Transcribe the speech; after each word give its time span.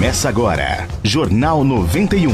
Começa 0.00 0.30
agora, 0.30 0.88
Jornal 1.04 1.62
91. 1.62 2.32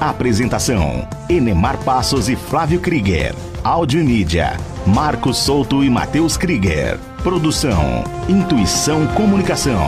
Apresentação: 0.00 1.08
Enemar 1.28 1.76
Passos 1.78 2.28
e 2.28 2.36
Flávio 2.36 2.78
Krieger. 2.78 3.34
Áudio 3.64 4.00
e 4.00 4.04
mídia: 4.04 4.56
Marcos 4.86 5.38
Souto 5.38 5.82
e 5.82 5.90
Matheus 5.90 6.36
Krieger. 6.36 7.00
Produção: 7.20 8.04
Intuição 8.28 9.08
Comunicação. 9.08 9.82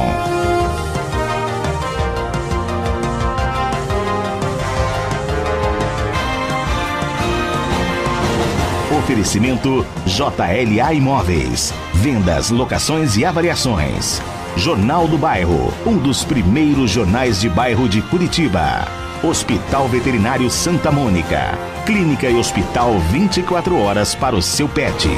Oferecimento 8.99 9.87
JLA 10.07 10.93
Imóveis. 10.93 11.73
Vendas, 11.95 12.51
locações 12.51 13.17
e 13.17 13.25
avaliações. 13.25 14.21
Jornal 14.57 15.09
do 15.09 15.17
Bairro, 15.17 15.73
um 15.87 15.97
dos 15.97 16.25
primeiros 16.25 16.91
jornais 16.91 17.41
de 17.41 17.49
bairro 17.49 17.89
de 17.89 18.03
Curitiba. 18.03 18.87
Hospital 19.23 19.89
Veterinário 19.89 20.51
Santa 20.51 20.93
Mônica. 20.93 21.59
Clínica 21.87 22.29
e 22.29 22.37
hospital 22.37 22.99
24 23.11 23.77
horas 23.79 24.15
para 24.15 24.37
o 24.37 24.43
seu 24.43 24.69
pet. 24.69 25.09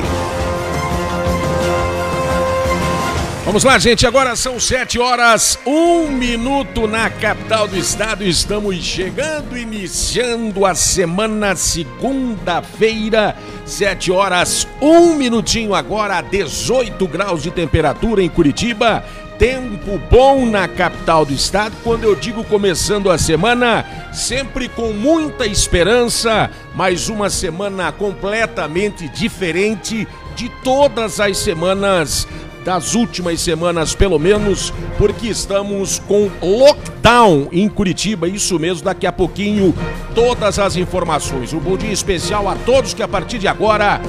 Vamos 3.44 3.62
lá, 3.62 3.78
gente. 3.78 4.06
Agora 4.06 4.34
são 4.36 4.58
sete 4.58 4.98
horas, 4.98 5.58
um 5.66 6.08
minuto 6.08 6.86
na 6.86 7.10
capital 7.10 7.68
do 7.68 7.76
estado. 7.76 8.24
Estamos 8.24 8.76
chegando, 8.76 9.56
iniciando 9.56 10.64
a 10.64 10.74
semana 10.74 11.54
segunda-feira, 11.54 13.36
sete 13.66 14.10
horas, 14.10 14.66
um 14.80 15.14
minutinho 15.14 15.74
agora, 15.74 16.22
18 16.22 17.06
graus 17.06 17.42
de 17.42 17.50
temperatura 17.50 18.22
em 18.22 18.30
Curitiba. 18.30 19.04
Tempo 19.38 19.98
bom 20.10 20.46
na 20.46 20.68
capital 20.68 21.24
do 21.24 21.32
estado. 21.32 21.74
Quando 21.82 22.04
eu 22.04 22.14
digo 22.14 22.44
começando 22.44 23.10
a 23.10 23.18
semana, 23.18 23.84
sempre 24.12 24.68
com 24.68 24.92
muita 24.92 25.44
esperança. 25.44 26.50
Mais 26.74 27.08
uma 27.08 27.28
semana 27.28 27.90
completamente 27.90 29.08
diferente 29.08 30.06
de 30.36 30.48
todas 30.62 31.18
as 31.18 31.36
semanas 31.38 32.28
das 32.64 32.94
últimas 32.94 33.40
semanas, 33.40 33.94
pelo 33.94 34.18
menos, 34.18 34.72
porque 34.96 35.26
estamos 35.28 35.98
com 35.98 36.30
lockdown 36.40 37.48
em 37.52 37.68
Curitiba. 37.68 38.26
Isso 38.26 38.58
mesmo, 38.58 38.84
daqui 38.84 39.06
a 39.06 39.12
pouquinho, 39.12 39.74
todas 40.14 40.58
as 40.58 40.76
informações. 40.76 41.52
Um 41.52 41.58
bom 41.58 41.76
dia 41.76 41.92
especial 41.92 42.48
a 42.48 42.54
todos 42.54 42.94
que 42.94 43.02
a 43.02 43.08
partir 43.08 43.38
de 43.38 43.46
agora 43.46 44.00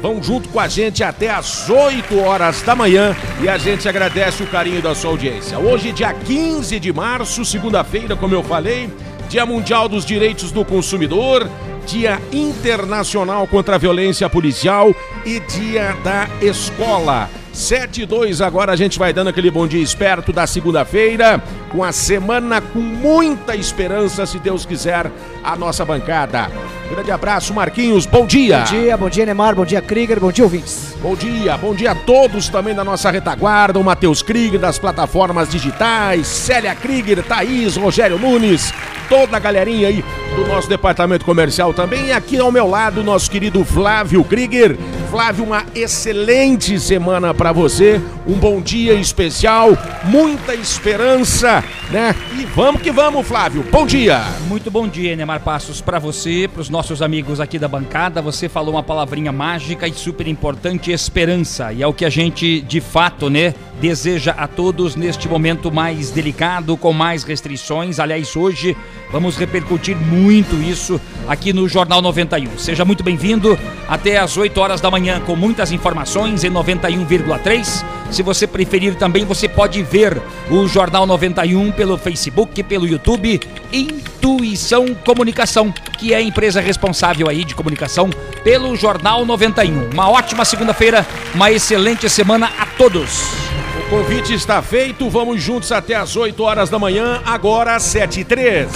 vão 0.00 0.22
junto 0.22 0.48
com 0.48 0.58
a 0.58 0.68
gente 0.68 1.04
até 1.04 1.30
às 1.30 1.68
8 1.68 2.18
horas 2.18 2.62
da 2.62 2.74
manhã 2.74 3.16
e 3.42 3.48
a 3.48 3.58
gente 3.58 3.88
agradece 3.88 4.42
o 4.42 4.46
carinho 4.46 4.82
da 4.82 4.94
sua 4.94 5.10
audiência. 5.10 5.58
Hoje, 5.58 5.92
dia 5.92 6.12
15 6.12 6.80
de 6.80 6.92
março, 6.92 7.44
segunda-feira, 7.44 8.16
como 8.16 8.34
eu 8.34 8.42
falei, 8.42 8.90
Dia 9.28 9.46
Mundial 9.46 9.88
dos 9.88 10.04
Direitos 10.04 10.50
do 10.50 10.64
Consumidor. 10.64 11.48
Dia 11.86 12.20
Internacional 12.30 13.46
contra 13.46 13.74
a 13.74 13.78
Violência 13.78 14.28
Policial 14.28 14.94
e 15.24 15.40
Dia 15.40 15.96
da 16.04 16.28
Escola. 16.40 17.28
7 17.52 18.02
e 18.02 18.06
2, 18.06 18.40
agora 18.40 18.72
a 18.72 18.76
gente 18.76 18.98
vai 18.98 19.12
dando 19.12 19.28
aquele 19.28 19.50
bom 19.50 19.66
dia 19.66 19.82
esperto 19.82 20.32
da 20.32 20.46
segunda-feira, 20.46 21.42
com 21.70 21.82
a 21.82 21.90
semana 21.90 22.60
com 22.60 22.78
muita 22.78 23.56
esperança, 23.56 24.24
se 24.24 24.38
Deus 24.38 24.64
quiser, 24.64 25.10
a 25.42 25.56
nossa 25.56 25.84
bancada. 25.84 26.48
Grande 26.90 27.12
abraço, 27.12 27.54
Marquinhos, 27.54 28.04
bom 28.04 28.26
dia. 28.26 28.58
Bom 28.58 28.64
dia, 28.64 28.96
bom 28.96 29.08
dia, 29.08 29.24
Neymar, 29.24 29.54
bom 29.54 29.64
dia, 29.64 29.80
Krieger, 29.80 30.18
bom 30.18 30.32
dia, 30.32 30.42
ouvintes. 30.42 30.96
Bom 31.00 31.14
dia, 31.14 31.56
bom 31.56 31.72
dia 31.72 31.92
a 31.92 31.94
todos 31.94 32.48
também 32.48 32.74
da 32.74 32.82
nossa 32.82 33.12
retaguarda, 33.12 33.78
o 33.78 33.84
Matheus 33.84 34.22
Krieger 34.22 34.58
das 34.58 34.76
plataformas 34.76 35.48
digitais, 35.48 36.26
Célia 36.26 36.74
Krieger, 36.74 37.22
Thaís, 37.22 37.76
Rogério 37.76 38.18
Nunes, 38.18 38.74
toda 39.08 39.36
a 39.36 39.40
galerinha 39.40 39.86
aí 39.86 40.04
do 40.34 40.48
nosso 40.48 40.68
departamento 40.68 41.24
comercial 41.24 41.72
também. 41.72 42.06
E 42.06 42.12
aqui 42.12 42.38
ao 42.40 42.50
meu 42.50 42.66
lado, 42.66 43.04
nosso 43.04 43.30
querido 43.30 43.64
Flávio 43.64 44.24
Krieger. 44.24 44.76
Flávio, 45.10 45.44
uma 45.44 45.66
excelente 45.74 46.78
semana 46.78 47.34
para 47.34 47.50
você, 47.50 48.00
um 48.28 48.34
bom 48.34 48.60
dia 48.60 48.94
especial, 48.94 49.70
muita 50.04 50.54
esperança, 50.54 51.64
né? 51.90 52.14
E 52.38 52.44
vamos 52.44 52.80
que 52.80 52.92
vamos, 52.92 53.26
Flávio. 53.26 53.64
Bom 53.72 53.84
dia. 53.84 54.22
Muito 54.46 54.70
bom 54.70 54.86
dia, 54.86 55.16
Neymar 55.16 55.40
Passos, 55.40 55.80
para 55.80 55.98
você, 55.98 56.46
para 56.46 56.60
os 56.60 56.68
nossos 56.68 57.02
amigos 57.02 57.40
aqui 57.40 57.58
da 57.58 57.66
bancada. 57.66 58.22
Você 58.22 58.48
falou 58.48 58.74
uma 58.74 58.84
palavrinha 58.84 59.32
mágica 59.32 59.88
e 59.88 59.92
super 59.92 60.28
importante, 60.28 60.92
esperança. 60.92 61.72
E 61.72 61.82
é 61.82 61.86
o 61.88 61.92
que 61.92 62.04
a 62.04 62.10
gente, 62.10 62.60
de 62.60 62.80
fato, 62.80 63.28
né, 63.28 63.52
deseja 63.80 64.32
a 64.38 64.46
todos 64.46 64.94
neste 64.94 65.26
momento 65.28 65.72
mais 65.72 66.12
delicado, 66.12 66.76
com 66.76 66.92
mais 66.92 67.24
restrições. 67.24 67.98
Aliás, 67.98 68.36
hoje 68.36 68.76
vamos 69.12 69.36
repercutir 69.36 69.96
muito 69.96 70.56
isso 70.62 71.00
aqui 71.28 71.52
no 71.52 71.68
Jornal 71.68 72.00
91. 72.02 72.58
Seja 72.58 72.84
muito 72.84 73.02
bem-vindo 73.02 73.58
até 73.88 74.18
às 74.18 74.36
8 74.36 74.58
horas 74.60 74.80
da 74.80 74.90
manhã 74.90 75.20
com 75.20 75.36
muitas 75.36 75.72
informações 75.72 76.44
em 76.44 76.50
91,3. 76.50 77.84
Se 78.10 78.22
você 78.22 78.46
preferir 78.46 78.96
também, 78.96 79.24
você 79.24 79.48
pode 79.48 79.82
ver 79.82 80.20
o 80.50 80.66
Jornal 80.66 81.06
91 81.06 81.70
pelo 81.72 81.96
Facebook, 81.96 82.62
pelo 82.64 82.86
YouTube, 82.86 83.40
Intuição 83.72 84.94
Comunicação, 84.94 85.72
que 85.98 86.12
é 86.12 86.16
a 86.16 86.22
empresa 86.22 86.60
responsável 86.60 87.28
aí 87.28 87.44
de 87.44 87.54
comunicação 87.54 88.10
pelo 88.42 88.74
Jornal 88.74 89.24
91. 89.24 89.90
Uma 89.92 90.10
ótima 90.10 90.44
segunda-feira, 90.44 91.06
uma 91.34 91.52
excelente 91.52 92.08
semana 92.08 92.50
a 92.58 92.66
todos. 92.66 93.49
O 93.90 93.92
convite 93.92 94.32
está 94.32 94.62
feito, 94.62 95.10
vamos 95.10 95.42
juntos 95.42 95.72
até 95.72 95.96
às 95.96 96.14
8 96.14 96.40
horas 96.44 96.70
da 96.70 96.78
manhã, 96.78 97.20
agora 97.26 97.76
7 97.80 98.20
e 98.20 98.24
3. 98.24 98.70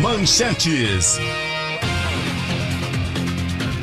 Manchetes. 0.00 1.20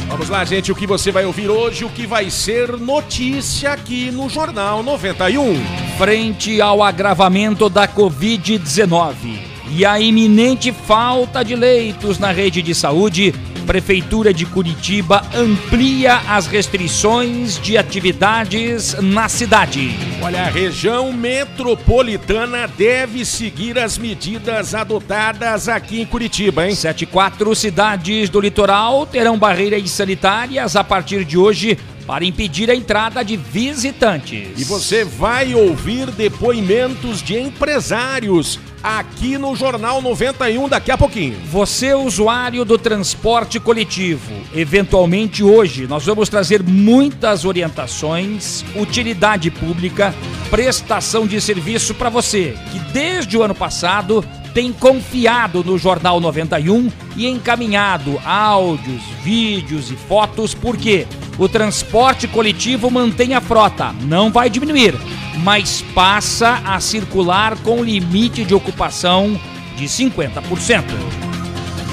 Vamos 0.08 0.28
lá, 0.28 0.44
gente, 0.44 0.72
o 0.72 0.75
que 0.75 0.88
você 0.88 1.12
vai 1.12 1.24
ouvir 1.24 1.52
hoje, 1.52 1.86
o 1.86 1.90
que 1.90 2.08
vai 2.08 2.31
ser 2.31 2.80
notícia 2.80 3.74
aqui 3.74 4.09
no 4.09 4.28
Jornal 4.28 4.81
91. 4.81 5.54
Frente 6.00 6.59
ao 6.59 6.81
agravamento 6.81 7.70
da 7.70 7.88
Covid-19 7.88 9.14
e 9.70 9.86
a 9.86 10.00
iminente 10.00 10.72
falta 10.72 11.44
de 11.44 11.56
leitos 11.56 12.18
na 12.18 12.31
rede 12.31 12.64
de 12.64 12.74
saúde, 12.74 13.36
Prefeitura 13.66 14.34
de 14.34 14.46
Curitiba 14.46 15.26
amplia 15.34 16.22
as 16.28 16.48
restrições 16.48 17.59
de 17.59 17.78
atividades 17.78 18.96
na 19.02 19.28
cidade. 19.28 19.92
Olha, 20.22 20.44
a 20.44 20.50
região 20.50 21.12
metropolitana 21.12 22.68
deve 22.68 23.25
seguir 23.25 23.80
as 23.80 23.98
medidas 23.98 24.75
adotadas 24.75 25.68
aqui 25.68 26.02
em 26.02 26.06
Curitiba, 26.06 26.68
hein? 26.68 26.75
Sete 26.75 27.06
quatro 27.06 27.54
cidades 27.56 28.30
do 28.30 28.40
litoral 28.40 29.06
terão 29.06 29.38
barreiras 29.38 29.90
sanitárias 29.90 30.75
a 30.75 30.84
partir 30.84 31.25
de 31.25 31.38
hoje 31.38 31.78
para 32.06 32.26
impedir 32.26 32.70
a 32.70 32.76
entrada 32.76 33.24
de 33.24 33.36
visitantes. 33.36 34.50
E 34.58 34.64
você 34.64 35.04
vai 35.04 35.56
ouvir 35.56 36.12
depoimentos 36.12 37.22
de 37.22 37.40
empresários 37.40 38.60
aqui 38.84 39.36
no 39.36 39.56
Jornal 39.56 40.00
91 40.00 40.70
daqui 40.70 40.92
a 40.92 40.98
pouquinho. 40.98 41.40
Você, 41.50 41.96
usuário 41.96 42.64
do 42.64 42.78
transporte 42.78 43.60
coletivo, 43.60 44.32
eventualmente 44.54 45.44
hoje 45.44 45.88
nós 45.88 46.06
vamos 46.06 46.30
trazer 46.30 46.62
muitas 46.62 47.46
orientações, 47.46 48.64
utilidade 48.76 49.50
pública, 49.50 50.14
prestação 50.52 51.26
de 51.26 51.42
serviço 51.42 51.96
para 51.96 52.10
você 52.10 52.56
que 52.72 52.80
desde 52.94 53.36
o 53.36 53.42
ano 53.42 53.56
passado 53.56 54.24
tem 54.54 54.72
confiado 54.72 55.64
no 55.66 55.78
Jornal 55.78 56.22
91 56.22 56.90
e 57.18 57.28
encaminhado 57.28 58.18
áudios, 58.24 59.02
vídeos 59.22 59.92
e 59.92 59.96
fotos, 59.96 60.54
porque 60.54 61.06
o 61.38 61.50
transporte 61.50 62.28
coletivo 62.28 62.90
mantém 62.90 63.34
a 63.34 63.42
frota, 63.42 63.94
não 64.04 64.32
vai 64.32 64.50
diminuir, 64.50 64.96
mas 65.44 65.82
passa 65.94 66.62
a 66.66 66.80
circular 66.80 67.58
com 67.58 67.84
limite 67.84 68.46
de 68.46 68.54
ocupação 68.54 69.40
de 69.76 69.86
50%. 69.86 70.84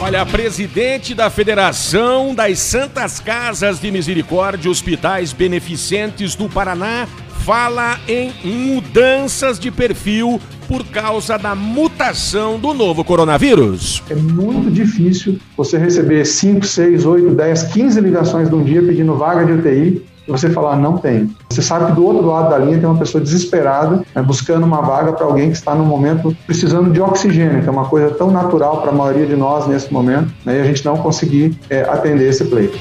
Olha, 0.01 0.23
a 0.23 0.27
presidente 0.27 1.15
da 1.15 1.31
Federação 1.31 2.35
das 2.35 2.59
Santas 2.59 3.21
Casas 3.21 3.81
de 3.81 3.91
Misericórdia 3.91 4.71
Hospitais 4.71 5.33
Beneficentes 5.33 6.35
do 6.35 6.49
Paraná 6.49 7.07
fala 7.45 8.01
em 8.09 8.33
mudanças 8.45 9.59
de 9.59 9.71
perfil 9.71 10.41
por 10.73 10.87
causa 10.87 11.37
da 11.37 11.55
mutação 11.55 12.59
do 12.59 12.73
novo 12.73 13.05
coronavírus. 13.05 14.03
É 14.09 14.15
muito 14.15 14.71
difícil 14.71 15.39
você 15.55 15.77
receber 15.77 16.25
5, 16.25 16.65
6, 16.65 17.05
8, 17.05 17.35
10, 17.35 17.63
15 17.65 18.01
ligações 18.01 18.49
de 18.49 18.55
um 18.55 18.65
dia 18.65 18.83
pedindo 18.83 19.15
vaga 19.15 19.45
de 19.45 19.53
UTI 19.53 20.03
e 20.27 20.31
você 20.31 20.49
falar 20.49 20.77
não 20.79 20.97
tem. 20.97 21.31
Você 21.51 21.61
sabe 21.61 21.89
que 21.89 21.93
do 21.93 22.07
outro 22.07 22.27
lado 22.27 22.49
da 22.49 22.57
linha 22.57 22.79
tem 22.79 22.89
uma 22.89 22.99
pessoa 22.99 23.23
desesperada 23.23 24.03
né, 24.15 24.23
buscando 24.23 24.65
uma 24.65 24.81
vaga 24.81 25.13
para 25.13 25.27
alguém 25.27 25.51
que 25.51 25.59
está 25.59 25.75
no 25.75 25.85
momento 25.85 26.35
precisando 26.47 26.91
de 26.91 27.03
oxigênio, 27.03 27.63
que 27.63 27.69
é 27.69 27.71
uma 27.71 27.85
coisa 27.85 28.09
tão 28.15 28.31
natural 28.31 28.81
para 28.81 28.93
a 28.93 28.95
maioria 28.95 29.27
de 29.27 29.37
nós 29.37 29.67
nesse 29.67 29.93
momento, 29.93 30.33
né, 30.43 30.57
e 30.57 30.61
a 30.63 30.65
gente 30.65 30.83
não 30.87 30.97
conseguir 30.97 31.55
é, 31.69 31.83
atender 31.83 32.31
esse 32.31 32.47
pleito. 32.47 32.79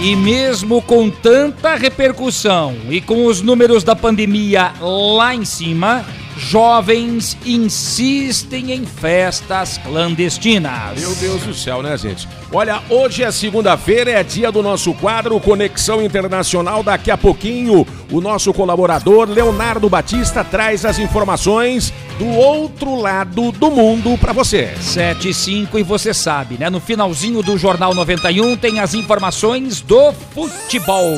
E 0.00 0.16
mesmo 0.16 0.80
com 0.80 1.10
tanta 1.10 1.74
repercussão 1.74 2.74
e 2.88 3.02
com 3.02 3.26
os 3.26 3.42
números 3.42 3.84
da 3.84 3.94
pandemia 3.94 4.72
lá 4.80 5.34
em 5.34 5.44
cima, 5.44 6.06
Jovens 6.36 7.36
insistem 7.44 8.72
em 8.72 8.84
festas 8.84 9.78
clandestinas. 9.78 10.98
Meu 10.98 11.14
Deus 11.14 11.42
do 11.42 11.54
céu, 11.54 11.82
né, 11.82 11.96
gente? 11.96 12.28
Olha, 12.50 12.82
hoje 12.88 13.22
é 13.22 13.30
segunda-feira, 13.30 14.10
é 14.10 14.22
dia 14.22 14.52
do 14.52 14.62
nosso 14.62 14.92
quadro 14.94 15.38
Conexão 15.40 16.02
Internacional. 16.02 16.82
Daqui 16.82 17.10
a 17.10 17.16
pouquinho, 17.16 17.86
o 18.12 18.20
nosso 18.20 18.52
colaborador 18.52 19.28
Leonardo 19.28 19.88
Batista 19.88 20.44
traz 20.44 20.84
as 20.84 20.98
informações 20.98 21.92
do 22.18 22.28
outro 22.28 22.94
lado 22.94 23.50
do 23.52 23.70
mundo 23.70 24.16
para 24.18 24.34
você. 24.34 24.74
7 24.78 25.30
e 25.30 25.34
5 25.34 25.78
e 25.78 25.82
você 25.82 26.12
sabe, 26.12 26.58
né? 26.58 26.68
No 26.68 26.78
finalzinho 26.78 27.42
do 27.42 27.56
Jornal 27.56 27.94
91 27.94 28.56
tem 28.58 28.80
as 28.80 28.92
informações 28.92 29.80
do 29.80 30.12
futebol. 30.12 31.16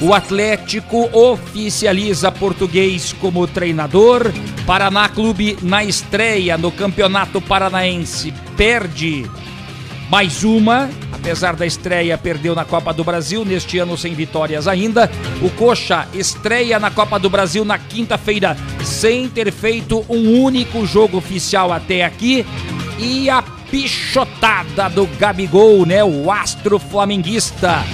O 0.00 0.14
Atlético 0.14 1.10
oficializa 1.12 2.30
português 2.30 3.12
como 3.20 3.46
treinador. 3.48 4.32
Paraná 4.64 5.08
Clube 5.08 5.58
na 5.60 5.82
estreia 5.82 6.56
no 6.56 6.70
Campeonato 6.70 7.40
Paranaense 7.40 8.32
perde 8.56 9.28
mais 10.08 10.44
uma, 10.44 10.88
apesar 11.20 11.56
da 11.56 11.66
estreia, 11.66 12.16
perdeu 12.16 12.54
na 12.54 12.64
Copa 12.64 12.92
do 12.92 13.04
Brasil, 13.04 13.44
neste 13.44 13.78
ano 13.78 13.96
sem 13.96 14.14
vitórias 14.14 14.66
ainda. 14.66 15.10
O 15.42 15.50
Coxa 15.50 16.06
estreia 16.14 16.78
na 16.78 16.90
Copa 16.90 17.18
do 17.18 17.28
Brasil 17.28 17.64
na 17.64 17.78
quinta-feira, 17.78 18.56
sem 18.84 19.28
ter 19.28 19.52
feito 19.52 20.04
um 20.08 20.42
único 20.42 20.86
jogo 20.86 21.18
oficial 21.18 21.72
até 21.72 22.04
aqui. 22.04 22.46
E 22.98 23.28
a 23.28 23.42
pichotada 23.70 24.88
do 24.88 25.06
Gabigol, 25.18 25.84
né? 25.84 26.02
O 26.02 26.30
astro 26.30 26.78
flamenguista. 26.78 27.84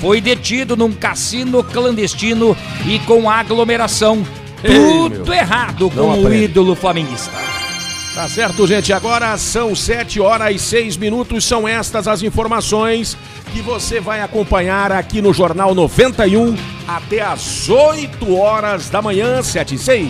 Foi 0.00 0.20
detido 0.20 0.76
num 0.76 0.92
cassino 0.92 1.64
clandestino 1.64 2.56
e 2.86 2.98
com 3.00 3.30
aglomeração. 3.30 4.24
Tudo 4.60 5.32
Ei, 5.32 5.38
errado 5.38 5.90
com 5.90 6.22
o 6.22 6.34
ídolo 6.34 6.74
flamenguista. 6.74 7.43
Tá 8.14 8.28
certo, 8.28 8.64
gente. 8.64 8.92
Agora 8.92 9.36
são 9.36 9.74
7 9.74 10.20
horas 10.20 10.54
e 10.54 10.58
6 10.58 10.96
minutos. 10.96 11.44
São 11.44 11.66
estas 11.66 12.06
as 12.06 12.22
informações 12.22 13.18
que 13.52 13.60
você 13.60 13.98
vai 13.98 14.20
acompanhar 14.20 14.92
aqui 14.92 15.20
no 15.20 15.34
Jornal 15.34 15.74
91 15.74 16.56
até 16.86 17.20
às 17.22 17.68
8 17.68 18.36
horas 18.36 18.88
da 18.88 19.02
manhã, 19.02 19.42
7 19.42 19.74
e 19.74 19.78
6. 19.78 20.08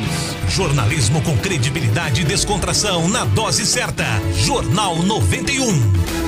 Jornalismo 0.50 1.22
com 1.22 1.34
credibilidade 1.38 2.20
e 2.20 2.24
descontração 2.24 3.08
na 3.08 3.24
dose 3.24 3.64
certa. 3.64 4.04
Jornal 4.34 4.96
91. 5.02 6.24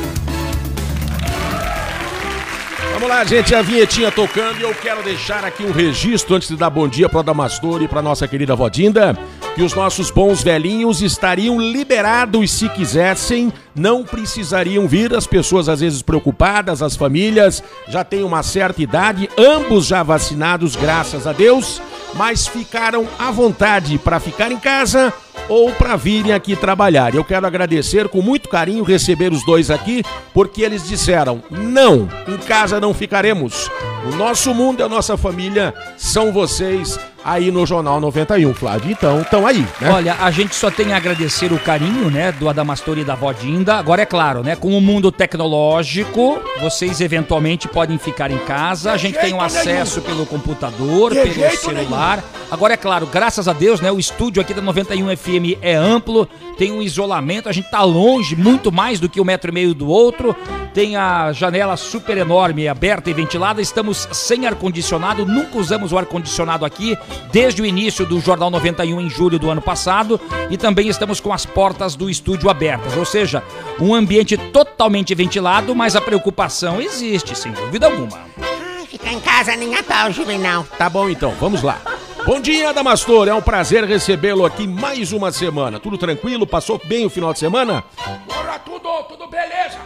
Vamos 2.95 3.11
lá, 3.11 3.23
gente, 3.25 3.55
a 3.55 3.61
vinhetinha 3.61 4.11
tocando 4.11 4.59
e 4.59 4.63
eu 4.63 4.75
quero 4.75 5.03
deixar 5.03 5.45
aqui 5.45 5.63
um 5.63 5.71
registro 5.71 6.35
antes 6.35 6.49
de 6.49 6.57
dar 6.57 6.71
bom 6.71 6.89
dia 6.89 7.11
para 7.11 7.21
o 7.21 7.23
Damastor 7.23 7.83
e 7.83 7.89
para 7.89 8.01
nossa 8.01 8.27
querida 8.27 8.57
Vodinda, 8.57 9.15
que 9.57 9.63
os 9.63 9.73
nossos 9.73 10.11
bons 10.11 10.43
velhinhos 10.43 11.01
estariam 11.01 11.59
liberados 11.59 12.51
se 12.51 12.69
quisessem, 12.69 13.51
não 13.75 14.05
precisariam 14.05 14.87
vir, 14.87 15.15
as 15.15 15.27
pessoas 15.27 15.67
às 15.67 15.81
vezes 15.81 16.03
preocupadas, 16.03 16.83
as 16.83 16.95
famílias 16.95 17.63
já 17.89 18.05
têm 18.05 18.23
uma 18.23 18.43
certa 18.43 18.83
idade, 18.83 19.31
ambos 19.39 19.87
já 19.87 20.03
vacinados, 20.03 20.77
graças 20.77 21.27
a 21.27 21.33
Deus, 21.33 21.81
mas 22.13 22.47
ficaram 22.47 23.09
à 23.19 23.31
vontade 23.31 23.97
para 23.97 24.21
ficar 24.21 24.53
em 24.53 24.59
casa 24.59 25.11
ou 25.49 25.73
para 25.73 25.97
virem 25.97 26.33
aqui 26.33 26.57
trabalhar. 26.57 27.15
Eu 27.15 27.25
quero 27.25 27.47
agradecer 27.47 28.09
com 28.09 28.23
muito 28.23 28.49
carinho 28.49 28.85
receber 28.85 29.33
os 29.33 29.45
dois 29.45 29.71
aqui, 29.71 30.03
porque 30.33 30.63
eles 30.63 30.87
disseram: 30.87 31.43
não, 31.51 32.09
em 32.27 32.39
casa 32.39 32.81
não 32.81 32.95
ficaremos. 32.95 33.71
O 34.13 34.17
nosso 34.17 34.55
mundo 34.55 34.81
e 34.81 34.83
a 34.83 34.89
nossa 34.89 35.17
família 35.17 35.75
são 35.97 36.33
vocês 36.33 36.99
aí 37.27 37.51
no 37.51 37.67
Jornal 37.67 38.01
91, 38.01 38.55
Flávio. 38.55 38.93
Então, 38.93 39.21
estão 39.21 39.45
aí, 39.45 39.67
né? 39.81 39.91
Olha, 39.91 40.17
a 40.21 40.31
gente 40.31 40.55
só 40.55 40.71
tem 40.71 40.93
a 40.93 40.97
agradecer 40.97 41.53
o 41.53 41.59
carinho, 41.59 42.09
né, 42.09 42.31
do 42.31 42.49
Adamastor 42.49 42.99
e 42.99 43.05
da 43.05 43.17
Vodinda. 43.17 43.75
Agora 43.75 44.03
é 44.03 44.07
claro, 44.07 44.45
né, 44.45 44.55
com 44.55 44.79
o 44.79 44.81
mundo 44.81 45.11
tecnológico, 45.11 46.41
vocês 46.61 47.01
eventualmente 47.01 47.67
podem 47.67 47.99
ficar 47.99 48.31
em 48.31 48.39
casa. 48.39 48.93
A 48.93 48.97
gente 48.97 49.19
tem 49.19 49.35
um 49.35 49.41
acesso 49.41 50.01
pelo 50.01 50.25
computador, 50.25 51.11
pelo 51.11 51.57
celular. 51.57 52.23
Agora 52.49 52.75
é 52.75 52.77
claro, 52.77 53.07
graças 53.07 53.49
a 53.49 53.53
Deus, 53.53 53.81
né, 53.81 53.91
o 53.91 53.99
estúdio 53.99 54.41
aqui 54.41 54.55
da 54.55 54.63
91 54.63 55.17
FM 55.17 55.26
é 55.61 55.75
amplo, 55.75 56.29
tem 56.57 56.73
um 56.73 56.83
isolamento, 56.83 57.49
a 57.49 57.53
gente 57.53 57.71
tá 57.71 57.83
longe, 57.83 58.35
muito 58.35 58.73
mais 58.73 58.99
do 58.99 59.09
que 59.09 59.21
um 59.21 59.25
metro 59.25 59.51
e 59.51 59.55
meio 59.55 59.75
do 59.75 59.89
outro. 59.89 60.35
Tem 60.73 60.97
a 60.97 61.33
janela 61.33 61.77
super 61.77 62.17
enorme, 62.19 62.69
aberta 62.69 63.09
e 63.09 63.15
ventilada. 63.15 63.63
Estamos 63.63 64.09
sem 64.13 64.47
ar-condicionado, 64.47 65.25
nunca 65.25 65.59
usamos 65.59 65.93
o 65.93 65.99
ar-condicionado 65.99 66.65
aqui 66.65 66.97
desde 67.33 67.63
o 67.63 67.67
início 67.67 68.05
do 68.05 68.21
Jornal 68.21 68.51
91 68.51 69.01
em 69.01 69.09
julho 69.09 69.39
do 69.39 69.51
ano 69.51 69.63
passado 69.63 70.21
e 70.51 70.57
também 70.57 70.89
estamos 70.89 71.21
com 71.21 71.33
as 71.33 71.47
portas 71.47 71.95
do 71.95 72.11
estúdio 72.11 72.51
abertas, 72.51 72.97
ou 72.97 73.05
seja, 73.05 73.43
um 73.81 73.95
ambiente 73.95 74.37
totalmente 74.37 75.15
ventilado, 75.15 75.75
mas 75.75 75.97
a 75.97 76.01
preocupação 76.01 76.81
existe, 76.81 77.37
sem 77.37 77.53
dúvida 77.53 77.87
alguma. 77.87 78.19
Ai, 78.41 78.87
ficar 78.87 79.13
em 79.13 79.21
casa 79.21 79.57
nem 79.57 79.75
a 79.75 79.83
pau, 79.83 80.11
Juvenal. 80.11 80.67
Tá 80.79 80.89
bom 80.89 81.09
então, 81.09 81.33
vamos 81.41 81.63
lá. 81.63 81.96
Bom 82.27 82.41
dia, 82.41 82.75
Damastor. 82.75 83.29
É 83.29 83.35
um 83.35 83.41
prazer 83.41 83.85
recebê-lo 83.85 84.45
aqui 84.45 84.67
mais 84.67 85.13
uma 85.13 85.31
semana. 85.31 85.79
Tudo 85.79 85.97
tranquilo? 85.97 86.45
Passou 86.45 86.77
bem 86.85 87.07
o 87.07 87.11
final 87.11 87.33
de 87.33 87.39
semana? 87.39 87.85
Bora, 88.27 88.59
tudo, 88.59 89.05
tudo 89.05 89.29
beleza. 89.29 89.79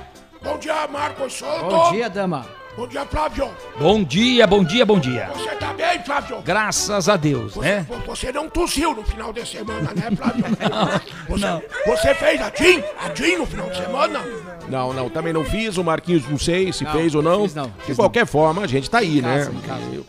Bom 0.43 0.57
dia, 0.57 0.89
Marcos 0.89 1.35
Souto. 1.35 1.67
Bom 1.67 1.93
dia, 1.93 2.09
dama. 2.09 2.47
Bom 2.76 2.87
dia, 2.87 3.05
Flávio. 3.05 3.50
Bom 3.78 4.02
dia, 4.05 4.46
bom 4.46 4.64
dia, 4.64 4.87
bom 4.87 4.99
dia. 4.99 5.28
Você 5.34 5.50
tá 5.56 5.72
bem, 5.75 6.02
Flávio? 6.05 6.40
Graças 6.43 7.08
a 7.08 7.17
Deus, 7.17 7.55
Você, 7.55 7.61
né? 7.69 7.87
você 8.06 8.32
não 8.32 8.49
tossiu 8.49 8.94
no 8.94 9.02
final 9.02 9.32
de 9.32 9.44
semana, 9.46 9.93
né, 9.93 10.08
Flávio? 10.17 10.44
você, 11.28 11.67
você 11.87 12.14
fez 12.14 12.40
a 12.40 12.50
Jean? 12.55 12.82
A 12.99 13.14
Jean 13.14 13.38
no 13.38 13.46
final 13.46 13.69
de 13.69 13.76
semana? 13.76 14.20
Não, 14.69 14.93
não, 14.93 15.11
também 15.11 15.32
não 15.32 15.44
fiz. 15.44 15.76
O 15.76 15.84
Marquinhos 15.84 16.26
não 16.28 16.38
sei 16.38 16.72
se 16.72 16.84
Não, 16.84 16.93
fez 16.93 17.14
ou 17.14 17.22
não. 17.22 17.43
fiz 17.43 17.55
não, 17.55 17.67
De 17.67 17.84
fiz 17.87 17.96
qualquer 17.96 18.25
forma, 18.26 18.62
a 18.62 18.67
gente 18.67 18.88
tá 18.88 18.99
aí, 18.99 19.20
casa, 19.20 19.50
né? 19.50 19.61
casa. 19.67 19.82
Eu- 19.93 20.06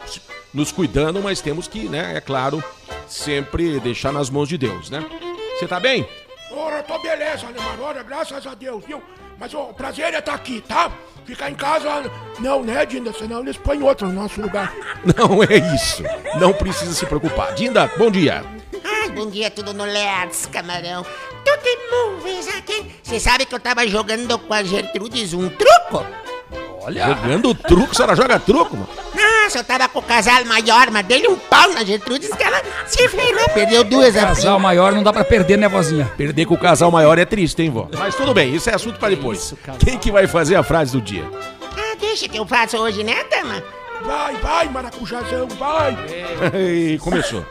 Nos 0.54 0.72
cuidando, 0.72 1.22
mas 1.22 1.42
temos 1.42 1.68
que, 1.68 1.90
né, 1.90 2.14
é 2.16 2.22
claro, 2.22 2.64
sempre 3.08 3.80
deixar 3.80 4.12
nas 4.14 4.30
mãos 4.30 4.48
de 4.48 4.58
Deus, 4.58 4.90
né? 4.90 5.04
Você 5.58 5.68
tá 5.68 5.80
bem? 5.80 6.08
Ora, 6.52 6.78
eu 6.78 6.84
tô 6.84 7.00
beleza, 7.00 7.48
né? 7.48 7.60
Olha, 7.82 8.04
graças 8.04 8.46
a 8.46 8.54
Deus, 8.54 8.84
viu? 8.86 9.02
Mas 9.42 9.56
o 9.56 9.74
prazer 9.74 10.14
é 10.14 10.20
estar 10.20 10.36
aqui, 10.36 10.62
tá? 10.62 10.92
Ficar 11.26 11.50
em 11.50 11.56
casa, 11.56 12.04
não, 12.40 12.64
né, 12.64 12.86
Dinda? 12.86 13.12
Senão 13.12 13.40
eles 13.40 13.58
põem 13.58 13.82
outro 13.82 14.08
no 14.08 14.14
nosso 14.14 14.40
lugar. 14.40 14.72
Não 15.18 15.42
é 15.42 15.58
isso. 15.74 16.04
Não 16.40 16.54
precisa 16.54 16.94
se 16.94 17.08
preocupar. 17.08 17.52
Dinda, 17.56 17.90
bom 17.98 18.12
dia. 18.12 18.46
Ai, 18.84 19.10
bom 19.10 19.28
dia, 19.28 19.50
tudo 19.50 19.74
no 19.74 19.84
Lertz, 19.84 20.46
camarão. 20.46 21.04
Tudo 21.44 21.66
em 21.66 21.90
movies 21.90 22.48
aqui. 22.50 22.92
Você 23.02 23.20
sabe 23.20 23.48
que 23.48 23.56
eu 23.56 23.60
tava 23.60 23.88
jogando 23.88 24.38
com 24.38 24.54
a 24.54 24.62
Gertrudes 24.64 25.34
um 25.34 25.50
truco? 25.50 26.06
Olha, 26.84 27.08
Jogando 27.08 27.56
truco, 27.56 27.92
a 27.92 27.96
senhora 27.96 28.16
joga 28.16 28.40
truco, 28.40 28.78
mano? 28.78 28.90
Nossa, 29.52 29.60
eu 29.60 29.64
tava 29.66 29.90
com 29.90 30.00
o 30.00 30.02
casal 30.02 30.46
maior, 30.46 30.90
mas 30.92 31.06
dei 31.06 31.28
um 31.28 31.36
pau 31.36 31.74
na 31.74 31.84
Gertrudes 31.84 32.34
que 32.34 32.42
ela 32.42 32.62
se 32.88 33.10
ferrou. 33.10 33.50
Perdeu 33.54 33.84
duas 33.84 34.14
casal 34.14 34.56
assim. 34.56 34.64
maior 34.64 34.94
não 34.94 35.04
dá 35.04 35.12
pra 35.12 35.26
perder, 35.26 35.58
né, 35.58 35.68
vozinha? 35.68 36.10
Perder 36.16 36.46
com 36.46 36.54
o 36.54 36.58
casal 36.58 36.90
maior 36.90 37.20
é 37.20 37.26
triste, 37.26 37.62
hein, 37.62 37.70
vó? 37.70 37.90
Mas 37.98 38.16
tudo 38.16 38.34
bem, 38.34 38.56
isso 38.56 38.70
é 38.70 38.76
assunto 38.76 38.98
pra 38.98 39.10
depois. 39.10 39.40
Isso. 39.40 39.58
Quem 39.78 39.98
que 39.98 40.10
vai 40.10 40.26
fazer 40.26 40.56
a 40.56 40.64
frase 40.64 40.94
do 40.94 41.02
dia? 41.02 41.30
Ah, 41.78 41.96
deixa 42.00 42.30
que 42.30 42.40
eu 42.40 42.46
faço 42.46 42.78
hoje, 42.78 43.04
né, 43.04 43.26
dama? 43.30 43.62
Vai, 44.06 44.36
vai, 44.36 44.70
maracujazão, 44.70 45.50
vai. 45.60 45.98
Ei, 46.56 46.98
Começou. 46.98 47.46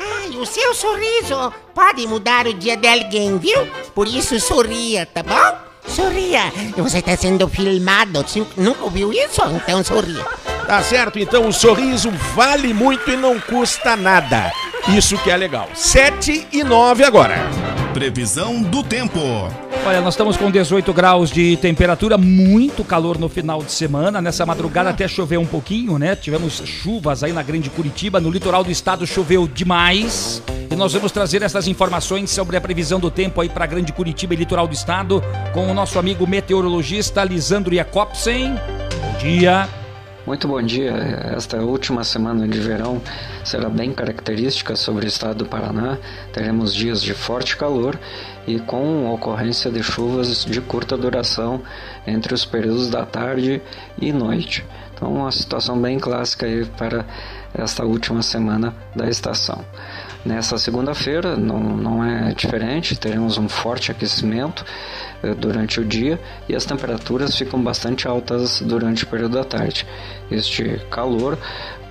Ai, 0.00 0.30
o 0.36 0.44
seu 0.44 0.74
sorriso 0.74 1.52
pode 1.72 2.04
mudar 2.08 2.48
o 2.48 2.54
dia 2.54 2.76
de 2.76 2.88
alguém, 2.88 3.38
viu? 3.38 3.68
Por 3.94 4.08
isso 4.08 4.40
sorria, 4.40 5.06
tá 5.06 5.22
bom? 5.22 5.65
Sorria. 5.88 6.52
E 6.76 6.80
você 6.80 6.98
está 6.98 7.16
sendo 7.16 7.48
filmado. 7.48 8.22
Você 8.22 8.44
nunca 8.56 8.84
ouviu 8.84 9.12
isso? 9.12 9.42
Então 9.54 9.82
sorria. 9.82 10.24
Tá 10.66 10.82
certo? 10.82 11.18
Então 11.18 11.48
o 11.48 11.52
sorriso 11.52 12.10
vale 12.34 12.74
muito 12.74 13.10
e 13.10 13.16
não 13.16 13.38
custa 13.38 13.96
nada. 13.96 14.52
Isso 14.88 15.16
que 15.18 15.30
é 15.30 15.36
legal. 15.36 15.68
7 15.74 16.48
e 16.52 16.64
9 16.64 17.04
agora. 17.04 17.36
Previsão 17.92 18.60
do 18.62 18.82
tempo. 18.82 19.20
Olha, 19.86 20.00
nós 20.00 20.14
estamos 20.14 20.36
com 20.36 20.50
18 20.50 20.92
graus 20.92 21.30
de 21.30 21.56
temperatura, 21.58 22.18
muito 22.18 22.82
calor 22.82 23.18
no 23.18 23.28
final 23.28 23.62
de 23.62 23.70
semana. 23.70 24.20
Nessa 24.20 24.44
madrugada 24.44 24.90
até 24.90 25.06
choveu 25.06 25.40
um 25.40 25.46
pouquinho, 25.46 25.96
né? 25.96 26.16
Tivemos 26.16 26.60
chuvas 26.64 27.22
aí 27.22 27.32
na 27.32 27.42
Grande 27.42 27.70
Curitiba, 27.70 28.20
no 28.20 28.28
litoral 28.28 28.64
do 28.64 28.70
estado 28.70 29.06
choveu 29.06 29.46
demais. 29.46 30.42
E 30.70 30.74
nós 30.74 30.92
vamos 30.92 31.12
trazer 31.12 31.42
essas 31.42 31.68
informações 31.68 32.30
sobre 32.30 32.56
a 32.56 32.60
previsão 32.60 32.98
do 32.98 33.10
tempo 33.10 33.40
aí 33.40 33.48
para 33.48 33.66
Grande 33.66 33.92
Curitiba 33.92 34.34
e 34.34 34.36
litoral 34.36 34.66
do 34.66 34.74
estado 34.74 35.22
com 35.52 35.70
o 35.70 35.74
nosso 35.74 35.98
amigo 35.98 36.26
meteorologista 36.26 37.22
Lisandro 37.24 37.74
Jacobsen. 37.74 38.54
Bom 38.54 39.18
dia. 39.18 39.68
Muito 40.26 40.48
bom 40.48 40.60
dia. 40.60 40.90
Esta 41.36 41.58
última 41.58 42.02
semana 42.02 42.48
de 42.48 42.58
verão 42.58 43.00
será 43.44 43.68
bem 43.68 43.92
característica 43.92 44.74
sobre 44.74 45.06
o 45.06 45.08
estado 45.08 45.44
do 45.44 45.46
Paraná. 45.46 45.98
Teremos 46.32 46.74
dias 46.74 47.00
de 47.00 47.14
forte 47.14 47.56
calor 47.56 47.96
e 48.44 48.58
com 48.58 49.08
ocorrência 49.12 49.70
de 49.70 49.84
chuvas 49.84 50.44
de 50.44 50.60
curta 50.60 50.96
duração 50.96 51.62
entre 52.06 52.34
os 52.34 52.44
períodos 52.44 52.90
da 52.90 53.06
tarde 53.06 53.62
e 54.00 54.12
noite. 54.12 54.64
Então, 54.92 55.12
uma 55.12 55.30
situação 55.30 55.80
bem 55.80 55.98
clássica 55.98 56.46
aí 56.46 56.64
para 56.64 57.04
esta 57.54 57.84
última 57.84 58.22
semana 58.22 58.74
da 58.96 59.08
estação. 59.08 59.64
Nessa 60.26 60.58
segunda-feira 60.58 61.36
não, 61.36 61.60
não 61.60 62.04
é 62.04 62.34
diferente, 62.34 62.98
teremos 62.98 63.38
um 63.38 63.48
forte 63.48 63.92
aquecimento 63.92 64.64
eh, 65.22 65.32
durante 65.34 65.78
o 65.80 65.84
dia 65.84 66.18
e 66.48 66.56
as 66.56 66.64
temperaturas 66.64 67.36
ficam 67.36 67.62
bastante 67.62 68.08
altas 68.08 68.60
durante 68.60 69.04
o 69.04 69.06
período 69.06 69.34
da 69.34 69.44
tarde. 69.44 69.86
Este 70.28 70.80
calor 70.90 71.38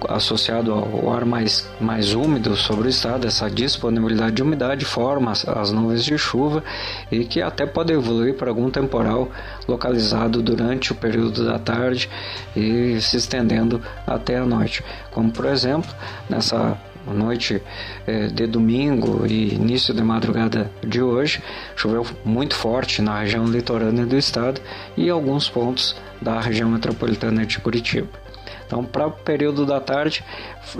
associado 0.09 0.73
ao 0.73 1.13
ar 1.13 1.23
mais, 1.23 1.65
mais 1.79 2.13
úmido 2.13 2.57
sobre 2.57 2.87
o 2.87 2.89
estado, 2.89 3.25
essa 3.25 3.49
disponibilidade 3.49 4.35
de 4.35 4.43
umidade 4.43 4.83
forma 4.83 5.31
as, 5.31 5.47
as 5.47 5.71
nuvens 5.71 6.03
de 6.03 6.17
chuva 6.17 6.61
e 7.09 7.23
que 7.23 7.41
até 7.41 7.65
pode 7.65 7.93
evoluir 7.93 8.35
para 8.35 8.49
algum 8.49 8.69
temporal 8.69 9.31
localizado 9.65 10.41
durante 10.41 10.91
o 10.91 10.95
período 10.95 11.45
da 11.45 11.57
tarde 11.57 12.09
e 12.53 12.99
se 12.99 13.15
estendendo 13.15 13.81
até 14.05 14.37
a 14.37 14.45
noite, 14.45 14.83
como 15.09 15.31
por 15.31 15.45
exemplo 15.45 15.89
nessa 16.29 16.77
noite 17.13 17.61
eh, 18.07 18.27
de 18.27 18.47
domingo 18.47 19.25
e 19.25 19.53
início 19.53 19.93
de 19.93 20.01
madrugada 20.01 20.71
de 20.85 21.01
hoje, 21.01 21.41
choveu 21.75 22.05
muito 22.23 22.55
forte 22.55 23.01
na 23.01 23.19
região 23.19 23.45
litorânea 23.45 24.05
do 24.05 24.17
estado 24.17 24.61
e 24.97 25.09
alguns 25.09 25.49
pontos 25.49 25.95
da 26.21 26.39
região 26.39 26.69
metropolitana 26.69 27.45
de 27.45 27.59
Curitiba. 27.59 28.25
Então, 28.65 28.83
para 28.83 29.07
o 29.07 29.11
período 29.11 29.65
da 29.65 29.79
tarde, 29.79 30.23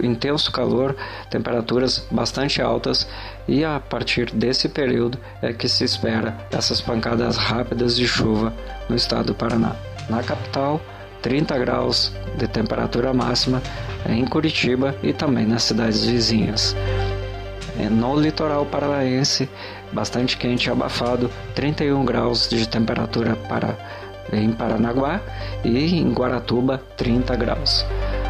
intenso 0.01 0.51
calor, 0.51 0.96
temperaturas 1.29 2.05
bastante 2.10 2.62
altas 2.62 3.08
e 3.48 3.63
a 3.63 3.79
partir 3.79 4.32
desse 4.32 4.67
período 4.67 5.20
é 5.41 5.53
que 5.53 5.70
se 5.70 5.84
espera 5.84 6.36
essas 6.51 6.82
pancadas 6.82 7.38
rápidas 7.38 7.96
de 7.96 8.08
chuva 8.08 8.53
no 8.89 8.96
estado 8.96 9.27
do 9.27 9.36
Paraná. 9.36 9.75
Na 10.10 10.24
capital, 10.24 10.82
30 11.25 11.58
graus 11.58 12.12
de 12.38 12.48
temperatura 12.48 13.12
máxima 13.12 13.60
em 14.08 14.24
Curitiba 14.27 14.96
e 15.01 15.12
também 15.12 15.44
nas 15.44 15.63
cidades 15.63 16.05
vizinhas. 16.05 16.75
É, 17.79 17.89
no 17.89 18.15
litoral 18.15 18.63
paranaense, 18.67 19.50
bastante 19.91 20.38
quente 20.38 20.67
e 20.67 20.72
abafado, 20.72 21.32
31 21.55 22.05
graus 22.05 22.48
de 22.48 22.70
temperatura 22.70 23.36
para 23.50 23.75
em 24.32 24.51
Paranaguá 24.51 25.22
e 25.63 25.96
em 25.96 26.12
Guaratuba 26.12 26.82
30 26.98 27.36
graus. 27.36 27.86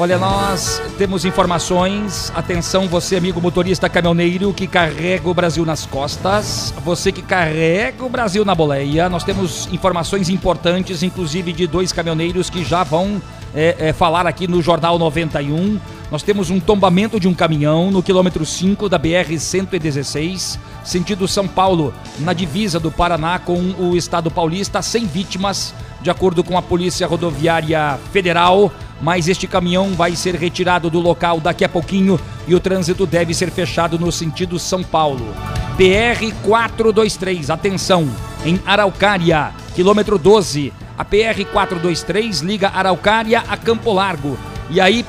Olha, 0.00 0.16
nós 0.16 0.80
temos 0.96 1.26
informações. 1.26 2.32
Atenção, 2.34 2.88
você, 2.88 3.16
amigo 3.16 3.38
motorista 3.38 3.86
caminhoneiro 3.86 4.50
que 4.54 4.66
carrega 4.66 5.28
o 5.28 5.34
Brasil 5.34 5.62
nas 5.66 5.84
costas, 5.84 6.72
você 6.82 7.12
que 7.12 7.20
carrega 7.20 8.02
o 8.02 8.08
Brasil 8.08 8.42
na 8.42 8.54
boleia. 8.54 9.10
Nós 9.10 9.24
temos 9.24 9.68
informações 9.70 10.30
importantes, 10.30 11.02
inclusive 11.02 11.52
de 11.52 11.66
dois 11.66 11.92
caminhoneiros 11.92 12.48
que 12.48 12.64
já 12.64 12.82
vão 12.82 13.20
é, 13.54 13.76
é, 13.78 13.92
falar 13.92 14.26
aqui 14.26 14.48
no 14.48 14.62
Jornal 14.62 14.98
91. 14.98 15.78
Nós 16.10 16.22
temos 16.22 16.48
um 16.48 16.58
tombamento 16.58 17.20
de 17.20 17.28
um 17.28 17.34
caminhão 17.34 17.90
no 17.90 18.02
quilômetro 18.02 18.46
5 18.46 18.88
da 18.88 18.98
BR-116, 18.98 20.58
sentido 20.82 21.28
São 21.28 21.46
Paulo, 21.46 21.92
na 22.20 22.32
divisa 22.32 22.80
do 22.80 22.90
Paraná 22.90 23.38
com 23.38 23.74
o 23.78 23.94
estado 23.94 24.30
paulista, 24.30 24.80
sem 24.80 25.06
vítimas, 25.06 25.74
de 26.00 26.08
acordo 26.08 26.42
com 26.42 26.56
a 26.56 26.62
Polícia 26.62 27.06
Rodoviária 27.06 27.98
Federal. 28.12 28.72
Mas 29.00 29.28
este 29.28 29.46
caminhão 29.46 29.94
vai 29.94 30.14
ser 30.14 30.34
retirado 30.34 30.90
do 30.90 31.00
local 31.00 31.40
daqui 31.40 31.64
a 31.64 31.68
pouquinho 31.68 32.20
e 32.46 32.54
o 32.54 32.60
trânsito 32.60 33.06
deve 33.06 33.32
ser 33.32 33.50
fechado 33.50 33.98
no 33.98 34.12
sentido 34.12 34.58
São 34.58 34.82
Paulo. 34.82 35.34
PR-423, 35.78 37.48
atenção, 37.48 38.08
em 38.44 38.60
Araucária, 38.66 39.52
quilômetro 39.74 40.18
12. 40.18 40.72
A 40.98 41.04
PR-423 41.04 42.42
liga 42.42 42.68
Araucária 42.68 43.42
a 43.48 43.56
Campo 43.56 43.92
Largo. 43.92 44.36
E 44.68 44.80
aí, 44.80 45.04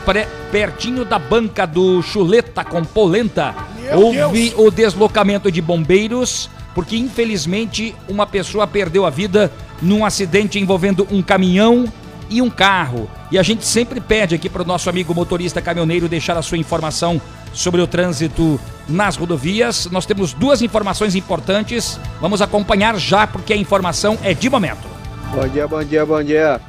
pertinho 0.52 1.04
da 1.04 1.20
banca 1.20 1.68
do 1.68 2.02
Chuleta 2.02 2.64
com 2.64 2.84
Polenta, 2.84 3.54
Meu 3.78 4.00
houve 4.00 4.50
Deus. 4.50 4.54
o 4.58 4.72
deslocamento 4.72 5.52
de 5.52 5.62
bombeiros, 5.62 6.50
porque 6.74 6.96
infelizmente 6.98 7.94
uma 8.08 8.26
pessoa 8.26 8.66
perdeu 8.66 9.06
a 9.06 9.10
vida 9.10 9.52
num 9.82 10.06
acidente 10.06 10.58
envolvendo 10.58 11.08
um 11.12 11.22
caminhão 11.22 11.86
e 12.32 12.42
um 12.42 12.50
carro. 12.50 13.08
E 13.30 13.38
a 13.38 13.44
gente 13.44 13.66
sempre 13.66 14.00
pede 14.00 14.34
aqui 14.34 14.50
para 14.50 14.64
o 14.64 14.66
nosso 14.66 14.90
amigo 14.90 15.14
motorista 15.14 15.62
caminhoneiro 15.62 16.08
deixar 16.08 16.38
a 16.38 16.42
sua 16.42 16.58
informação 16.58 17.22
sobre 17.54 17.82
o 17.82 17.86
trânsito 17.86 18.60
nas 18.88 19.18
rodovias. 19.18 19.88
Nós 19.92 20.06
temos 20.06 20.34
duas 20.34 20.62
informações 20.62 21.14
importantes. 21.14 22.00
Vamos 22.22 22.42
acompanhar 22.42 22.98
já, 22.98 23.28
porque 23.28 23.52
a 23.52 23.58
informação 23.58 24.18
é 24.24 24.34
de 24.34 24.50
momento. 24.50 24.88
Bom 25.36 25.48
dia, 25.48 25.68
bom 25.68 25.84
dia, 25.84 26.06
bom 26.06 26.24
dia. 26.24 26.62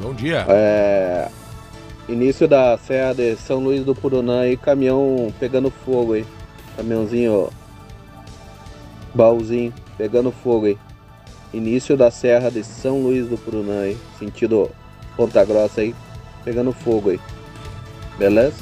Bom 0.00 0.12
dia. 0.12 0.44
É. 0.48 1.28
Início 2.08 2.46
da 2.46 2.76
Serra 2.78 3.14
de 3.14 3.36
São 3.36 3.58
Luís 3.58 3.84
do 3.84 3.94
Purunã 3.94 4.42
aí, 4.42 4.56
caminhão 4.56 5.32
pegando 5.38 5.70
fogo 5.70 6.14
aí. 6.14 6.26
Caminhãozinho, 6.76 7.48
baúzinho, 9.14 9.72
pegando 9.96 10.30
fogo 10.30 10.66
aí. 10.66 10.78
Início 11.52 11.96
da 11.96 12.10
Serra 12.10 12.50
de 12.50 12.62
São 12.64 13.02
Luís 13.02 13.26
do 13.28 13.38
Purunã 13.38 13.82
aí, 13.82 13.96
sentido 14.18 14.70
Ponta 15.16 15.44
Grossa 15.44 15.80
aí, 15.80 15.94
pegando 16.44 16.72
fogo 16.72 17.10
aí. 17.10 17.20
Beleza? 18.18 18.54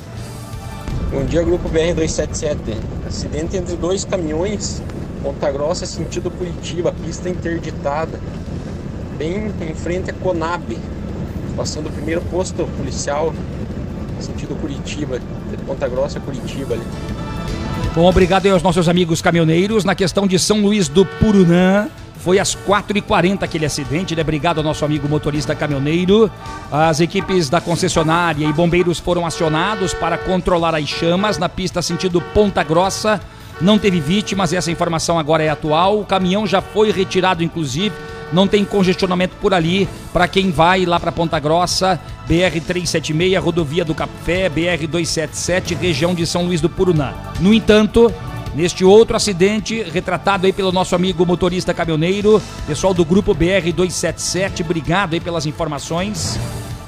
Bom 1.11 1.25
dia, 1.25 1.43
grupo 1.43 1.69
BR-277. 1.69 2.57
Acidente 3.07 3.57
entre 3.57 3.77
dois 3.77 4.05
caminhões, 4.05 4.83
Ponta 5.23 5.51
Grossa, 5.51 5.87
sentido 5.87 6.31
Curitiba, 6.31 6.93
pista 7.05 7.29
interditada, 7.29 8.21
bem 9.17 9.51
em 9.61 9.75
frente 9.75 10.11
à 10.11 10.15
Conab, 10.15 10.77
passando 11.57 11.89
o 11.89 11.93
primeiro 11.93 12.21
posto 12.23 12.67
policial, 12.77 13.33
sentido 14.21 14.55
Curitiba, 14.61 15.19
de 15.19 15.57
Ponta 15.65 15.89
Grossa 15.89 16.19
a 16.19 16.21
Curitiba 16.21 16.75
ali. 16.75 16.85
Bom, 17.95 18.07
obrigado 18.07 18.47
aí 18.47 18.51
aos 18.51 18.63
nossos 18.63 18.89
amigos 18.89 19.23
caminhoneiros. 19.23 19.85
Na 19.85 19.95
questão 19.95 20.27
de 20.27 20.39
São 20.39 20.61
Luís 20.63 20.89
do 20.89 21.07
Purunã, 21.07 21.89
foi 22.25 22.39
às 22.39 22.57
4h40 22.57 23.43
aquele 23.43 23.67
acidente, 23.67 24.17
né? 24.17 24.23
Obrigado 24.23 24.57
ao 24.57 24.65
nosso 24.65 24.83
amigo 24.83 25.07
motorista 25.07 25.55
caminhoneiro. 25.55 26.31
As 26.73 26.99
equipes 26.99 27.51
da 27.51 27.61
concessionária 27.61 28.47
e 28.47 28.53
bombeiros 28.53 28.99
foram 28.99 29.27
acionados 29.27 29.93
para 29.93 30.17
controlar 30.17 30.75
as 30.75 30.89
chamas 30.89 31.37
na 31.37 31.51
pista 31.51 31.83
sentido 31.83 32.23
Ponta 32.33 32.63
Grossa. 32.63 33.21
não 33.61 33.79
teve 33.79 34.01
vítimas, 34.01 34.55
essa 34.55 34.71
informação 34.71 35.19
agora 35.19 35.43
é 35.43 35.51
atual. 35.51 36.01
O 36.01 36.07
caminhão 36.07 36.47
já 36.47 36.63
foi 36.63 36.91
retirado, 36.91 37.45
inclusive. 37.45 37.95
Não 38.33 38.49
tem 38.49 38.65
congestionamento 38.65 39.37
por 39.37 39.53
ali 39.53 39.87
para 40.11 40.27
quem 40.27 40.51
vai 40.51 40.87
lá 40.87 40.99
para 40.99 41.13
Ponta 41.13 41.39
Grossa, 41.39 42.01
BR 42.27 42.59
376, 42.67 43.37
rodovia 43.37 43.85
do 43.85 43.95
Café, 43.95 44.49
BR 44.49 44.87
277, 44.89 45.75
região 45.75 46.15
de 46.15 46.27
São 46.27 46.47
Luís 46.47 46.61
do 46.61 46.71
Purunã. 46.71 47.13
No 47.39 47.53
entanto, 47.53 48.11
neste 48.55 48.85
outro 48.85 49.17
acidente, 49.17 49.83
retratado 49.83 50.47
aí 50.47 50.53
pelo 50.53 50.73
nosso 50.73 50.95
amigo 50.95 51.27
motorista 51.27 51.75
caminhoneiro, 51.75 52.41
pessoal 52.67 52.95
do 52.95 53.05
grupo 53.05 53.35
BR 53.35 53.73
277, 53.75 54.63
obrigado 54.63 55.15
aí 55.15 55.21
pelas 55.21 55.47
informações. 55.47 56.39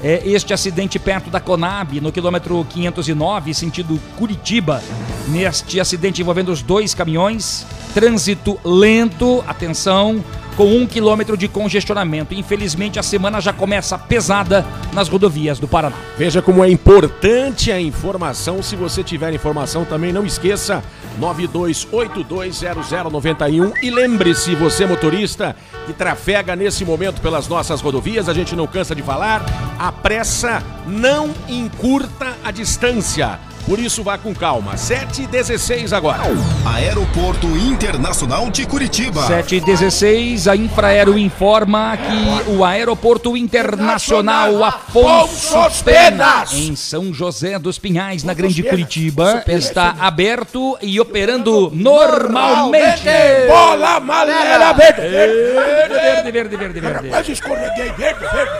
É, 0.02 0.23
este 0.25 0.52
acidente 0.52 0.99
perto 0.99 1.30
da 1.30 1.40
Conab, 1.40 2.00
no 2.00 2.12
quilômetro 2.12 2.64
509, 2.68 3.54
sentido 3.54 4.00
Curitiba. 4.16 4.82
Neste 5.28 5.80
acidente 5.80 6.20
envolvendo 6.20 6.52
os 6.52 6.62
dois 6.62 6.94
caminhões, 6.94 7.66
trânsito 7.94 8.58
lento, 8.62 9.42
atenção, 9.46 10.23
com 10.57 10.75
um 10.75 10.87
quilômetro 10.87 11.37
de 11.37 11.49
congestionamento. 11.49 12.33
Infelizmente, 12.35 12.99
a 12.99 13.03
semana 13.03 13.39
já 13.41 13.53
começa 13.53 13.99
pesada 13.99 14.65
nas 14.93 15.09
rodovias 15.09 15.59
do 15.59 15.67
Paraná. 15.69 15.97
Veja 16.17 16.41
como 16.41 16.65
é 16.65 16.71
importante 16.71 17.71
a 17.71 17.79
informação. 17.81 18.63
Se 18.63 18.75
você 18.75 19.05
tiver 19.05 19.35
informação, 19.35 19.85
também 19.85 20.13
não 20.13 20.25
esqueça 20.25 20.83
92820091 21.21 23.75
e 23.83 23.91
lembre-se, 23.91 24.55
você 24.55 24.87
motorista 24.87 25.55
que 25.87 25.93
trafega 25.93 26.57
nesse 26.57 26.83
momento 26.85 27.21
pelas 27.21 27.49
nossas 27.49 27.81
rodovias, 27.81 28.29
a 28.29 28.35
gente 28.35 28.57
não 28.57 28.67
cansa 28.67 28.95
de 28.95 29.03
falar, 29.03 29.45
a 29.79 29.93
pressa 29.93 30.63
não 30.87 31.35
encurta 31.49 32.37
a 32.43 32.51
distância. 32.51 33.39
Por 33.66 33.80
isso 33.80 34.04
vá 34.04 34.16
com 34.16 34.32
calma. 34.32 34.76
7 34.76 35.23
e 35.23 35.26
16 35.26 35.92
agora. 35.92 36.23
Aeroporto 36.64 37.49
Internacional 37.49 38.49
de 38.49 38.64
Curitiba. 38.64 39.26
7 39.26 39.56
e 39.56 39.61
16 39.61 40.46
a 40.46 40.54
Infraero 40.54 41.18
informa 41.18 41.96
que 41.96 42.50
o 42.52 42.64
Aeroporto 42.64 43.37
Internacional 43.37 44.62
Afonso 44.62 45.85
Pena, 45.85 46.44
em 46.52 46.76
São 46.76 47.12
José 47.12 47.58
dos 47.58 47.76
Pinhais, 47.76 48.23
na 48.23 48.35
Grande 48.35 48.62
Curitiba, 48.62 49.42
está 49.49 49.96
aberto 49.99 50.78
e 50.80 51.00
operando 51.00 51.68
normalmente. 51.75 53.02
Bola 53.49 53.99
malera 53.99 54.73
verde. 54.75 55.00
Verde, 55.00 56.30
verde, 56.30 56.56
verde, 56.56 56.80
verde. 56.80 57.08
Quase 57.08 57.32
escorreguei, 57.32 57.90
verde, 57.99 58.20
verde. 58.20 58.52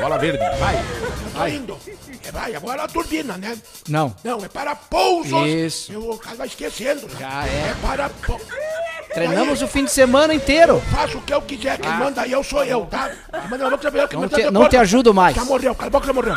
Bola 0.00 0.16
verde. 0.18 0.38
Vai. 0.58 1.54
Indo. 1.54 1.76
É, 1.86 1.93
Vai, 2.34 2.52
agora 2.56 2.82
a 2.82 2.88
turbina, 2.88 3.38
né? 3.38 3.56
Não. 3.88 4.12
Não, 4.24 4.44
é 4.44 4.48
para 4.48 4.74
pousos. 4.74 5.46
Isso. 5.46 5.92
Eu, 5.92 6.10
o 6.10 6.18
cara 6.18 6.34
vai 6.36 6.48
esquecendo. 6.48 7.06
né? 7.06 7.14
Já 7.20 7.46
é. 7.46 7.70
É 7.70 7.76
para 7.80 8.08
pou- 8.10 8.40
Treinamos 9.14 9.62
o 9.62 9.68
fim 9.68 9.84
de 9.84 9.92
semana 9.92 10.34
inteiro. 10.34 10.82
Faço 10.92 11.18
o 11.18 11.22
que 11.22 11.32
eu 11.32 11.40
quiser, 11.40 11.78
quem 11.78 11.92
manda 11.92 12.22
aí 12.22 12.32
eu 12.32 12.42
sou 12.42 12.64
eu, 12.64 12.84
tá? 12.86 13.12
Quem 13.30 13.48
manda 13.48 13.62
eu 13.64 13.70
vou 13.70 13.78
eu 14.00 14.08
que 14.08 14.14
Não 14.16 14.22
manda 14.22 14.36
te- 14.36 14.50
não 14.50 14.68
te 14.68 14.76
ajudo 14.76 15.14
mais. 15.14 15.36
Já 15.36 15.44
morreu, 15.44 15.72
cala 15.76 15.86
a 15.86 15.90
boca, 15.90 16.06
já 16.08 16.12
morreu. 16.12 16.34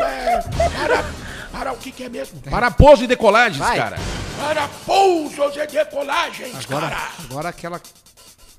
É, 0.00 0.38
para, 0.78 1.04
para 1.50 1.72
o 1.72 1.76
que 1.76 1.90
que 1.90 2.04
é 2.04 2.08
mesmo? 2.08 2.40
Para 2.48 2.70
pouso 2.70 3.02
e 3.02 3.08
decolagens, 3.08 3.58
Vai. 3.58 3.76
cara. 3.76 3.96
Para 4.40 4.68
pousos 4.86 5.56
e 5.56 5.66
decolagens, 5.66 6.54
Agora, 6.64 6.88
cara. 6.88 7.08
agora 7.28 7.48
aquela. 7.48 7.80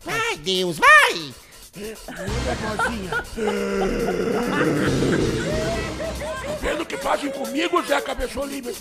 Vai, 0.04 0.36
Deus, 0.36 0.78
vai! 0.78 1.34
Nervosinha. 1.78 3.12
Tá 4.52 5.81
vendo 6.62 6.82
o 6.84 6.86
que 6.86 6.98
fazem 6.98 7.32
comigo, 7.32 7.82
Zé 7.84 8.00
Cabeça 8.00 8.40
Livre? 8.46 8.74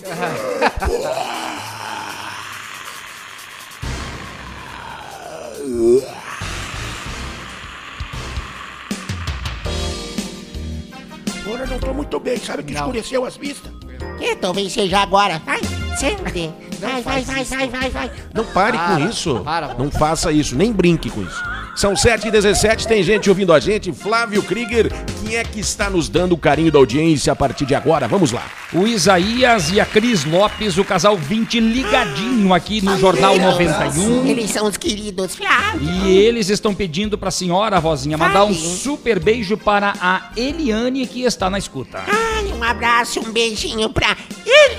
Agora 11.45 11.63
eu 11.63 11.67
não 11.67 11.79
tô 11.79 11.93
muito 11.93 12.19
bem, 12.19 12.37
sabe 12.37 12.63
que 12.63 12.73
Não. 12.73 12.81
escureceu 12.81 13.25
as 13.25 13.35
vistas? 13.37 13.71
É, 14.21 14.35
talvez 14.35 14.71
seja 14.71 14.99
agora. 14.99 15.41
Vai, 15.45 15.59
sente. 15.97 16.21
Vai, 16.79 17.01
vai, 17.01 17.21
vai, 17.23 17.43
vai, 17.43 17.67
vai, 17.69 17.89
vai. 17.89 18.11
Não 18.33 18.45
pare 18.45 18.77
Para, 18.77 18.95
com 18.95 19.09
isso. 19.09 19.39
para, 19.41 19.73
não 19.75 19.91
faça 19.91 20.31
isso, 20.31 20.55
nem 20.55 20.71
brinque 20.71 21.09
com 21.09 21.21
isso. 21.21 21.43
São 21.75 21.95
7 21.95 22.27
e 22.27 22.31
17 22.31 22.87
tem 22.87 23.01
gente 23.01 23.29
ouvindo 23.29 23.53
a 23.53 23.59
gente. 23.59 23.91
Flávio 23.93 24.43
Krieger, 24.43 24.91
quem 25.23 25.37
é 25.37 25.43
que 25.43 25.59
está 25.59 25.89
nos 25.89 26.09
dando 26.09 26.33
o 26.33 26.37
carinho 26.37 26.71
da 26.71 26.77
audiência 26.77 27.31
a 27.31 27.35
partir 27.35 27.65
de 27.65 27.73
agora? 27.73 28.07
Vamos 28.07 28.31
lá. 28.31 28.43
O 28.73 28.85
Isaías 28.87 29.71
e 29.71 29.79
a 29.79 29.85
Cris 29.85 30.25
Lopes, 30.25 30.77
o 30.77 30.83
casal 30.83 31.17
20 31.17 31.59
ligadinho 31.59 32.53
aqui 32.53 32.81
no 32.81 32.97
Jornal 32.97 33.37
91. 33.37 34.27
Eles 34.27 34.51
são 34.51 34.67
os 34.67 34.77
queridos 34.77 35.35
Flávio. 35.35 35.89
E 36.05 36.17
eles 36.17 36.49
estão 36.49 36.73
pedindo 36.73 37.17
pra 37.17 37.31
senhora, 37.31 37.79
vozinha, 37.79 38.17
mandar 38.17 38.45
um 38.45 38.53
super 38.53 39.19
beijo 39.19 39.57
para 39.57 39.93
a 39.99 40.31
Eliane 40.35 41.07
que 41.07 41.23
está 41.23 41.49
na 41.49 41.57
escuta. 41.57 42.03
Ai, 42.07 42.45
um 42.53 42.63
abraço, 42.63 43.19
um 43.19 43.31
beijinho 43.31 43.89
pra 43.89 44.15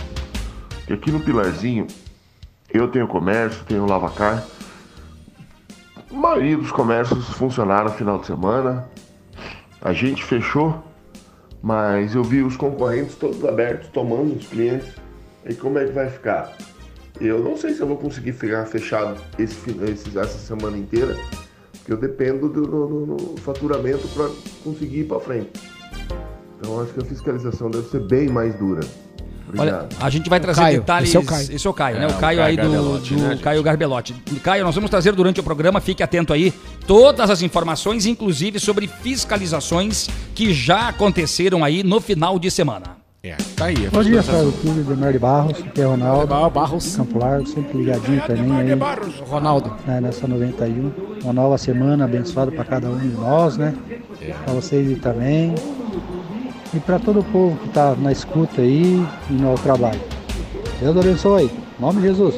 Porque 0.70 0.94
aqui 0.94 1.12
no 1.12 1.20
Pilarzinho, 1.20 1.86
eu 2.74 2.88
tenho 2.88 3.08
comércio, 3.08 3.60
tenho 3.68 3.86
lavacar. 3.86 4.44
A 6.12 6.14
maioria 6.16 6.58
dos 6.58 6.72
comércios 6.72 7.26
funcionaram 7.30 7.86
no 7.90 7.96
final 7.96 8.18
de 8.20 8.26
semana. 8.26 8.90
A 9.82 9.94
gente 9.94 10.24
fechou, 10.24 10.84
mas 11.62 12.16
eu 12.16 12.24
vi 12.24 12.42
os 12.42 12.58
concorrentes 12.58 13.16
todos 13.16 13.44
abertos, 13.46 13.90
tomando 13.90 14.36
os 14.36 14.48
clientes. 14.48 14.90
E 15.46 15.54
como 15.54 15.78
é 15.80 15.86
que 15.86 15.92
vai 15.92 16.10
ficar? 16.10 16.56
Eu 17.20 17.40
não 17.44 17.56
sei 17.58 17.74
se 17.74 17.82
eu 17.82 17.88
vou 17.88 17.98
conseguir 17.98 18.34
ficar 18.34 18.66
fechado 18.66 19.20
esse, 19.38 19.58
esse- 19.92 20.18
essa 20.18 20.38
semana 20.38 20.78
inteira, 20.78 21.16
porque 21.74 21.92
eu 21.94 21.98
dependo 21.98 22.50
do, 22.50 22.62
do- 22.62 22.88
do- 22.88 23.16
do 23.36 23.42
faturamento 23.42 24.08
para 24.10 24.30
conseguir 24.64 25.02
ir 25.02 25.04
para 25.08 25.20
frente. 25.20 25.52
Então 26.60 26.82
acho 26.82 26.94
que 26.94 27.00
a 27.02 27.06
fiscalização 27.06 27.70
deve 27.70 27.88
ser 27.90 28.02
bem 28.02 28.28
mais 28.30 28.54
dura. 28.56 28.82
Olha, 29.58 29.88
a 30.00 30.10
gente 30.10 30.30
vai 30.30 30.40
trazer 30.40 30.62
Caio, 30.62 30.80
detalhes. 30.80 31.10
esse 31.10 31.18
é 31.18 31.20
o 31.20 31.24
Caio. 31.24 31.52
Esse 31.56 31.68
é 31.68 31.70
o 31.70 31.74
Caio, 31.74 31.98
né? 32.00 32.04
É, 32.04 32.08
O 32.08 32.10
o 32.12 32.14
Caio 32.14 32.40
Caio 32.40 32.42
aí 32.44 32.56
do, 32.56 32.62
Garbelotti, 32.72 33.16
do 33.16 33.22
né? 33.22 33.40
Caio 33.42 33.64
Garbelotti. 33.64 34.14
Caio, 34.44 34.64
nós 34.64 34.76
vamos 34.76 34.90
trazer 34.90 35.14
durante 35.14 35.40
o 35.40 35.44
programa, 35.44 35.80
fique 35.82 36.04
atento 36.04 36.34
aí, 36.34 36.54
todas 36.86 37.30
as 37.30 37.42
informações, 37.42 38.06
inclusive 38.06 38.60
sobre 38.60 38.88
fiscalizações 38.88 40.08
que 40.36 40.54
já 40.54 40.90
aconteceram 40.90 41.64
aí 41.64 41.84
no 41.84 42.00
final 42.00 42.38
de 42.38 42.52
semana. 42.52 42.98
É, 43.22 43.36
tá 43.56 43.66
aí. 43.66 43.76
Bom 43.92 44.02
dia. 44.02 44.24
Flávio 44.24 44.52
Clube, 44.54 44.82
Demar 44.82 45.12
de 45.12 45.20
Barros, 45.20 45.60
aqui 45.60 45.82
é 45.82 45.84
Ronaldo. 45.84 46.50
Barros. 46.50 46.96
Campo 46.96 47.20
Largo, 47.20 47.48
sempre 47.48 47.78
ligadinho 47.80 48.22
também 48.26 48.52
aí, 48.62 48.76
Barros. 48.76 49.14
Ronaldo. 49.28 49.76
né, 49.86 50.00
nessa 50.00 50.26
91. 50.26 50.92
Uma 51.24 51.34
nova 51.34 51.58
semana 51.58 52.06
abençoada 52.06 52.50
para 52.50 52.64
cada 52.64 52.88
um 52.88 52.98
de 52.98 53.08
nós, 53.10 53.58
né? 53.58 53.74
Para 54.46 54.54
vocês 54.54 54.88
aí 54.88 54.96
também. 54.96 55.54
E 56.74 56.80
para 56.80 56.98
todo 57.00 57.20
o 57.20 57.24
povo 57.24 57.58
que 57.58 57.68
está 57.68 57.96
na 57.96 58.12
escuta 58.12 58.62
aí 58.62 59.04
e 59.30 59.34
no 59.34 59.56
trabalho. 59.56 60.00
Deus 60.80 60.96
abençoe. 60.98 61.46
Em 61.46 61.82
nome 61.82 62.02
de 62.02 62.08
Jesus. 62.08 62.36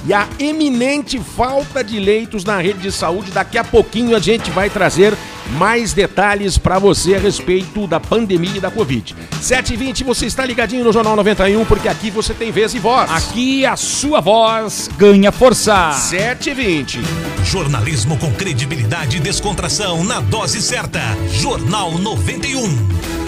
e 0.06 0.12
a 0.12 0.26
eminente 0.38 1.18
falta 1.18 1.82
de 1.82 1.98
leitos 1.98 2.44
na 2.44 2.60
rede 2.60 2.80
de 2.80 2.92
saúde. 2.92 3.30
Daqui 3.30 3.58
a 3.58 3.64
pouquinho 3.64 4.16
a 4.16 4.18
gente 4.18 4.50
vai 4.50 4.70
trazer 4.70 5.16
mais 5.52 5.92
detalhes 5.92 6.58
para 6.58 6.78
você 6.78 7.14
a 7.14 7.18
respeito 7.18 7.86
da 7.86 7.98
pandemia 7.98 8.56
e 8.56 8.60
da 8.60 8.70
Covid. 8.70 9.16
7h20, 9.42 10.04
você 10.04 10.26
está 10.26 10.44
ligadinho 10.44 10.84
no 10.84 10.92
Jornal 10.92 11.16
91, 11.16 11.64
porque 11.64 11.88
aqui 11.88 12.10
você 12.10 12.34
tem 12.34 12.52
vez 12.52 12.74
e 12.74 12.78
voz. 12.78 13.10
Aqui 13.10 13.64
a 13.64 13.76
sua 13.76 14.20
voz 14.20 14.90
ganha 14.98 15.32
força. 15.32 15.90
7h20. 15.90 17.00
Jornalismo 17.44 18.16
com 18.18 18.32
credibilidade 18.32 19.16
e 19.16 19.20
descontração 19.20 20.04
na 20.04 20.20
dose 20.20 20.60
certa. 20.60 21.00
Jornal 21.30 21.98
91. 21.98 23.27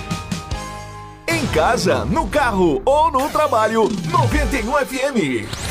Em 1.41 1.47
casa, 1.47 2.05
no 2.05 2.27
carro 2.27 2.83
ou 2.85 3.11
no 3.11 3.27
trabalho, 3.29 3.89
91 4.11 4.73
FM. 4.85 5.70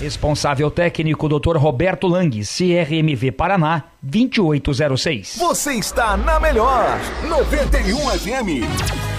Responsável 0.00 0.70
técnico 0.70 1.28
Dr. 1.28 1.56
Roberto 1.56 2.08
Lang, 2.08 2.30
CRMV 2.42 3.30
Paraná, 3.32 3.84
2806. 4.02 5.36
Você 5.38 5.74
está 5.74 6.16
na 6.16 6.40
melhor 6.40 6.98
91 7.28 7.96
FM. 8.18 9.13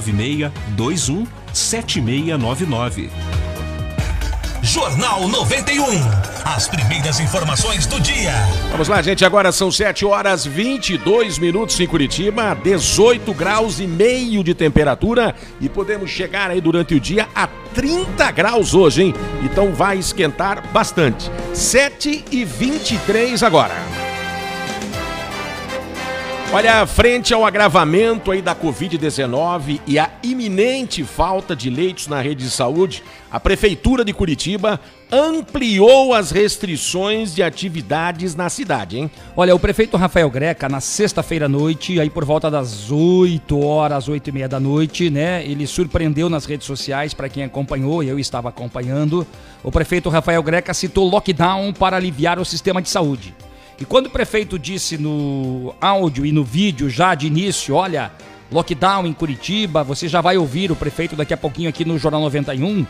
21 0.00 1.26
7699. 1.52 3.10
Jornal 4.62 5.28
91. 5.28 5.84
As 6.44 6.66
primeiras 6.68 7.20
informações 7.20 7.86
do 7.86 8.00
dia. 8.00 8.32
Vamos 8.70 8.88
lá, 8.88 9.00
gente. 9.00 9.24
Agora 9.24 9.52
são 9.52 9.70
7 9.70 10.04
horas 10.04 10.44
22 10.44 11.38
minutos 11.38 11.78
em 11.80 11.86
Curitiba, 11.86 12.54
18 12.54 13.32
graus 13.32 13.80
e 13.80 13.86
meio 13.86 14.42
de 14.42 14.54
temperatura 14.54 15.34
e 15.60 15.68
podemos 15.68 16.10
chegar 16.10 16.50
aí 16.50 16.60
durante 16.60 16.94
o 16.94 17.00
dia 17.00 17.28
a 17.34 17.46
30 17.74 18.30
graus 18.32 18.74
hoje, 18.74 19.04
hein? 19.04 19.14
Então 19.42 19.72
vai 19.72 19.98
esquentar 19.98 20.62
bastante. 20.72 21.30
7 21.54 22.24
e 22.30 22.44
23 22.44 23.42
agora. 23.42 24.07
Olha, 26.50 26.86
frente 26.86 27.34
ao 27.34 27.44
agravamento 27.44 28.30
aí 28.30 28.40
da 28.40 28.56
Covid-19 28.56 29.82
e 29.86 29.98
a 29.98 30.10
iminente 30.22 31.04
falta 31.04 31.54
de 31.54 31.68
leitos 31.68 32.06
na 32.06 32.22
rede 32.22 32.42
de 32.44 32.50
saúde, 32.50 33.04
a 33.30 33.38
Prefeitura 33.38 34.02
de 34.02 34.14
Curitiba 34.14 34.80
ampliou 35.12 36.14
as 36.14 36.30
restrições 36.30 37.34
de 37.34 37.42
atividades 37.42 38.34
na 38.34 38.48
cidade, 38.48 38.96
hein? 38.96 39.10
Olha, 39.36 39.54
o 39.54 39.58
prefeito 39.58 39.98
Rafael 39.98 40.30
Greca, 40.30 40.70
na 40.70 40.80
sexta-feira 40.80 41.44
à 41.44 41.48
noite, 41.50 42.00
aí 42.00 42.08
por 42.08 42.24
volta 42.24 42.50
das 42.50 42.90
8 42.90 43.60
horas, 43.60 44.08
8 44.08 44.28
e 44.28 44.32
meia 44.32 44.48
da 44.48 44.58
noite, 44.58 45.10
né? 45.10 45.44
Ele 45.44 45.66
surpreendeu 45.66 46.30
nas 46.30 46.46
redes 46.46 46.66
sociais, 46.66 47.12
para 47.12 47.28
quem 47.28 47.44
acompanhou, 47.44 48.02
e 48.02 48.08
eu 48.08 48.18
estava 48.18 48.48
acompanhando. 48.48 49.26
O 49.62 49.70
prefeito 49.70 50.08
Rafael 50.08 50.42
Greca 50.42 50.72
citou 50.72 51.10
lockdown 51.10 51.74
para 51.74 51.98
aliviar 51.98 52.38
o 52.38 52.44
sistema 52.44 52.80
de 52.80 52.88
saúde. 52.88 53.34
E 53.80 53.84
quando 53.84 54.06
o 54.06 54.10
prefeito 54.10 54.58
disse 54.58 54.98
no 54.98 55.72
áudio 55.80 56.26
e 56.26 56.32
no 56.32 56.42
vídeo 56.42 56.90
já 56.90 57.14
de 57.14 57.28
início, 57.28 57.76
olha, 57.76 58.10
lockdown 58.50 59.06
em 59.06 59.12
Curitiba, 59.12 59.84
você 59.84 60.08
já 60.08 60.20
vai 60.20 60.36
ouvir 60.36 60.72
o 60.72 60.76
prefeito 60.76 61.14
daqui 61.14 61.32
a 61.32 61.36
pouquinho 61.36 61.68
aqui 61.68 61.84
no 61.84 61.96
Jornal 61.96 62.20
91, 62.22 62.84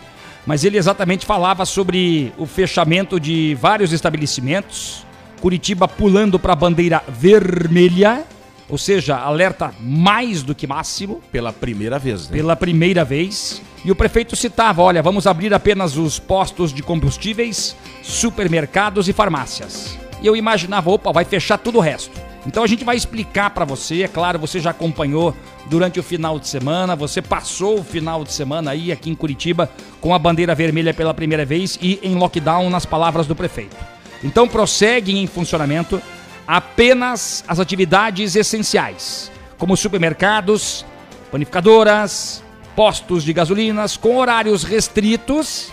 mas 0.46 0.64
ele 0.64 0.78
exatamente 0.78 1.26
falava 1.26 1.66
sobre 1.66 2.32
o 2.38 2.46
fechamento 2.46 3.20
de 3.20 3.54
vários 3.60 3.92
estabelecimentos, 3.92 5.04
Curitiba 5.42 5.86
pulando 5.86 6.38
para 6.38 6.54
a 6.54 6.56
bandeira 6.56 7.02
vermelha, 7.06 8.24
ou 8.66 8.78
seja, 8.78 9.16
alerta 9.16 9.74
mais 9.78 10.42
do 10.42 10.54
que 10.54 10.66
máximo. 10.66 11.22
Pela 11.30 11.52
primeira 11.52 11.98
vez, 11.98 12.28
né? 12.28 12.36
Pela 12.36 12.56
primeira 12.56 13.04
vez. 13.04 13.62
E 13.84 13.90
o 13.90 13.94
prefeito 13.94 14.34
citava: 14.34 14.82
olha, 14.82 15.00
vamos 15.00 15.26
abrir 15.26 15.54
apenas 15.54 15.96
os 15.96 16.18
postos 16.18 16.72
de 16.72 16.82
combustíveis, 16.82 17.76
supermercados 18.02 19.08
e 19.08 19.12
farmácias 19.12 19.96
e 20.22 20.26
eu 20.26 20.36
imaginava, 20.36 20.90
opa, 20.90 21.12
vai 21.12 21.24
fechar 21.24 21.58
tudo 21.58 21.78
o 21.78 21.80
resto. 21.80 22.28
Então 22.46 22.62
a 22.62 22.66
gente 22.66 22.84
vai 22.84 22.96
explicar 22.96 23.50
para 23.50 23.64
você, 23.64 24.02
é 24.02 24.08
claro, 24.08 24.38
você 24.38 24.60
já 24.60 24.70
acompanhou 24.70 25.36
durante 25.66 26.00
o 26.00 26.02
final 26.02 26.38
de 26.38 26.48
semana, 26.48 26.96
você 26.96 27.20
passou 27.20 27.80
o 27.80 27.84
final 27.84 28.24
de 28.24 28.32
semana 28.32 28.70
aí 28.70 28.90
aqui 28.90 29.10
em 29.10 29.14
Curitiba 29.14 29.70
com 30.00 30.14
a 30.14 30.18
bandeira 30.18 30.54
vermelha 30.54 30.94
pela 30.94 31.12
primeira 31.12 31.44
vez 31.44 31.78
e 31.82 31.98
em 32.02 32.14
lockdown 32.14 32.70
nas 32.70 32.86
palavras 32.86 33.26
do 33.26 33.36
prefeito. 33.36 33.76
Então 34.24 34.48
prosseguem 34.48 35.22
em 35.22 35.26
funcionamento 35.26 36.00
apenas 36.46 37.44
as 37.46 37.60
atividades 37.60 38.34
essenciais, 38.34 39.30
como 39.58 39.76
supermercados, 39.76 40.86
panificadoras, 41.30 42.42
postos 42.74 43.24
de 43.24 43.32
gasolinas 43.32 43.96
com 43.96 44.16
horários 44.16 44.62
restritos 44.62 45.70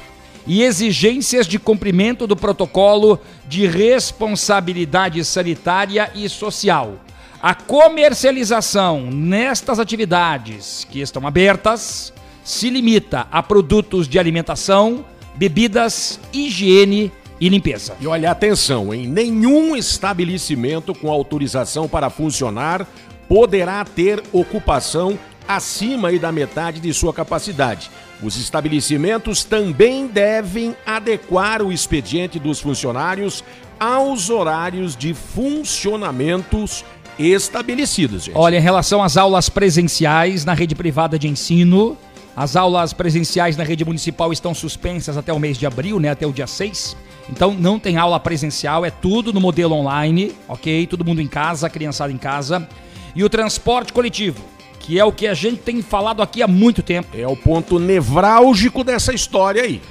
e 0.47 0.63
exigências 0.63 1.47
de 1.47 1.57
cumprimento 1.57 2.27
do 2.27 2.35
protocolo 2.35 3.19
de 3.47 3.65
responsabilidade 3.65 5.23
sanitária 5.25 6.11
e 6.13 6.29
social. 6.29 6.99
A 7.41 7.53
comercialização 7.53 9.09
nestas 9.11 9.79
atividades 9.79 10.85
que 10.89 10.99
estão 10.99 11.27
abertas 11.27 12.13
se 12.43 12.69
limita 12.69 13.27
a 13.31 13.41
produtos 13.41 14.07
de 14.07 14.19
alimentação, 14.19 15.05
bebidas, 15.35 16.19
higiene 16.31 17.11
e 17.39 17.49
limpeza. 17.49 17.95
E 17.99 18.07
olha, 18.07 18.31
atenção, 18.31 18.93
em 18.93 19.07
nenhum 19.07 19.75
estabelecimento 19.75 20.93
com 20.93 21.11
autorização 21.11 21.87
para 21.87 22.09
funcionar 22.09 22.87
poderá 23.27 23.83
ter 23.83 24.23
ocupação 24.31 25.17
acima 25.47 26.11
da 26.17 26.31
metade 26.31 26.79
de 26.79 26.93
sua 26.93 27.13
capacidade. 27.13 27.89
Os 28.23 28.37
estabelecimentos 28.37 29.43
também 29.43 30.07
devem 30.07 30.75
adequar 30.85 31.61
o 31.61 31.71
expediente 31.71 32.39
dos 32.39 32.59
funcionários 32.59 33.43
aos 33.79 34.29
horários 34.29 34.95
de 34.95 35.13
funcionamentos 35.13 36.85
estabelecidos, 37.19 38.23
gente. 38.23 38.37
Olha, 38.37 38.57
em 38.57 38.61
relação 38.61 39.03
às 39.03 39.17
aulas 39.17 39.49
presenciais 39.49 40.45
na 40.45 40.53
rede 40.53 40.75
privada 40.75 41.19
de 41.19 41.27
ensino, 41.27 41.97
as 42.35 42.55
aulas 42.55 42.93
presenciais 42.93 43.55
na 43.55 43.63
rede 43.63 43.85
municipal 43.85 44.31
estão 44.33 44.53
suspensas 44.53 45.17
até 45.17 45.31
o 45.31 45.39
mês 45.39 45.57
de 45.57 45.65
abril, 45.65 45.99
né? 45.99 46.09
Até 46.09 46.25
o 46.25 46.33
dia 46.33 46.47
6. 46.47 46.95
Então 47.29 47.53
não 47.53 47.79
tem 47.79 47.97
aula 47.97 48.19
presencial, 48.19 48.85
é 48.85 48.91
tudo 48.91 49.33
no 49.33 49.41
modelo 49.41 49.73
online, 49.73 50.33
ok? 50.47 50.85
Todo 50.87 51.05
mundo 51.05 51.21
em 51.21 51.27
casa, 51.27 51.69
criançada 51.69 52.11
em 52.11 52.17
casa. 52.17 52.67
E 53.15 53.23
o 53.23 53.29
transporte 53.29 53.93
coletivo, 53.93 54.43
que 54.85 54.99
é 54.99 55.03
o 55.03 55.11
que 55.11 55.25
a 55.25 55.33
gente 55.33 55.63
tem 55.63 55.81
falado 55.81 56.21
aqui 56.21 56.43
há 56.43 56.47
muito 56.47 56.83
tempo. 56.83 57.17
É 57.17 57.27
o 57.27 57.35
ponto 57.35 57.79
nevrálgico 57.79 58.83
dessa 58.83 59.11
história 59.11 59.63
aí. 59.63 59.81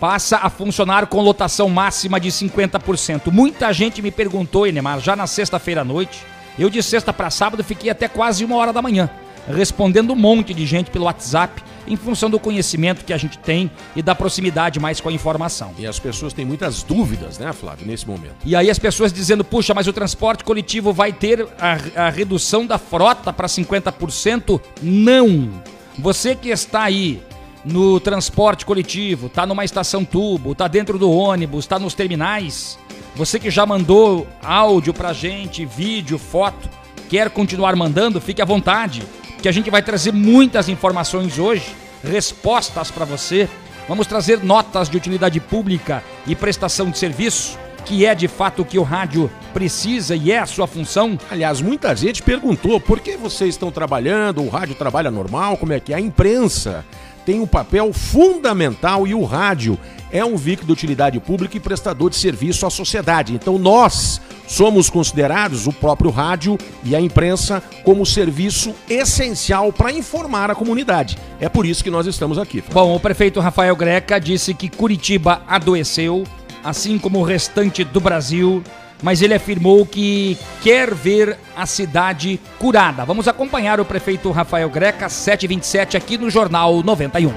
Passa 0.00 0.38
a 0.38 0.50
funcionar 0.50 1.06
com 1.06 1.20
lotação 1.20 1.68
máxima 1.68 2.18
de 2.18 2.30
50%. 2.30 3.30
Muita 3.30 3.72
gente 3.72 4.02
me 4.02 4.10
perguntou, 4.10 4.66
Enemar, 4.66 4.98
já 4.98 5.14
na 5.14 5.28
sexta-feira 5.28 5.82
à 5.82 5.84
noite. 5.84 6.26
Eu 6.58 6.68
de 6.68 6.82
sexta 6.82 7.12
para 7.12 7.30
sábado 7.30 7.62
fiquei 7.62 7.90
até 7.90 8.08
quase 8.08 8.44
uma 8.44 8.56
hora 8.56 8.72
da 8.72 8.82
manhã, 8.82 9.08
respondendo 9.48 10.14
um 10.14 10.16
monte 10.16 10.52
de 10.52 10.66
gente 10.66 10.90
pelo 10.90 11.04
WhatsApp, 11.04 11.62
em 11.86 11.96
função 11.96 12.30
do 12.30 12.38
conhecimento 12.38 13.04
que 13.04 13.12
a 13.12 13.18
gente 13.18 13.38
tem 13.38 13.70
e 13.96 14.02
da 14.02 14.14
proximidade 14.14 14.78
mais 14.78 15.00
com 15.00 15.08
a 15.08 15.12
informação. 15.12 15.72
E 15.78 15.86
as 15.86 15.98
pessoas 15.98 16.32
têm 16.32 16.44
muitas 16.44 16.82
dúvidas, 16.82 17.38
né, 17.38 17.52
Flávio, 17.52 17.86
nesse 17.86 18.06
momento. 18.06 18.36
E 18.44 18.54
aí 18.54 18.70
as 18.70 18.78
pessoas 18.78 19.12
dizendo, 19.12 19.44
puxa, 19.44 19.74
mas 19.74 19.86
o 19.86 19.92
transporte 19.92 20.44
coletivo 20.44 20.92
vai 20.92 21.12
ter 21.12 21.46
a, 21.58 22.06
a 22.06 22.10
redução 22.10 22.66
da 22.66 22.78
frota 22.78 23.32
para 23.32 23.46
50%? 23.46 24.60
Não! 24.82 25.50
Você 25.98 26.34
que 26.34 26.48
está 26.48 26.82
aí 26.84 27.22
no 27.64 28.00
transporte 28.00 28.64
coletivo, 28.64 29.28
tá 29.28 29.44
numa 29.44 29.64
estação 29.64 30.04
tubo, 30.04 30.54
tá 30.54 30.66
dentro 30.66 30.98
do 30.98 31.10
ônibus, 31.10 31.66
tá 31.66 31.78
nos 31.78 31.94
terminais, 31.94 32.78
você 33.14 33.38
que 33.38 33.50
já 33.50 33.66
mandou 33.66 34.26
áudio 34.42 34.94
pra 34.94 35.12
gente, 35.12 35.64
vídeo, 35.64 36.18
foto, 36.18 36.68
quer 37.08 37.28
continuar 37.30 37.74
mandando, 37.76 38.20
fique 38.20 38.40
à 38.40 38.44
vontade, 38.44 39.02
que 39.40 39.48
a 39.48 39.52
gente 39.52 39.70
vai 39.70 39.82
trazer 39.82 40.12
muitas 40.12 40.68
informações 40.68 41.38
hoje, 41.38 41.74
respostas 42.04 42.90
para 42.90 43.04
você. 43.04 43.48
Vamos 43.88 44.06
trazer 44.06 44.44
notas 44.44 44.88
de 44.88 44.96
utilidade 44.96 45.40
pública 45.40 46.04
e 46.26 46.36
prestação 46.36 46.90
de 46.90 46.98
serviço, 46.98 47.58
que 47.84 48.04
é 48.06 48.14
de 48.14 48.28
fato 48.28 48.62
o 48.62 48.64
que 48.64 48.78
o 48.78 48.82
rádio 48.82 49.30
precisa 49.52 50.14
e 50.14 50.30
é 50.30 50.38
a 50.38 50.46
sua 50.46 50.66
função. 50.66 51.18
Aliás, 51.30 51.60
muita 51.60 51.94
gente 51.96 52.22
perguntou 52.22 52.78
por 52.78 53.00
que 53.00 53.16
vocês 53.16 53.54
estão 53.54 53.72
trabalhando, 53.72 54.42
o 54.42 54.48
rádio 54.48 54.74
trabalha 54.74 55.10
normal, 55.10 55.56
como 55.56 55.72
é 55.72 55.80
que 55.80 55.92
é? 55.92 55.96
A 55.96 56.00
imprensa 56.00 56.84
tem 57.30 57.38
um 57.38 57.46
papel 57.46 57.92
fundamental 57.92 59.06
e 59.06 59.14
o 59.14 59.22
rádio 59.22 59.78
é 60.10 60.24
um 60.24 60.36
veículo 60.36 60.66
de 60.66 60.72
utilidade 60.72 61.20
pública 61.20 61.56
e 61.56 61.60
prestador 61.60 62.10
de 62.10 62.16
serviço 62.16 62.66
à 62.66 62.70
sociedade. 62.70 63.32
Então 63.32 63.56
nós 63.56 64.20
somos 64.48 64.90
considerados, 64.90 65.68
o 65.68 65.72
próprio 65.72 66.10
rádio 66.10 66.58
e 66.82 66.96
a 66.96 67.00
imprensa, 67.00 67.62
como 67.84 68.04
serviço 68.04 68.74
essencial 68.88 69.72
para 69.72 69.92
informar 69.92 70.50
a 70.50 70.56
comunidade. 70.56 71.16
É 71.38 71.48
por 71.48 71.64
isso 71.64 71.84
que 71.84 71.90
nós 71.90 72.04
estamos 72.08 72.36
aqui. 72.36 72.64
Bom, 72.72 72.96
o 72.96 72.98
prefeito 72.98 73.38
Rafael 73.38 73.76
Greca 73.76 74.18
disse 74.18 74.52
que 74.52 74.68
Curitiba 74.68 75.42
adoeceu, 75.46 76.24
assim 76.64 76.98
como 76.98 77.20
o 77.20 77.22
restante 77.22 77.84
do 77.84 78.00
Brasil, 78.00 78.60
mas 79.02 79.22
ele 79.22 79.34
afirmou 79.34 79.86
que 79.86 80.36
quer 80.62 80.94
ver 80.94 81.36
a 81.56 81.66
cidade 81.66 82.40
curada. 82.58 83.04
Vamos 83.04 83.28
acompanhar 83.28 83.80
o 83.80 83.84
prefeito 83.84 84.30
Rafael 84.30 84.68
Greca, 84.68 85.08
727, 85.08 85.96
aqui 85.96 86.18
no 86.18 86.30
Jornal 86.30 86.82
91. 86.82 87.32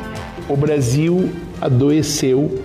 O 0.49 0.57
Brasil 0.57 1.31
adoeceu, 1.61 2.61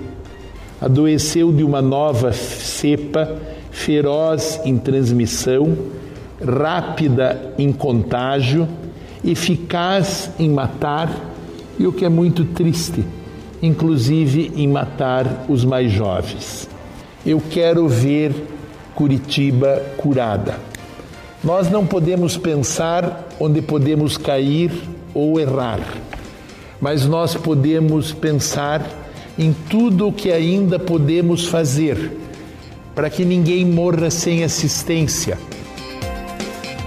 adoeceu 0.80 1.52
de 1.52 1.62
uma 1.62 1.80
nova 1.80 2.32
cepa 2.32 3.36
feroz 3.70 4.60
em 4.64 4.76
transmissão, 4.76 5.76
rápida 6.44 7.54
em 7.56 7.72
contágio, 7.72 8.68
eficaz 9.24 10.30
em 10.38 10.50
matar 10.50 11.10
e 11.78 11.86
o 11.86 11.92
que 11.92 12.04
é 12.04 12.08
muito 12.08 12.44
triste, 12.44 13.04
inclusive 13.62 14.52
em 14.56 14.66
matar 14.66 15.44
os 15.48 15.64
mais 15.64 15.90
jovens. 15.92 16.68
Eu 17.24 17.40
quero 17.50 17.86
ver 17.88 18.32
Curitiba 18.98 19.80
curada. 19.96 20.58
Nós 21.44 21.70
não 21.70 21.86
podemos 21.86 22.36
pensar 22.36 23.28
onde 23.38 23.62
podemos 23.62 24.16
cair 24.18 24.72
ou 25.14 25.38
errar, 25.38 25.78
mas 26.80 27.06
nós 27.06 27.36
podemos 27.36 28.12
pensar 28.12 28.84
em 29.38 29.54
tudo 29.70 30.08
o 30.08 30.12
que 30.12 30.32
ainda 30.32 30.80
podemos 30.80 31.46
fazer 31.46 32.10
para 32.92 33.08
que 33.08 33.24
ninguém 33.24 33.64
morra 33.64 34.10
sem 34.10 34.42
assistência. 34.42 35.38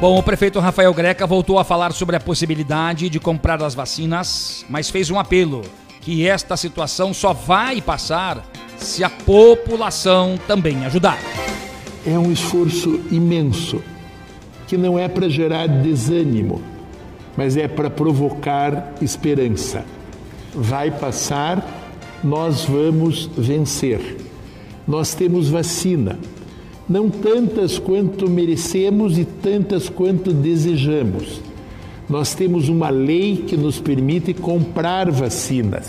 Bom, 0.02 0.20
o 0.20 0.22
prefeito 0.22 0.60
Rafael 0.60 0.94
Greca 0.94 1.26
voltou 1.26 1.60
a 1.60 1.64
falar 1.64 1.94
sobre 1.94 2.18
a 2.18 2.20
possibilidade 2.20 3.10
de 3.10 3.22
comprar 3.22 3.64
as 3.64 3.74
vacinas, 3.74 4.66
mas 4.70 4.90
fez 4.90 5.10
um 5.10 5.18
apelo 5.18 5.62
que 6.02 6.28
esta 6.28 6.58
situação 6.58 7.14
só 7.14 7.32
vai 7.32 7.82
passar 7.82 8.46
se 8.76 9.02
a 9.02 9.10
população 9.10 10.38
também 10.46 10.84
ajudar 10.84 11.41
é 12.06 12.18
um 12.18 12.32
esforço 12.32 13.00
imenso, 13.12 13.82
que 14.68 14.78
não 14.78 14.98
é 14.98 15.08
para 15.08 15.30
gerar 15.30 15.68
desânimo, 15.68 16.62
mas 17.38 17.56
é 17.56 17.68
para 17.68 17.90
provocar 17.90 18.96
esperança. 19.02 19.86
Vai 20.54 20.90
passar, 20.92 22.20
nós 22.24 22.66
vamos 22.66 23.30
vencer. 23.38 24.18
Nós 24.88 25.14
temos 25.14 25.48
vacina, 25.48 26.18
não 26.90 27.10
tantas 27.10 27.78
quanto 27.78 28.30
merecemos 28.30 29.18
e 29.18 29.26
tantas 29.26 29.88
quanto 29.88 30.34
desejamos. 30.34 31.40
Nós 32.10 32.34
temos 32.34 32.68
uma 32.68 32.90
lei 32.90 33.38
que 33.48 33.56
nos 33.56 33.80
permite 33.80 34.34
comprar 34.34 35.10
vacinas. 35.12 35.88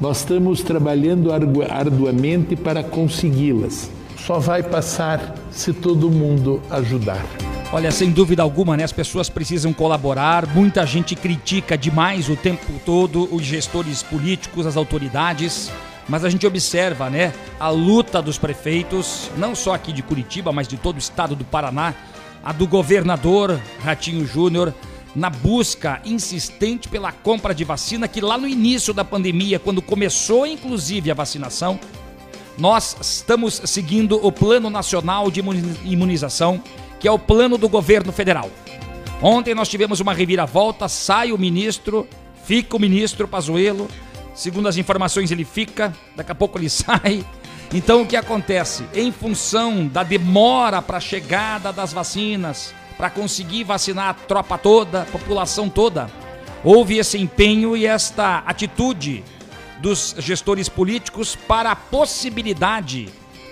Nós 0.00 0.18
estamos 0.18 0.62
trabalhando 0.62 1.30
arduamente 1.32 2.54
para 2.54 2.82
consegui-las 2.82 3.90
só 4.28 4.38
vai 4.38 4.62
passar 4.62 5.34
se 5.50 5.72
todo 5.72 6.10
mundo 6.10 6.60
ajudar. 6.68 7.24
Olha, 7.72 7.90
sem 7.90 8.10
dúvida 8.10 8.42
alguma, 8.42 8.76
né? 8.76 8.84
As 8.84 8.92
pessoas 8.92 9.30
precisam 9.30 9.72
colaborar. 9.72 10.46
Muita 10.48 10.84
gente 10.84 11.16
critica 11.16 11.78
demais 11.78 12.28
o 12.28 12.36
tempo 12.36 12.70
todo 12.84 13.26
os 13.34 13.42
gestores 13.42 14.02
políticos, 14.02 14.66
as 14.66 14.76
autoridades. 14.76 15.72
Mas 16.06 16.26
a 16.26 16.28
gente 16.28 16.46
observa, 16.46 17.08
né, 17.08 17.32
a 17.58 17.70
luta 17.70 18.20
dos 18.20 18.36
prefeitos, 18.36 19.30
não 19.38 19.54
só 19.54 19.72
aqui 19.72 19.94
de 19.94 20.02
Curitiba, 20.02 20.52
mas 20.52 20.68
de 20.68 20.76
todo 20.76 20.96
o 20.96 20.98
estado 20.98 21.34
do 21.34 21.44
Paraná, 21.44 21.94
a 22.44 22.52
do 22.52 22.66
governador 22.66 23.58
Ratinho 23.82 24.26
Júnior, 24.26 24.74
na 25.16 25.30
busca 25.30 26.02
insistente 26.04 26.86
pela 26.86 27.12
compra 27.12 27.54
de 27.54 27.64
vacina, 27.64 28.06
que 28.06 28.20
lá 28.20 28.36
no 28.36 28.46
início 28.46 28.92
da 28.92 29.04
pandemia, 29.04 29.58
quando 29.58 29.80
começou 29.80 30.46
inclusive 30.46 31.10
a 31.10 31.14
vacinação, 31.14 31.80
nós 32.58 32.96
estamos 33.00 33.62
seguindo 33.64 34.18
o 34.24 34.32
Plano 34.32 34.68
Nacional 34.68 35.30
de 35.30 35.40
Imunização, 35.84 36.60
que 36.98 37.06
é 37.06 37.10
o 37.10 37.18
plano 37.18 37.56
do 37.56 37.68
governo 37.68 38.12
federal. 38.12 38.50
Ontem 39.22 39.54
nós 39.54 39.68
tivemos 39.68 40.00
uma 40.00 40.12
reviravolta, 40.12 40.88
sai 40.88 41.30
o 41.30 41.38
ministro, 41.38 42.08
fica 42.44 42.76
o 42.76 42.80
ministro 42.80 43.28
Pazuello, 43.28 43.88
segundo 44.34 44.68
as 44.68 44.76
informações 44.76 45.30
ele 45.30 45.44
fica, 45.44 45.94
daqui 46.16 46.32
a 46.32 46.34
pouco 46.34 46.58
ele 46.58 46.68
sai. 46.70 47.24
Então 47.72 48.02
o 48.02 48.06
que 48.06 48.16
acontece? 48.16 48.84
Em 48.92 49.12
função 49.12 49.86
da 49.86 50.02
demora 50.02 50.82
para 50.82 50.96
a 50.96 51.00
chegada 51.00 51.72
das 51.72 51.92
vacinas, 51.92 52.74
para 52.96 53.08
conseguir 53.08 53.62
vacinar 53.62 54.08
a 54.08 54.14
tropa 54.14 54.58
toda, 54.58 55.02
a 55.02 55.06
população 55.06 55.68
toda, 55.68 56.10
houve 56.64 56.98
esse 56.98 57.18
empenho 57.18 57.76
e 57.76 57.86
esta 57.86 58.38
atitude 58.38 59.22
dos 59.80 60.14
gestores 60.18 60.68
políticos 60.68 61.36
para 61.36 61.72
a 61.72 61.76
possibilidade 61.76 63.08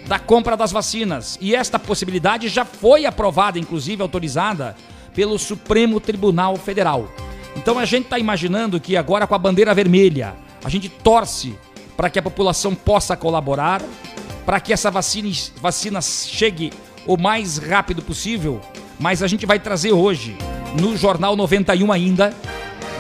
da 0.07 0.19
compra 0.19 0.57
das 0.57 0.73
vacinas. 0.73 1.39
E 1.41 1.55
esta 1.55 1.79
possibilidade 1.79 2.49
já 2.49 2.65
foi 2.65 3.07
aprovada, 3.07 3.59
inclusive 3.59 4.03
autorizada, 4.03 4.77
pelo 5.15 5.39
Supremo 5.39 6.01
Tribunal 6.01 6.57
Federal. 6.57 7.09
Então 7.57 7.79
a 7.79 7.85
gente 7.85 8.05
está 8.05 8.19
imaginando 8.19 8.79
que 8.79 8.97
agora 8.97 9.27
com 9.27 9.35
a 9.35 9.39
bandeira 9.39 9.75
vermelha, 9.75 10.35
a 10.63 10.69
gente 10.69 10.89
torce 10.89 11.57
para 11.97 12.11
que 12.11 12.19
a 12.19 12.23
população 12.23 12.75
possa 12.75 13.17
colaborar, 13.17 13.83
para 14.45 14.61
que 14.61 14.73
essa 14.73 14.91
vacina, 14.91 15.31
vacina 15.61 16.01
chegue 16.03 16.73
o 17.07 17.17
mais 17.17 17.57
rápido 17.57 18.03
possível. 18.03 18.61
Mas 18.99 19.23
a 19.23 19.27
gente 19.27 19.47
vai 19.47 19.59
trazer 19.59 19.93
hoje, 19.93 20.37
no 20.81 20.97
Jornal 20.97 21.35
91 21.35 21.91
ainda, 21.91 22.35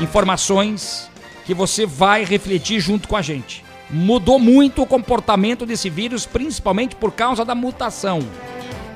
informações 0.01 1.11
que 1.47 1.55
você 1.55 1.87
vai 1.87 2.25
refletir 2.25 2.81
junto 2.81 3.09
com 3.09 3.17
a 3.17 3.23
gente. 3.23 3.65
Mudou 3.89 4.39
muito 4.39 4.83
o 4.83 4.87
comportamento 4.87 5.65
desse 5.65 5.89
vírus, 5.89 6.27
principalmente 6.27 6.97
por 6.97 7.13
causa 7.13 7.45
da 7.45 7.55
mutação. 7.55 8.19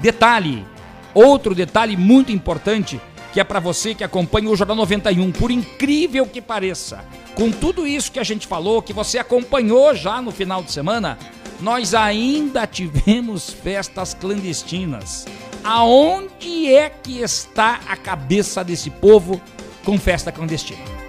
Detalhe, 0.01 0.67
outro 1.15 1.55
detalhe 1.55 1.97
muito 1.97 2.33
importante 2.33 3.01
que 3.33 3.39
é 3.39 3.45
para 3.45 3.61
você 3.61 3.95
que 3.95 4.03
acompanha 4.03 4.51
o 4.51 4.57
Jornal 4.57 4.77
91, 4.77 5.31
por 5.31 5.51
incrível 5.51 6.27
que 6.27 6.43
pareça, 6.43 7.05
com 7.35 7.51
tudo 7.51 7.87
isso 7.87 8.11
que 8.11 8.19
a 8.19 8.25
gente 8.25 8.47
falou, 8.47 8.83
que 8.83 8.93
você 8.93 9.19
acompanhou 9.19 9.95
já 9.95 10.21
no 10.21 10.33
final 10.33 10.63
de 10.63 10.73
semana, 10.73 11.17
nós 11.61 11.95
ainda 11.95 12.67
tivemos 12.67 13.51
festas 13.51 14.15
clandestinas. 14.15 15.27
Aonde 15.63 16.73
é 16.75 16.91
que 16.91 17.21
está 17.21 17.81
a 17.87 17.97
cabeça 17.97 18.65
desse 18.65 18.91
povo 18.91 19.41
com 19.85 19.99
festa 19.99 20.33
clandestina? 20.33 21.00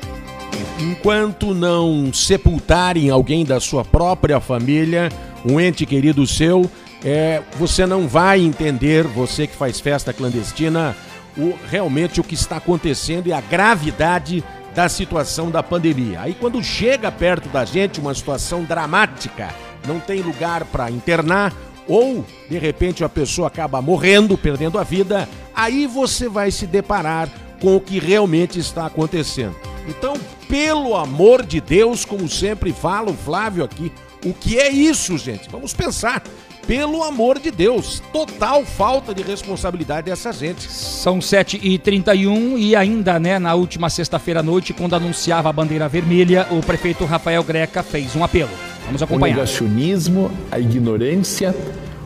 Enquanto 0.79 1.53
não 1.53 2.11
sepultarem 2.13 3.09
alguém 3.09 3.45
da 3.45 3.59
sua 3.59 3.85
própria 3.85 4.39
família, 4.39 5.09
um 5.45 5.59
ente 5.59 5.85
querido 5.85 6.25
seu, 6.25 6.69
é, 7.03 7.41
você 7.57 7.85
não 7.85 8.07
vai 8.07 8.41
entender, 8.41 9.05
você 9.05 9.47
que 9.47 9.55
faz 9.55 9.79
festa 9.79 10.13
clandestina, 10.13 10.95
o, 11.37 11.53
realmente 11.69 12.19
o 12.19 12.23
que 12.23 12.33
está 12.33 12.57
acontecendo 12.57 13.27
e 13.27 13.33
a 13.33 13.41
gravidade 13.41 14.43
da 14.73 14.87
situação 14.87 15.49
da 15.49 15.61
pandemia. 15.61 16.21
Aí 16.21 16.33
quando 16.33 16.63
chega 16.63 17.11
perto 17.11 17.49
da 17.49 17.65
gente 17.65 17.99
uma 17.99 18.13
situação 18.13 18.63
dramática, 18.63 19.49
não 19.87 19.99
tem 19.99 20.21
lugar 20.21 20.65
para 20.65 20.89
internar 20.89 21.53
ou 21.87 22.25
de 22.49 22.57
repente 22.57 23.03
a 23.03 23.09
pessoa 23.09 23.47
acaba 23.47 23.81
morrendo, 23.81 24.37
perdendo 24.37 24.77
a 24.77 24.83
vida, 24.83 25.27
aí 25.53 25.87
você 25.87 26.29
vai 26.29 26.51
se 26.51 26.65
deparar 26.65 27.29
com 27.61 27.75
o 27.75 27.79
que 27.79 27.99
realmente 27.99 28.59
está 28.59 28.85
acontecendo. 28.87 29.55
Então, 29.87 30.15
pelo 30.49 30.95
amor 30.95 31.45
de 31.45 31.61
Deus, 31.61 32.03
como 32.03 32.27
sempre 32.27 32.73
fala 32.73 33.11
o 33.11 33.13
Flávio 33.15 33.63
aqui, 33.63 33.91
o 34.25 34.33
que 34.33 34.59
é 34.59 34.69
isso, 34.69 35.17
gente? 35.17 35.49
Vamos 35.49 35.73
pensar. 35.73 36.21
Pelo 36.67 37.03
amor 37.03 37.39
de 37.39 37.49
Deus, 37.49 38.01
total 38.13 38.63
falta 38.63 39.15
de 39.15 39.23
responsabilidade 39.23 40.05
dessa 40.05 40.31
gente. 40.31 40.71
São 40.71 41.19
7h31 41.19 42.57
e 42.57 42.75
ainda, 42.75 43.19
né, 43.19 43.39
na 43.39 43.55
última 43.55 43.89
sexta-feira 43.89 44.41
à 44.41 44.43
noite, 44.43 44.71
quando 44.73 44.95
anunciava 44.95 45.49
a 45.49 45.53
bandeira 45.53 45.89
vermelha, 45.89 46.47
o 46.51 46.61
prefeito 46.61 47.03
Rafael 47.05 47.43
Greca 47.43 47.81
fez 47.81 48.15
um 48.15 48.23
apelo. 48.23 48.51
Vamos 48.85 49.01
O 49.01 49.05
acompanhar. 49.05 49.35
negacionismo, 49.35 50.31
a 50.51 50.59
ignorância, 50.59 51.55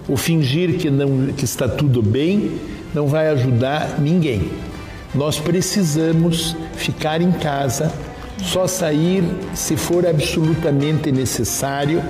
o 0.08 0.16
fingir 0.16 0.78
que, 0.78 0.90
não, 0.90 1.28
que 1.34 1.44
está 1.44 1.68
tudo 1.68 2.02
bem, 2.02 2.60
não 2.94 3.08
vai 3.08 3.28
ajudar 3.28 4.00
ninguém. 4.00 4.50
Nós 5.16 5.40
precisamos 5.40 6.58
ficar 6.76 7.22
em 7.22 7.32
casa, 7.32 7.92
só 8.44 8.68
sair 8.68 9.24
se 9.54 9.78
for 9.78 10.06
absolutamente 10.06 11.10
necessário 11.10 12.04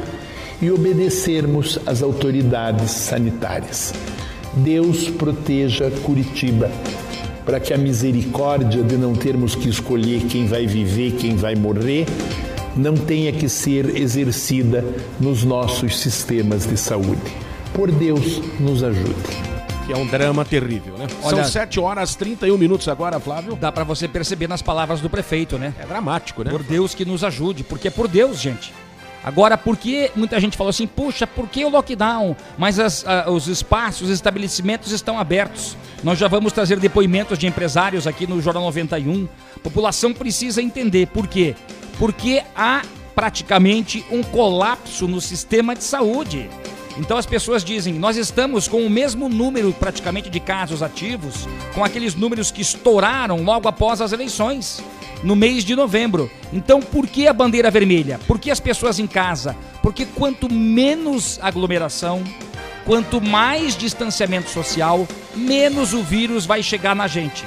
e 0.59 0.71
obedecermos 0.71 1.77
às 1.85 2.01
autoridades 2.01 2.89
sanitárias. 2.89 3.93
Deus 4.55 5.07
proteja 5.07 5.91
Curitiba, 6.03 6.71
para 7.45 7.59
que 7.59 7.73
a 7.73 7.77
misericórdia 7.77 8.81
de 8.81 8.97
não 8.97 9.13
termos 9.13 9.53
que 9.53 9.69
escolher 9.69 10.21
quem 10.21 10.47
vai 10.47 10.65
viver, 10.65 11.11
quem 11.11 11.35
vai 11.35 11.53
morrer, 11.53 12.07
não 12.75 12.95
tenha 12.95 13.31
que 13.31 13.47
ser 13.47 13.95
exercida 13.95 14.83
nos 15.19 15.43
nossos 15.43 15.99
sistemas 15.99 16.65
de 16.65 16.75
saúde. 16.75 17.21
Por 17.71 17.91
Deus, 17.91 18.41
nos 18.59 18.81
ajude. 18.81 19.54
Que 19.85 19.93
é 19.93 19.97
um 19.97 20.07
drama 20.07 20.43
terrível, 20.43 20.97
né? 20.97 21.05
Olha- 21.21 21.43
São 21.43 21.43
7 21.43 21.79
horas 21.79 22.15
31 22.15 22.57
minutos 22.57 22.87
agora, 22.87 23.19
Flávio. 23.19 23.55
Dá 23.55 23.71
pra 23.71 23.83
você 23.83 24.07
perceber 24.07 24.47
nas 24.47 24.61
palavras 24.61 24.99
do 24.99 25.09
prefeito, 25.09 25.59
né? 25.59 25.73
É 25.79 25.85
dramático, 25.85 26.43
né? 26.43 26.49
Por 26.49 26.63
Deus 26.63 26.95
que 26.95 27.05
nos 27.05 27.23
ajude, 27.23 27.63
porque 27.63 27.87
é 27.89 27.91
por 27.91 28.07
Deus, 28.07 28.41
gente. 28.41 28.73
Agora, 29.23 29.57
por 29.57 29.75
que 29.77 30.11
muita 30.15 30.39
gente 30.39 30.55
falou 30.57 30.69
assim, 30.69 30.85
puxa, 30.87 31.25
por 31.27 31.47
que 31.47 31.63
o 31.65 31.69
lockdown? 31.69 32.35
Mas 32.57 32.79
as- 32.79 33.05
a- 33.07 33.29
os 33.29 33.47
espaços, 33.47 34.03
os 34.03 34.09
estabelecimentos 34.09 34.91
estão 34.91 35.19
abertos. 35.19 35.75
Nós 36.03 36.17
já 36.17 36.27
vamos 36.27 36.51
trazer 36.53 36.79
depoimentos 36.79 37.37
de 37.37 37.47
empresários 37.47 38.05
aqui 38.07 38.27
no 38.27 38.39
Jornal 38.41 38.63
91. 38.63 39.27
A 39.55 39.59
população 39.59 40.13
precisa 40.13 40.61
entender 40.61 41.07
por 41.07 41.27
quê. 41.27 41.55
Porque 41.97 42.43
há 42.55 42.81
praticamente 43.15 44.05
um 44.11 44.21
colapso 44.21 45.07
no 45.07 45.19
sistema 45.21 45.73
de 45.75 45.83
saúde. 45.83 46.49
Então 46.97 47.17
as 47.17 47.25
pessoas 47.25 47.63
dizem, 47.63 47.93
nós 47.95 48.15
estamos 48.15 48.67
com 48.67 48.85
o 48.85 48.89
mesmo 48.89 49.27
número 49.27 49.73
praticamente 49.73 50.29
de 50.29 50.39
casos 50.39 50.81
ativos, 50.81 51.47
com 51.73 51.83
aqueles 51.83 52.15
números 52.15 52.51
que 52.51 52.61
estouraram 52.61 53.43
logo 53.43 53.67
após 53.67 53.99
as 53.99 54.13
eleições, 54.13 54.81
no 55.21 55.35
mês 55.35 55.65
de 55.65 55.75
novembro. 55.75 56.31
Então 56.53 56.81
por 56.81 57.07
que 57.07 57.27
a 57.27 57.33
bandeira 57.33 57.69
vermelha? 57.69 58.19
Por 58.27 58.39
que 58.39 58.49
as 58.49 58.59
pessoas 58.59 58.97
em 58.99 59.07
casa? 59.07 59.55
Porque 59.81 60.05
quanto 60.05 60.51
menos 60.51 61.37
aglomeração, 61.41 62.23
quanto 62.85 63.19
mais 63.19 63.75
distanciamento 63.75 64.49
social, 64.49 65.05
menos 65.35 65.93
o 65.93 66.01
vírus 66.01 66.45
vai 66.45 66.63
chegar 66.63 66.95
na 66.95 67.07
gente. 67.07 67.43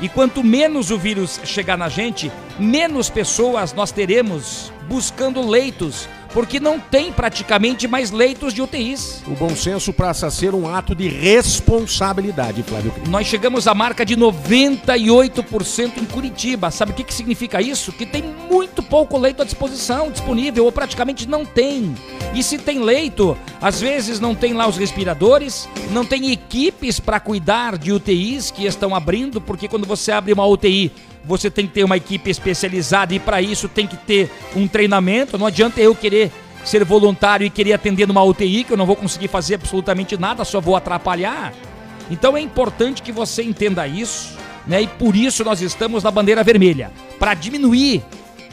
E 0.00 0.08
quanto 0.08 0.42
menos 0.42 0.90
o 0.90 0.98
vírus 0.98 1.40
chegar 1.44 1.78
na 1.78 1.88
gente, 1.88 2.30
menos 2.58 3.08
pessoas 3.08 3.72
nós 3.72 3.92
teremos 3.92 4.72
buscando 4.88 5.48
leitos, 5.48 6.08
porque 6.32 6.58
não 6.58 6.78
tem 6.80 7.12
praticamente 7.12 7.86
mais 7.86 8.10
leitos 8.10 8.52
de 8.52 8.62
UTIs. 8.62 9.22
O 9.26 9.32
bom 9.32 9.54
senso 9.54 9.92
passa 9.92 10.26
a 10.26 10.30
ser 10.30 10.54
um 10.54 10.68
ato 10.68 10.94
de 10.94 11.08
responsabilidade, 11.08 12.62
Flávio. 12.62 12.92
Nós 13.08 13.26
chegamos 13.26 13.66
à 13.66 13.74
marca 13.74 14.04
de 14.04 14.16
98% 14.16 15.98
em 15.98 16.04
Curitiba. 16.04 16.70
Sabe 16.70 16.92
o 16.92 16.94
que, 16.94 17.04
que 17.04 17.14
significa 17.14 17.60
isso? 17.60 17.92
Que 17.92 18.06
tem 18.06 18.22
muito 18.50 18.82
pouco 18.82 19.18
leito 19.18 19.42
à 19.42 19.44
disposição, 19.44 20.10
disponível, 20.10 20.64
ou 20.64 20.72
praticamente 20.72 21.28
não 21.28 21.44
tem. 21.44 21.94
E 22.34 22.42
se 22.42 22.58
tem 22.58 22.80
leito, 22.80 23.36
às 23.60 23.80
vezes 23.80 24.18
não 24.18 24.34
tem 24.34 24.54
lá 24.54 24.66
os 24.66 24.76
respiradores, 24.76 25.68
não 25.90 26.04
tem 26.04 26.30
equipes 26.32 26.98
para 26.98 27.20
cuidar 27.20 27.76
de 27.76 27.92
UTIs 27.92 28.50
que 28.50 28.66
estão 28.66 28.94
abrindo, 28.94 29.40
porque 29.40 29.68
quando 29.68 29.86
você 29.86 30.12
abre 30.12 30.32
uma 30.32 30.46
UTI, 30.46 30.92
você 31.24 31.50
tem 31.50 31.66
que 31.66 31.72
ter 31.72 31.84
uma 31.84 31.96
equipe 31.96 32.30
especializada 32.30 33.14
e 33.14 33.20
para 33.20 33.40
isso 33.40 33.68
tem 33.68 33.86
que 33.86 33.96
ter 33.96 34.30
um 34.56 34.66
treinamento. 34.66 35.38
Não 35.38 35.46
adianta 35.46 35.80
eu 35.80 35.94
querer 35.94 36.32
ser 36.64 36.84
voluntário 36.84 37.46
e 37.46 37.50
querer 37.50 37.72
atender 37.72 38.06
numa 38.06 38.22
UTI, 38.22 38.64
que 38.64 38.72
eu 38.72 38.76
não 38.76 38.86
vou 38.86 38.96
conseguir 38.96 39.28
fazer 39.28 39.56
absolutamente 39.56 40.16
nada, 40.16 40.44
só 40.44 40.60
vou 40.60 40.76
atrapalhar. 40.76 41.52
Então 42.10 42.36
é 42.36 42.40
importante 42.40 43.02
que 43.02 43.12
você 43.12 43.42
entenda 43.42 43.86
isso, 43.86 44.36
né? 44.66 44.82
E 44.82 44.86
por 44.86 45.16
isso 45.16 45.44
nós 45.44 45.60
estamos 45.60 46.02
na 46.02 46.10
bandeira 46.10 46.44
vermelha, 46.44 46.92
para 47.18 47.34
diminuir 47.34 48.02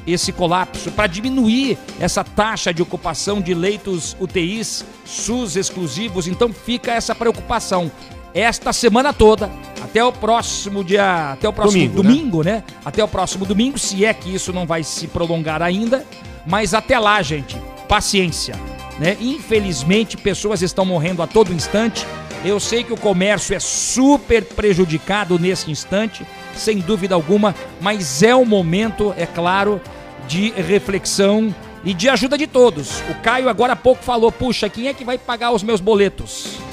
esse 0.08 0.32
colapso, 0.32 0.92
para 0.92 1.08
diminuir 1.08 1.78
essa 2.00 2.24
taxa 2.24 2.74
de 2.74 2.82
ocupação 2.82 3.42
de 3.42 3.54
leitos 3.54 4.16
UTIs 4.20 4.86
SUS 5.06 5.56
exclusivos. 5.56 6.28
Então 6.28 6.52
fica 6.52 6.92
essa 6.92 7.14
preocupação. 7.14 7.92
Esta 8.34 8.72
semana 8.72 9.12
toda, 9.12 9.50
até 9.82 10.04
o 10.04 10.12
próximo 10.12 10.84
dia, 10.84 11.32
até 11.34 11.50
o 11.50 11.54
próximo 11.54 11.88
Domingo, 11.88 12.04
né? 12.04 12.10
domingo, 12.10 12.44
né? 12.44 12.64
Até 12.86 13.04
o 13.04 13.08
próximo 13.08 13.46
domingo, 13.46 13.80
se 13.80 14.06
é 14.06 14.14
que 14.14 14.34
isso 14.34 14.54
não 14.54 14.66
vai 14.66 14.84
se 14.84 15.08
prolongar 15.08 15.62
ainda, 15.62 16.06
mas 16.46 16.74
até 16.74 17.00
lá, 17.00 17.22
gente, 17.22 17.58
paciência, 17.88 18.56
né? 19.00 19.18
Infelizmente, 19.20 20.16
pessoas 20.16 20.62
estão 20.62 20.86
morrendo 20.86 21.24
a 21.24 21.28
todo 21.28 21.52
instante. 21.52 22.06
Eu 22.46 22.60
sei 22.60 22.84
que 22.84 22.94
o 22.94 22.98
comércio 22.98 23.56
é 23.56 23.60
super 23.60 24.46
prejudicado 24.46 25.38
nesse 25.40 25.70
instante, 25.72 26.26
sem 26.56 26.80
dúvida 26.80 27.16
alguma, 27.16 27.56
mas 27.82 28.22
é 28.22 28.34
o 28.36 28.46
momento, 28.46 29.14
é 29.18 29.26
claro, 29.26 29.82
de 30.28 30.52
reflexão 30.52 31.54
e 31.84 31.94
de 31.94 32.08
ajuda 32.08 32.38
de 32.38 32.46
todos. 32.46 33.02
O 33.10 33.16
Caio 33.22 33.50
agora 33.50 33.74
há 33.74 33.76
pouco 33.76 34.04
falou: 34.04 34.32
puxa, 34.32 34.70
quem 34.70 34.88
é 34.88 34.94
que 34.94 35.04
vai 35.04 35.18
pagar 35.18 35.52
os 35.52 35.64
meus 35.64 35.82
boletos? 35.82 36.69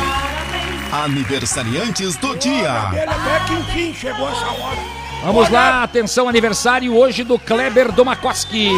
Aniversariantes 0.91 2.15
do 2.17 2.35
dia. 2.37 2.71
Até 2.71 3.39
que 3.45 3.53
enfim 3.53 3.93
chegou 3.93 4.29
essa 4.29 4.45
hora. 4.45 4.77
Vamos 5.23 5.49
lá, 5.49 5.83
atenção, 5.83 6.29
aniversário 6.29 6.95
hoje 6.95 7.23
do 7.23 7.39
Kleber 7.39 7.91
Domakoski. 7.91 8.69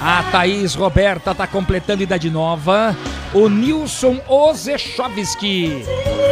A 0.00 0.22
Thaís 0.24 0.74
Roberta 0.74 1.34
tá 1.34 1.46
completando 1.46 2.02
idade 2.02 2.30
nova. 2.30 2.94
O 3.32 3.48
Nilson 3.48 4.20
Ozechovski. 4.28 5.84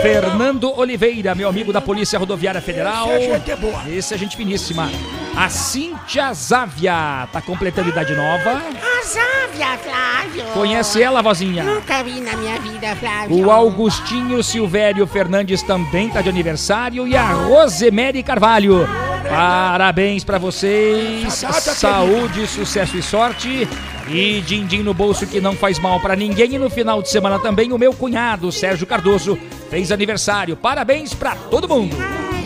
Fernando 0.02 0.78
Oliveira, 0.78 1.34
meu 1.34 1.48
amigo 1.48 1.72
da 1.72 1.80
Polícia 1.80 2.18
Rodoviária 2.18 2.60
Federal. 2.60 3.10
Esse 3.12 3.30
é 3.30 3.38
gente 3.38 3.56
boa. 3.56 3.82
Esse 3.88 4.14
é 4.14 4.18
gente 4.18 4.36
finíssima. 4.36 4.90
A 5.36 5.48
Cíntia 5.48 6.32
Závia 6.34 7.28
tá 7.32 7.40
completando 7.40 7.88
idade 7.88 8.14
nova. 8.14 8.50
A 8.50 9.04
Závia, 9.04 9.78
Flávio. 9.78 10.44
Conhece 10.52 11.02
ela, 11.02 11.22
vozinha? 11.22 11.62
Nunca 11.64 12.02
vi 12.02 12.20
na 12.20 12.36
minha 12.36 12.58
vida, 12.60 12.94
Flávio. 12.96 13.46
O 13.46 13.50
Augustinho 13.50 14.42
Silvério 14.42 15.06
Fernandes 15.06 15.62
também 15.62 16.10
tá 16.10 16.20
de 16.20 16.28
aniversário 16.28 17.06
e 17.06 17.16
a 17.16 17.32
Rosemary 17.32 18.22
Carvalho. 18.22 18.86
Parabéns 19.28 20.24
pra 20.24 20.38
vocês. 20.38 21.32
Saúde, 21.32 22.46
sucesso 22.46 22.96
e 22.96 23.02
sorte. 23.02 23.68
E 24.08 24.40
din-din 24.40 24.82
no 24.82 24.92
bolso 24.92 25.26
que 25.26 25.40
não 25.40 25.54
faz 25.54 25.78
mal 25.78 26.00
pra 26.00 26.16
ninguém. 26.16 26.54
E 26.54 26.58
no 26.58 26.68
final 26.68 27.00
de 27.00 27.08
semana 27.08 27.38
também 27.38 27.72
o 27.72 27.78
meu 27.78 27.92
cunhado, 27.92 28.50
Sérgio 28.50 28.86
Cardoso, 28.86 29.38
fez 29.70 29.92
aniversário. 29.92 30.56
Parabéns 30.56 31.14
pra 31.14 31.34
todo 31.34 31.68
mundo. 31.68 31.96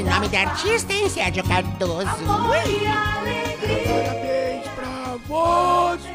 Ai, 0.07 0.15
nome 0.15 0.29
de 0.29 0.37
artista, 0.37 0.93
hein, 0.93 1.09
Sérgio 1.09 1.43
Cardoso? 1.45 2.07
Parabéns 2.27 2.69
pra 4.75 5.17
você. 5.27 6.11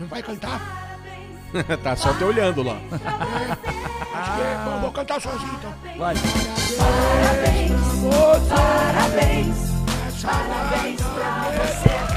Não 0.00 0.06
vai 0.06 0.22
cantar? 0.22 0.60
tá 1.82 1.94
só 1.96 2.12
te 2.14 2.24
olhando 2.24 2.62
lá. 2.62 2.76
Acho 4.14 4.36
que 4.36 4.40
é. 4.42 4.64
Bom, 4.64 4.80
vou 4.80 4.92
cantar 4.92 5.20
sozinho 5.20 5.52
então. 5.58 5.74
Vai. 5.96 6.14
Parabéns. 6.78 7.72
Parabéns. 8.48 9.56
Parabéns 10.22 11.00
pra 11.02 11.50
você. 11.50 12.13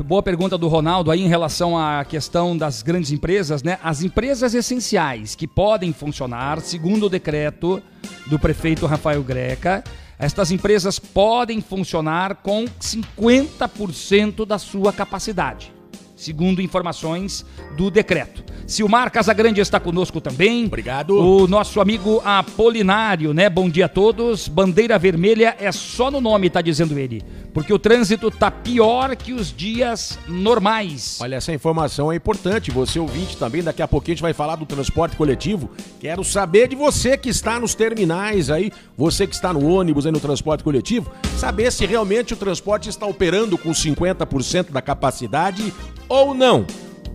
Boa 0.03 0.23
pergunta 0.23 0.57
do 0.57 0.67
Ronaldo 0.69 1.11
aí 1.11 1.21
em 1.21 1.27
relação 1.27 1.77
à 1.77 2.05
questão 2.05 2.57
das 2.57 2.81
grandes 2.81 3.11
empresas, 3.11 3.61
né? 3.61 3.77
As 3.83 4.01
empresas 4.01 4.53
essenciais 4.53 5.35
que 5.35 5.45
podem 5.45 5.91
funcionar, 5.91 6.61
segundo 6.61 7.07
o 7.07 7.09
decreto 7.09 7.81
do 8.27 8.39
prefeito 8.39 8.85
Rafael 8.85 9.21
Greca, 9.21 9.83
estas 10.17 10.51
empresas 10.51 10.99
podem 10.99 11.61
funcionar 11.61 12.35
com 12.35 12.65
50% 12.79 14.45
da 14.45 14.57
sua 14.57 14.93
capacidade, 14.93 15.71
segundo 16.19 16.61
informações 16.61 17.45
do 17.77 17.89
decreto. 17.89 18.43
Silmar 18.67 19.11
Casagrande 19.11 19.61
está 19.61 19.79
conosco 19.79 20.21
também. 20.21 20.65
Obrigado. 20.65 21.15
O 21.17 21.47
nosso 21.47 21.81
amigo 21.81 22.21
Apolinário, 22.23 23.33
né? 23.33 23.49
Bom 23.49 23.67
dia 23.69 23.85
a 23.85 23.89
todos. 23.89 24.47
Bandeira 24.47 24.99
vermelha 24.99 25.55
é 25.59 25.71
só 25.71 26.11
no 26.11 26.21
nome, 26.21 26.49
tá 26.49 26.61
dizendo 26.61 26.99
ele. 26.99 27.23
Porque 27.53 27.73
o 27.73 27.79
trânsito 27.79 28.29
tá 28.29 28.51
pior 28.51 29.15
que 29.15 29.33
os 29.33 29.51
dias 29.51 30.19
normais. 30.27 31.17
Olha, 31.19 31.37
essa 31.37 31.51
informação 31.51 32.11
é 32.11 32.15
importante. 32.15 32.69
Você 32.69 32.99
ouvinte 32.99 33.37
também, 33.37 33.63
daqui 33.63 33.81
a 33.81 33.87
pouquinho 33.87 34.13
a 34.13 34.15
gente 34.17 34.21
vai 34.21 34.33
falar 34.33 34.55
do 34.55 34.65
transporte 34.65 35.15
coletivo. 35.15 35.71
Quero 35.99 36.23
saber 36.23 36.67
de 36.67 36.75
você 36.75 37.17
que 37.17 37.29
está 37.29 37.59
nos 37.59 37.73
terminais 37.73 38.51
aí, 38.51 38.71
você 38.95 39.25
que 39.25 39.33
está 39.33 39.51
no 39.51 39.65
ônibus 39.65 40.05
aí 40.05 40.11
no 40.11 40.19
transporte 40.19 40.63
coletivo, 40.63 41.11
saber 41.37 41.71
se 41.71 41.85
realmente 41.87 42.33
o 42.33 42.37
transporte 42.37 42.87
está 42.89 43.07
operando 43.07 43.57
com 43.57 43.71
50% 43.71 44.71
da 44.71 44.81
capacidade 44.81 45.73
ou 46.09 46.33
não. 46.33 46.65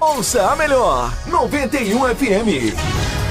Ouça 0.00 0.50
a 0.50 0.56
melhor 0.56 1.16
91 1.28 2.16
FM. 2.16 3.27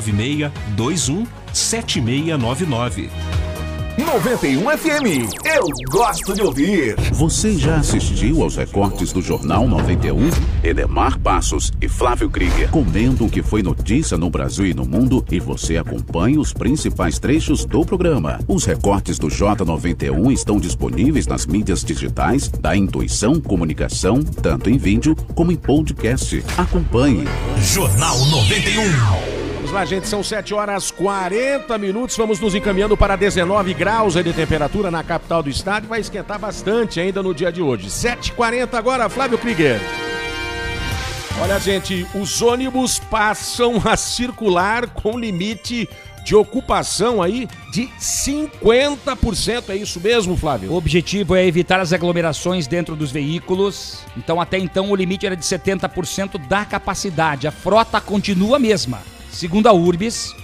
21 0.00 1.26
7699. 1.52 3.10
91 3.98 4.60
FM. 4.76 5.34
Eu 5.44 5.68
gosto 5.90 6.34
de 6.34 6.42
ouvir. 6.42 6.94
Você 7.12 7.56
já 7.56 7.76
assistiu 7.76 8.42
aos 8.42 8.54
recortes 8.54 9.10
do 9.10 9.22
Jornal 9.22 9.66
91? 9.66 10.28
Edemar 10.62 11.18
Passos 11.18 11.72
e 11.80 11.88
Flávio 11.88 12.28
Krieger 12.28 12.70
comentam 12.70 13.26
o 13.26 13.30
que 13.30 13.42
foi 13.42 13.62
notícia 13.62 14.18
no 14.18 14.28
Brasil 14.28 14.66
e 14.66 14.74
no 14.74 14.84
mundo 14.84 15.24
e 15.30 15.40
você 15.40 15.78
acompanha 15.78 16.38
os 16.38 16.52
principais 16.52 17.18
trechos 17.18 17.64
do 17.64 17.86
programa. 17.86 18.38
Os 18.46 18.66
recortes 18.66 19.18
do 19.18 19.28
J91 19.28 20.30
estão 20.30 20.58
disponíveis 20.58 21.26
nas 21.26 21.46
mídias 21.46 21.82
digitais 21.82 22.48
da 22.48 22.76
Intuição 22.76 23.40
Comunicação, 23.40 24.22
tanto 24.22 24.68
em 24.68 24.76
vídeo 24.76 25.16
como 25.34 25.52
em 25.52 25.56
podcast. 25.56 26.44
Acompanhe. 26.58 27.24
Jornal 27.62 28.18
91. 28.26 29.35
Vamos 29.66 29.80
lá, 29.80 29.84
gente, 29.84 30.06
são 30.06 30.22
7 30.22 30.54
horas 30.54 30.92
40 30.92 31.76
minutos. 31.76 32.16
Vamos 32.16 32.38
nos 32.38 32.54
encaminhando 32.54 32.96
para 32.96 33.16
19 33.16 33.74
graus 33.74 34.14
de 34.14 34.32
temperatura 34.32 34.92
na 34.92 35.02
capital 35.02 35.42
do 35.42 35.50
estado 35.50 35.88
vai 35.88 35.98
esquentar 35.98 36.38
bastante 36.38 37.00
ainda 37.00 37.20
no 37.20 37.34
dia 37.34 37.50
de 37.50 37.60
hoje. 37.60 37.88
7h40 37.88 38.74
agora, 38.74 39.08
Flávio 39.08 39.36
Krieger. 39.36 39.80
Olha, 41.42 41.58
gente, 41.58 42.06
os 42.14 42.40
ônibus 42.40 43.00
passam 43.00 43.82
a 43.84 43.96
circular 43.96 44.86
com 44.86 45.18
limite 45.18 45.88
de 46.24 46.36
ocupação 46.36 47.20
aí 47.20 47.48
de 47.72 47.88
50%. 47.98 49.70
É 49.70 49.74
isso 49.74 49.98
mesmo, 49.98 50.36
Flávio? 50.36 50.70
O 50.70 50.76
objetivo 50.76 51.34
é 51.34 51.44
evitar 51.44 51.80
as 51.80 51.92
aglomerações 51.92 52.68
dentro 52.68 52.94
dos 52.94 53.10
veículos. 53.10 53.98
Então, 54.16 54.40
até 54.40 54.58
então, 54.58 54.92
o 54.92 54.94
limite 54.94 55.26
era 55.26 55.34
de 55.34 55.44
70% 55.44 56.38
da 56.46 56.64
capacidade. 56.64 57.48
A 57.48 57.50
frota 57.50 58.00
continua 58.00 58.58
a 58.58 58.60
mesma. 58.60 59.15
Segundo 59.30 59.66
a 59.66 59.72
Urbis, 59.72 60.34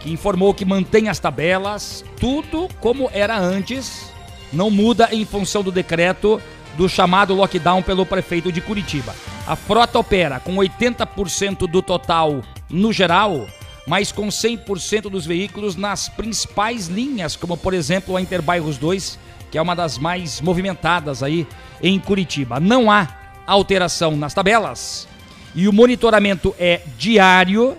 que 0.00 0.12
informou 0.12 0.52
que 0.52 0.64
mantém 0.64 1.08
as 1.08 1.18
tabelas, 1.18 2.04
tudo 2.18 2.68
como 2.80 3.10
era 3.12 3.38
antes, 3.38 4.12
não 4.52 4.70
muda 4.70 5.08
em 5.12 5.24
função 5.24 5.62
do 5.62 5.72
decreto 5.72 6.40
do 6.76 6.88
chamado 6.88 7.34
lockdown 7.34 7.82
pelo 7.82 8.06
prefeito 8.06 8.50
de 8.50 8.60
Curitiba. 8.60 9.14
A 9.46 9.56
frota 9.56 9.98
opera 9.98 10.40
com 10.40 10.56
80% 10.56 11.68
do 11.68 11.82
total 11.82 12.42
no 12.68 12.92
geral, 12.92 13.46
mas 13.86 14.12
com 14.12 14.28
100% 14.28 15.10
dos 15.10 15.26
veículos 15.26 15.76
nas 15.76 16.08
principais 16.08 16.88
linhas, 16.88 17.36
como 17.36 17.56
por 17.56 17.74
exemplo 17.74 18.16
a 18.16 18.20
Interbairros 18.20 18.78
2, 18.78 19.18
que 19.50 19.58
é 19.58 19.62
uma 19.62 19.76
das 19.76 19.98
mais 19.98 20.40
movimentadas 20.40 21.22
aí 21.22 21.46
em 21.82 21.98
Curitiba. 21.98 22.58
Não 22.58 22.90
há 22.90 23.08
alteração 23.46 24.16
nas 24.16 24.32
tabelas 24.32 25.08
e 25.54 25.68
o 25.68 25.72
monitoramento 25.72 26.54
é 26.58 26.80
diário 26.96 27.76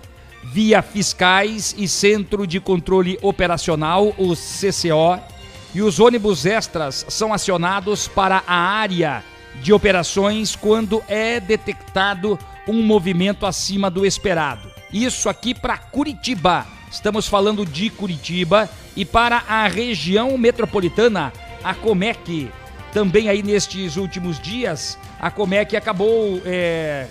via 0.53 0.83
fiscais 0.83 1.73
e 1.75 1.87
Centro 1.87 2.45
de 2.45 2.59
Controle 2.59 3.17
Operacional, 3.23 4.13
o 4.19 4.35
CCO, 4.35 5.19
e 5.73 5.81
os 5.81 5.99
ônibus 5.99 6.45
extras 6.45 7.07
são 7.09 7.33
acionados 7.33 8.07
para 8.07 8.43
a 8.45 8.55
área 8.55 9.23
de 9.63 9.73
operações 9.73 10.55
quando 10.55 11.03
é 11.07 11.39
detectado 11.39 12.37
um 12.67 12.83
movimento 12.83 13.47
acima 13.47 13.89
do 13.89 14.05
esperado. 14.05 14.69
Isso 14.93 15.27
aqui 15.27 15.55
para 15.55 15.75
Curitiba. 15.75 16.67
Estamos 16.91 17.27
falando 17.27 17.65
de 17.65 17.89
Curitiba 17.89 18.69
e 18.95 19.03
para 19.03 19.37
a 19.49 19.67
região 19.67 20.37
metropolitana, 20.37 21.33
a 21.63 21.73
Comec. 21.73 22.51
Também 22.93 23.27
aí 23.27 23.41
nestes 23.41 23.97
últimos 23.97 24.39
dias, 24.39 24.99
a 25.19 25.31
Comec 25.31 25.75
acabou 25.75 26.39
é, 26.45 27.07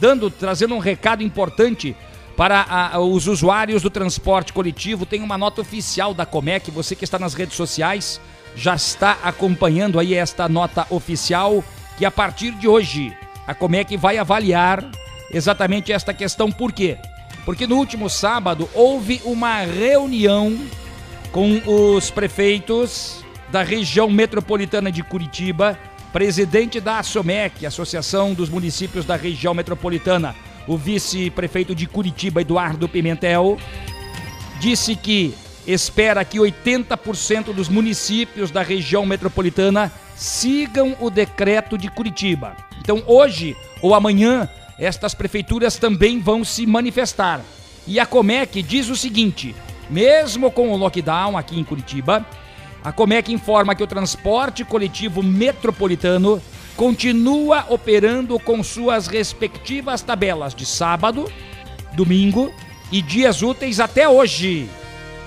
dando, 0.00 0.28
trazendo 0.28 0.74
um 0.74 0.80
recado 0.80 1.22
importante 1.22 1.94
para 2.36 2.62
a, 2.68 3.00
os 3.00 3.26
usuários 3.26 3.82
do 3.82 3.90
transporte 3.90 4.52
coletivo. 4.52 5.06
Tem 5.06 5.22
uma 5.22 5.38
nota 5.38 5.60
oficial 5.60 6.14
da 6.14 6.24
Comec. 6.26 6.70
Você 6.70 6.94
que 6.94 7.04
está 7.04 7.18
nas 7.18 7.34
redes 7.34 7.56
sociais 7.56 8.20
já 8.54 8.74
está 8.74 9.18
acompanhando 9.22 9.98
aí 9.98 10.14
esta 10.14 10.48
nota 10.48 10.86
oficial 10.90 11.62
que 11.96 12.04
a 12.04 12.10
partir 12.10 12.52
de 12.52 12.66
hoje 12.66 13.16
a 13.46 13.54
Comec 13.54 13.96
vai 13.96 14.18
avaliar 14.18 14.84
exatamente 15.30 15.92
esta 15.92 16.12
questão. 16.12 16.50
Por 16.50 16.72
quê? 16.72 16.96
Porque 17.44 17.66
no 17.66 17.76
último 17.76 18.08
sábado 18.08 18.68
houve 18.74 19.20
uma 19.24 19.60
reunião 19.62 20.58
com 21.32 21.60
os 21.66 22.10
prefeitos 22.10 23.24
da 23.50 23.62
região 23.62 24.10
metropolitana 24.10 24.90
de 24.90 25.02
Curitiba, 25.02 25.78
presidente 26.12 26.80
da 26.80 26.98
ASOMEC, 26.98 27.66
Associação 27.66 28.34
dos 28.34 28.48
Municípios 28.48 29.04
da 29.04 29.16
Região 29.16 29.54
Metropolitana, 29.54 30.34
o 30.70 30.76
vice-prefeito 30.76 31.74
de 31.74 31.84
Curitiba, 31.84 32.42
Eduardo 32.42 32.88
Pimentel, 32.88 33.58
disse 34.60 34.94
que 34.94 35.34
espera 35.66 36.24
que 36.24 36.38
80% 36.38 37.52
dos 37.52 37.68
municípios 37.68 38.52
da 38.52 38.62
região 38.62 39.04
metropolitana 39.04 39.90
sigam 40.14 40.96
o 41.00 41.10
decreto 41.10 41.76
de 41.76 41.90
Curitiba. 41.90 42.56
Então, 42.80 43.02
hoje 43.08 43.56
ou 43.82 43.96
amanhã, 43.96 44.48
estas 44.78 45.12
prefeituras 45.12 45.76
também 45.76 46.20
vão 46.20 46.44
se 46.44 46.64
manifestar. 46.66 47.40
E 47.84 47.98
a 47.98 48.06
Comec 48.06 48.62
diz 48.62 48.88
o 48.88 48.94
seguinte: 48.94 49.56
mesmo 49.90 50.52
com 50.52 50.70
o 50.70 50.76
lockdown 50.76 51.36
aqui 51.36 51.58
em 51.58 51.64
Curitiba, 51.64 52.24
a 52.84 52.92
Comec 52.92 53.32
informa 53.32 53.74
que 53.74 53.82
o 53.82 53.88
transporte 53.88 54.64
coletivo 54.64 55.20
metropolitano 55.20 56.40
continua 56.76 57.66
operando 57.68 58.38
com 58.38 58.62
suas 58.62 59.06
respectivas 59.06 60.02
tabelas 60.02 60.54
de 60.54 60.64
sábado, 60.64 61.30
domingo 61.92 62.52
e 62.90 63.02
dias 63.02 63.42
úteis 63.42 63.80
até 63.80 64.08
hoje, 64.08 64.68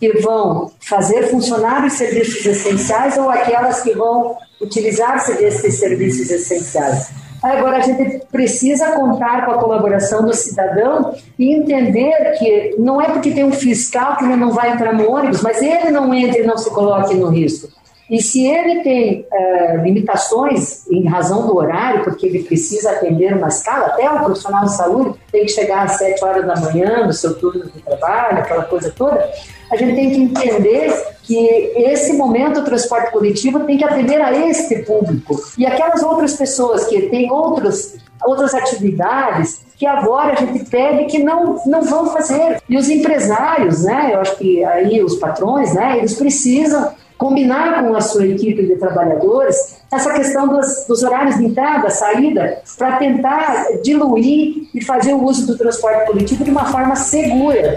que 0.00 0.20
vão 0.20 0.72
fazer 0.80 1.24
funcionar 1.24 1.84
os 1.84 1.92
serviços 1.92 2.44
essenciais 2.46 3.18
ou 3.18 3.28
aquelas 3.28 3.82
que 3.82 3.92
vão 3.92 4.38
utilizar-se 4.58 5.34
desses 5.34 5.78
serviços 5.78 6.30
essenciais. 6.30 7.10
Agora, 7.42 7.76
a 7.76 7.80
gente 7.80 8.26
precisa 8.26 8.92
contar 8.92 9.44
com 9.44 9.52
a 9.52 9.58
colaboração 9.58 10.24
do 10.24 10.34
cidadão 10.34 11.14
e 11.38 11.54
entender 11.54 12.36
que 12.38 12.74
não 12.78 13.00
é 13.00 13.06
porque 13.10 13.30
tem 13.30 13.44
um 13.44 13.52
fiscal 13.52 14.16
que 14.16 14.24
ele 14.24 14.36
não 14.36 14.50
vai 14.50 14.72
entrar 14.72 14.92
no 14.92 15.10
ônibus, 15.10 15.40
mas 15.42 15.62
ele 15.62 15.90
não 15.90 16.12
entra 16.12 16.40
e 16.40 16.46
não 16.46 16.58
se 16.58 16.70
coloque 16.70 17.14
no 17.14 17.28
risco. 17.28 17.68
E 18.10 18.22
se 18.22 18.46
ele 18.46 18.82
tem 18.82 19.26
uh, 19.30 19.82
limitações 19.82 20.86
em 20.88 21.06
razão 21.06 21.46
do 21.46 21.54
horário, 21.54 22.04
porque 22.04 22.26
ele 22.26 22.42
precisa 22.42 22.92
atender 22.92 23.34
uma 23.34 23.48
escala, 23.48 23.88
até 23.88 24.10
um 24.10 24.24
profissional 24.24 24.64
de 24.64 24.74
saúde 24.74 25.18
tem 25.30 25.44
que 25.44 25.52
chegar 25.52 25.84
às 25.84 25.92
7 25.92 26.24
horas 26.24 26.46
da 26.46 26.56
manhã 26.56 27.06
no 27.06 27.12
seu 27.12 27.38
turno 27.38 27.66
de 27.66 27.82
trabalho, 27.82 28.38
aquela 28.38 28.64
coisa 28.64 28.90
toda, 28.96 29.30
a 29.70 29.76
gente 29.76 29.94
tem 29.94 30.10
que 30.10 30.20
entender 30.20 30.92
que 31.22 31.36
esse 31.76 32.14
momento 32.14 32.60
o 32.60 32.64
transporte 32.64 33.12
coletivo 33.12 33.60
tem 33.60 33.76
que 33.76 33.84
atender 33.84 34.20
a 34.20 34.32
este 34.48 34.76
público. 34.82 35.38
E 35.58 35.66
aquelas 35.66 36.02
outras 36.02 36.34
pessoas 36.34 36.86
que 36.86 37.02
têm 37.02 37.30
outros, 37.30 37.96
outras 38.24 38.54
atividades 38.54 39.66
que 39.76 39.86
agora 39.86 40.32
a 40.32 40.36
gente 40.36 40.64
pede 40.68 41.04
que 41.04 41.22
não, 41.22 41.60
não 41.64 41.82
vão 41.82 42.06
fazer. 42.06 42.60
E 42.68 42.76
os 42.76 42.88
empresários, 42.88 43.84
né, 43.84 44.10
eu 44.12 44.20
acho 44.20 44.36
que 44.36 44.64
aí 44.64 45.02
os 45.02 45.16
patrões, 45.16 45.74
né, 45.74 45.98
eles 45.98 46.14
precisam 46.14 46.92
combinar 47.16 47.84
com 47.84 47.94
a 47.94 48.00
sua 48.00 48.26
equipe 48.26 48.64
de 48.64 48.76
trabalhadores 48.76 49.78
essa 49.90 50.12
questão 50.14 50.48
dos, 50.48 50.86
dos 50.86 51.02
horários 51.02 51.36
de 51.36 51.46
entrada, 51.46 51.90
saída, 51.90 52.62
para 52.76 52.96
tentar 52.96 53.66
diluir 53.82 54.68
e 54.74 54.84
fazer 54.84 55.14
o 55.14 55.24
uso 55.24 55.46
do 55.46 55.56
transporte 55.56 56.06
coletivo 56.06 56.44
de 56.44 56.50
uma 56.50 56.66
forma 56.66 56.94
segura. 56.94 57.76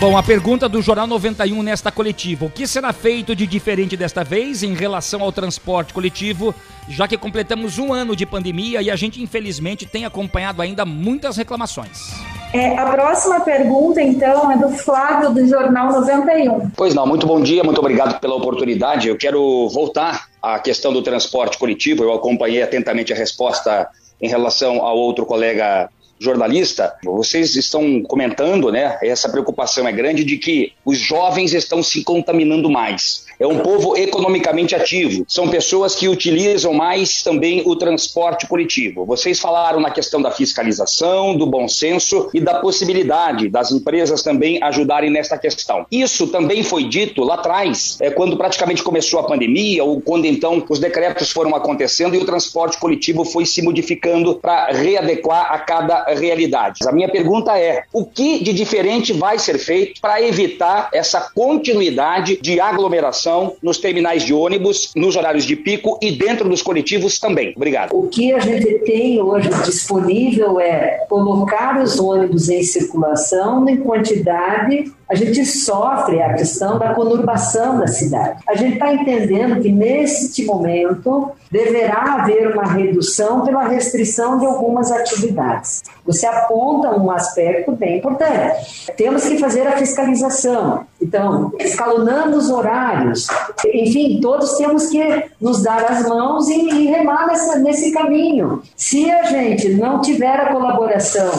Bom, 0.00 0.16
a 0.16 0.22
pergunta 0.22 0.66
do 0.66 0.80
Jornal 0.80 1.06
91 1.06 1.62
nesta 1.62 1.92
coletiva. 1.92 2.46
O 2.46 2.50
que 2.50 2.66
será 2.66 2.90
feito 2.90 3.36
de 3.36 3.46
diferente 3.46 3.98
desta 3.98 4.24
vez 4.24 4.62
em 4.62 4.72
relação 4.72 5.20
ao 5.22 5.30
transporte 5.30 5.92
coletivo, 5.92 6.54
já 6.88 7.06
que 7.06 7.18
completamos 7.18 7.78
um 7.78 7.92
ano 7.92 8.16
de 8.16 8.24
pandemia 8.24 8.80
e 8.80 8.90
a 8.90 8.96
gente, 8.96 9.22
infelizmente, 9.22 9.84
tem 9.84 10.06
acompanhado 10.06 10.62
ainda 10.62 10.86
muitas 10.86 11.36
reclamações? 11.36 12.14
É, 12.54 12.78
a 12.78 12.86
próxima 12.86 13.40
pergunta, 13.40 14.00
então, 14.00 14.50
é 14.50 14.56
do 14.56 14.70
Flávio, 14.70 15.34
do 15.34 15.46
Jornal 15.46 15.92
91. 15.92 16.70
Pois 16.70 16.94
não, 16.94 17.06
muito 17.06 17.26
bom 17.26 17.38
dia, 17.38 17.62
muito 17.62 17.78
obrigado 17.78 18.18
pela 18.20 18.36
oportunidade. 18.36 19.06
Eu 19.06 19.18
quero 19.18 19.68
voltar 19.68 20.28
à 20.42 20.58
questão 20.58 20.94
do 20.94 21.02
transporte 21.02 21.58
coletivo. 21.58 22.04
Eu 22.04 22.14
acompanhei 22.14 22.62
atentamente 22.62 23.12
a 23.12 23.16
resposta 23.16 23.86
em 24.18 24.30
relação 24.30 24.80
ao 24.80 24.96
outro 24.96 25.26
colega 25.26 25.90
jornalista, 26.20 26.94
vocês 27.02 27.56
estão 27.56 28.02
comentando, 28.02 28.70
né? 28.70 28.98
Essa 29.02 29.28
preocupação 29.28 29.88
é 29.88 29.92
grande 29.92 30.22
de 30.22 30.36
que 30.36 30.72
os 30.84 30.98
jovens 30.98 31.54
estão 31.54 31.82
se 31.82 32.04
contaminando 32.04 32.68
mais. 32.68 33.26
É 33.40 33.46
um 33.46 33.60
povo 33.60 33.96
economicamente 33.96 34.74
ativo. 34.74 35.24
São 35.26 35.48
pessoas 35.48 35.94
que 35.94 36.06
utilizam 36.06 36.74
mais 36.74 37.22
também 37.22 37.62
o 37.64 37.74
transporte 37.74 38.46
coletivo. 38.46 39.06
Vocês 39.06 39.40
falaram 39.40 39.80
na 39.80 39.90
questão 39.90 40.20
da 40.20 40.30
fiscalização, 40.30 41.34
do 41.34 41.46
bom 41.46 41.66
senso 41.66 42.28
e 42.34 42.40
da 42.40 42.60
possibilidade 42.60 43.48
das 43.48 43.72
empresas 43.72 44.22
também 44.22 44.62
ajudarem 44.62 45.08
nesta 45.08 45.38
questão. 45.38 45.86
Isso 45.90 46.26
também 46.26 46.62
foi 46.62 46.84
dito 46.84 47.24
lá 47.24 47.36
atrás, 47.36 47.96
é, 48.02 48.10
quando 48.10 48.36
praticamente 48.36 48.82
começou 48.82 49.20
a 49.20 49.24
pandemia, 49.24 49.82
ou 49.84 50.02
quando 50.02 50.26
então 50.26 50.62
os 50.68 50.78
decretos 50.78 51.30
foram 51.30 51.56
acontecendo 51.56 52.14
e 52.14 52.18
o 52.18 52.26
transporte 52.26 52.78
coletivo 52.78 53.24
foi 53.24 53.46
se 53.46 53.62
modificando 53.62 54.34
para 54.34 54.66
readequar 54.66 55.50
a 55.50 55.58
cada 55.60 56.04
realidade. 56.12 56.80
A 56.86 56.92
minha 56.92 57.08
pergunta 57.08 57.58
é: 57.58 57.84
o 57.90 58.04
que 58.04 58.44
de 58.44 58.52
diferente 58.52 59.14
vai 59.14 59.38
ser 59.38 59.56
feito 59.56 59.98
para 59.98 60.20
evitar 60.20 60.90
essa 60.92 61.30
continuidade 61.34 62.38
de 62.42 62.60
aglomeração? 62.60 63.29
Nos 63.62 63.78
terminais 63.78 64.24
de 64.24 64.34
ônibus, 64.34 64.92
nos 64.94 65.16
horários 65.16 65.44
de 65.44 65.56
pico 65.56 65.98
e 66.02 66.12
dentro 66.12 66.48
dos 66.48 66.62
coletivos 66.62 67.18
também. 67.18 67.52
Obrigado. 67.56 67.94
O 67.94 68.08
que 68.08 68.32
a 68.32 68.38
gente 68.38 68.78
tem 68.80 69.20
hoje 69.20 69.48
disponível 69.64 70.60
é 70.60 71.04
colocar 71.08 71.82
os 71.82 71.98
ônibus 71.98 72.48
em 72.48 72.62
circulação 72.62 73.68
em 73.68 73.76
quantidade 73.76 74.92
a 75.10 75.14
gente 75.16 75.44
sofre 75.44 76.22
a 76.22 76.34
questão 76.34 76.78
da 76.78 76.94
conurbação 76.94 77.80
da 77.80 77.88
cidade. 77.88 78.40
A 78.48 78.54
gente 78.54 78.74
está 78.74 78.94
entendendo 78.94 79.60
que 79.60 79.72
neste 79.72 80.44
momento 80.44 81.32
deverá 81.50 82.14
haver 82.14 82.52
uma 82.52 82.64
redução 82.72 83.44
pela 83.44 83.66
restrição 83.66 84.38
de 84.38 84.46
algumas 84.46 84.92
atividades. 84.92 85.82
Você 86.06 86.26
aponta 86.26 86.96
um 86.96 87.10
aspecto 87.10 87.72
bem 87.72 87.98
importante. 87.98 88.92
Temos 88.96 89.24
que 89.24 89.36
fazer 89.36 89.66
a 89.66 89.72
fiscalização. 89.72 90.86
Então, 91.02 91.52
escalonando 91.58 92.36
os 92.36 92.48
horários. 92.48 93.26
Enfim, 93.66 94.20
todos 94.20 94.52
temos 94.58 94.86
que 94.86 95.24
nos 95.40 95.60
dar 95.60 95.90
as 95.90 96.08
mãos 96.08 96.48
e, 96.48 96.54
e 96.54 96.86
remar 96.86 97.26
nessa, 97.26 97.58
nesse 97.58 97.90
caminho. 97.90 98.62
Se 98.76 99.10
a 99.10 99.24
gente 99.24 99.70
não 99.70 100.00
tiver 100.00 100.38
a 100.38 100.52
colaboração 100.52 101.32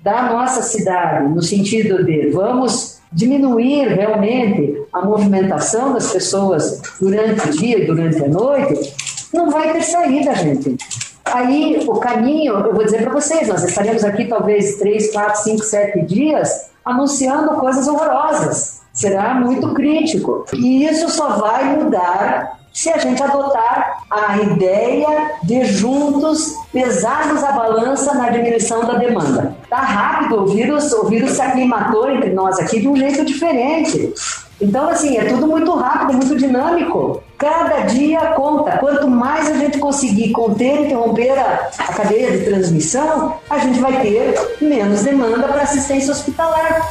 da 0.00 0.30
nossa 0.30 0.62
cidade, 0.62 1.28
no 1.28 1.42
sentido 1.42 2.04
de 2.04 2.30
vamos 2.30 2.95
diminuir 3.12 3.88
realmente 3.88 4.82
a 4.92 5.02
movimentação 5.04 5.92
das 5.92 6.12
pessoas 6.12 6.82
durante 7.00 7.48
o 7.48 7.50
dia 7.52 7.78
e 7.78 7.86
durante 7.86 8.22
a 8.22 8.28
noite, 8.28 8.94
não 9.32 9.50
vai 9.50 9.72
ter 9.72 9.82
saída, 9.82 10.34
gente. 10.34 10.76
Aí 11.24 11.84
o 11.86 11.94
caminho, 11.96 12.54
eu 12.54 12.74
vou 12.74 12.84
dizer 12.84 13.02
para 13.02 13.12
vocês, 13.12 13.48
nós 13.48 13.64
estaremos 13.64 14.04
aqui 14.04 14.26
talvez 14.26 14.76
3, 14.76 15.12
4, 15.12 15.42
5, 15.42 15.64
7 15.64 16.02
dias 16.02 16.70
anunciando 16.84 17.54
coisas 17.54 17.88
horrorosas. 17.88 18.80
Será 18.92 19.34
muito 19.34 19.74
crítico. 19.74 20.46
E 20.54 20.84
isso 20.84 21.10
só 21.10 21.30
vai 21.30 21.76
mudar 21.76 22.58
se 22.76 22.90
a 22.90 22.98
gente 22.98 23.22
adotar 23.22 24.02
a 24.10 24.36
ideia 24.36 25.36
de 25.42 25.64
juntos 25.64 26.56
pesarmos 26.70 27.42
a 27.42 27.52
balança 27.52 28.12
na 28.12 28.28
diminuição 28.28 28.84
da 28.84 28.98
demanda. 28.98 29.56
Tá 29.70 29.78
rápido, 29.78 30.42
o 30.42 30.46
vírus, 30.46 30.92
o 30.92 31.06
vírus 31.06 31.30
se 31.30 31.40
aclimatou 31.40 32.10
entre 32.10 32.34
nós 32.34 32.58
aqui 32.58 32.78
de 32.78 32.86
um 32.86 32.94
jeito 32.94 33.24
diferente. 33.24 34.12
Então, 34.60 34.90
assim, 34.90 35.16
é 35.16 35.24
tudo 35.24 35.46
muito 35.46 35.74
rápido, 35.74 36.18
muito 36.18 36.36
dinâmico. 36.36 37.22
Cada 37.38 37.80
dia 37.86 38.20
conta. 38.32 38.76
Quanto 38.76 39.08
mais 39.08 39.50
a 39.50 39.54
gente 39.54 39.78
conseguir 39.78 40.32
conter 40.32 40.84
interromper 40.84 41.30
a, 41.30 41.70
a 41.78 41.94
cadeia 41.94 42.30
de 42.36 42.44
transmissão, 42.44 43.38
a 43.48 43.56
gente 43.56 43.80
vai 43.80 44.02
ter 44.02 44.34
menos 44.60 45.02
demanda 45.02 45.48
para 45.48 45.62
assistência 45.62 46.12
hospitalar. 46.12 46.86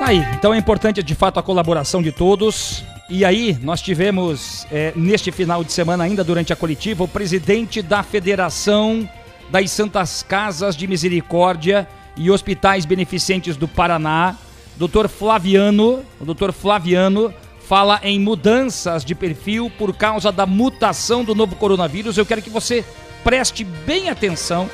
Aí, 0.00 0.26
então 0.36 0.52
é 0.52 0.58
importante 0.58 1.00
de 1.00 1.14
fato 1.14 1.38
a 1.38 1.42
colaboração 1.44 2.02
de 2.02 2.10
todos. 2.10 2.84
E 3.14 3.26
aí, 3.26 3.58
nós 3.60 3.82
tivemos, 3.82 4.66
é, 4.72 4.90
neste 4.96 5.30
final 5.30 5.62
de 5.62 5.70
semana, 5.70 6.02
ainda 6.02 6.24
durante 6.24 6.50
a 6.50 6.56
coletiva, 6.56 7.04
o 7.04 7.08
presidente 7.08 7.82
da 7.82 8.02
Federação 8.02 9.06
das 9.50 9.70
Santas 9.70 10.22
Casas 10.22 10.74
de 10.74 10.86
Misericórdia 10.86 11.86
e 12.16 12.30
Hospitais 12.30 12.86
Beneficentes 12.86 13.54
do 13.54 13.68
Paraná, 13.68 14.34
Dr. 14.78 15.08
Flaviano. 15.08 16.02
O 16.18 16.24
Dr. 16.24 16.52
Flaviano 16.52 17.34
fala 17.68 18.00
em 18.02 18.18
mudanças 18.18 19.04
de 19.04 19.14
perfil 19.14 19.70
por 19.76 19.94
causa 19.94 20.32
da 20.32 20.46
mutação 20.46 21.22
do 21.22 21.34
novo 21.34 21.54
coronavírus. 21.56 22.16
Eu 22.16 22.24
quero 22.24 22.40
que 22.40 22.48
você 22.48 22.82
preste 23.22 23.62
bem 23.62 24.08
atenção 24.08 24.70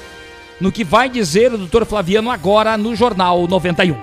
no 0.60 0.70
que 0.70 0.84
vai 0.84 1.08
dizer 1.08 1.52
o 1.52 1.58
Dr. 1.58 1.84
Flaviano 1.84 2.30
agora 2.30 2.76
no 2.76 2.94
Jornal 2.94 3.48
91. 3.48 3.96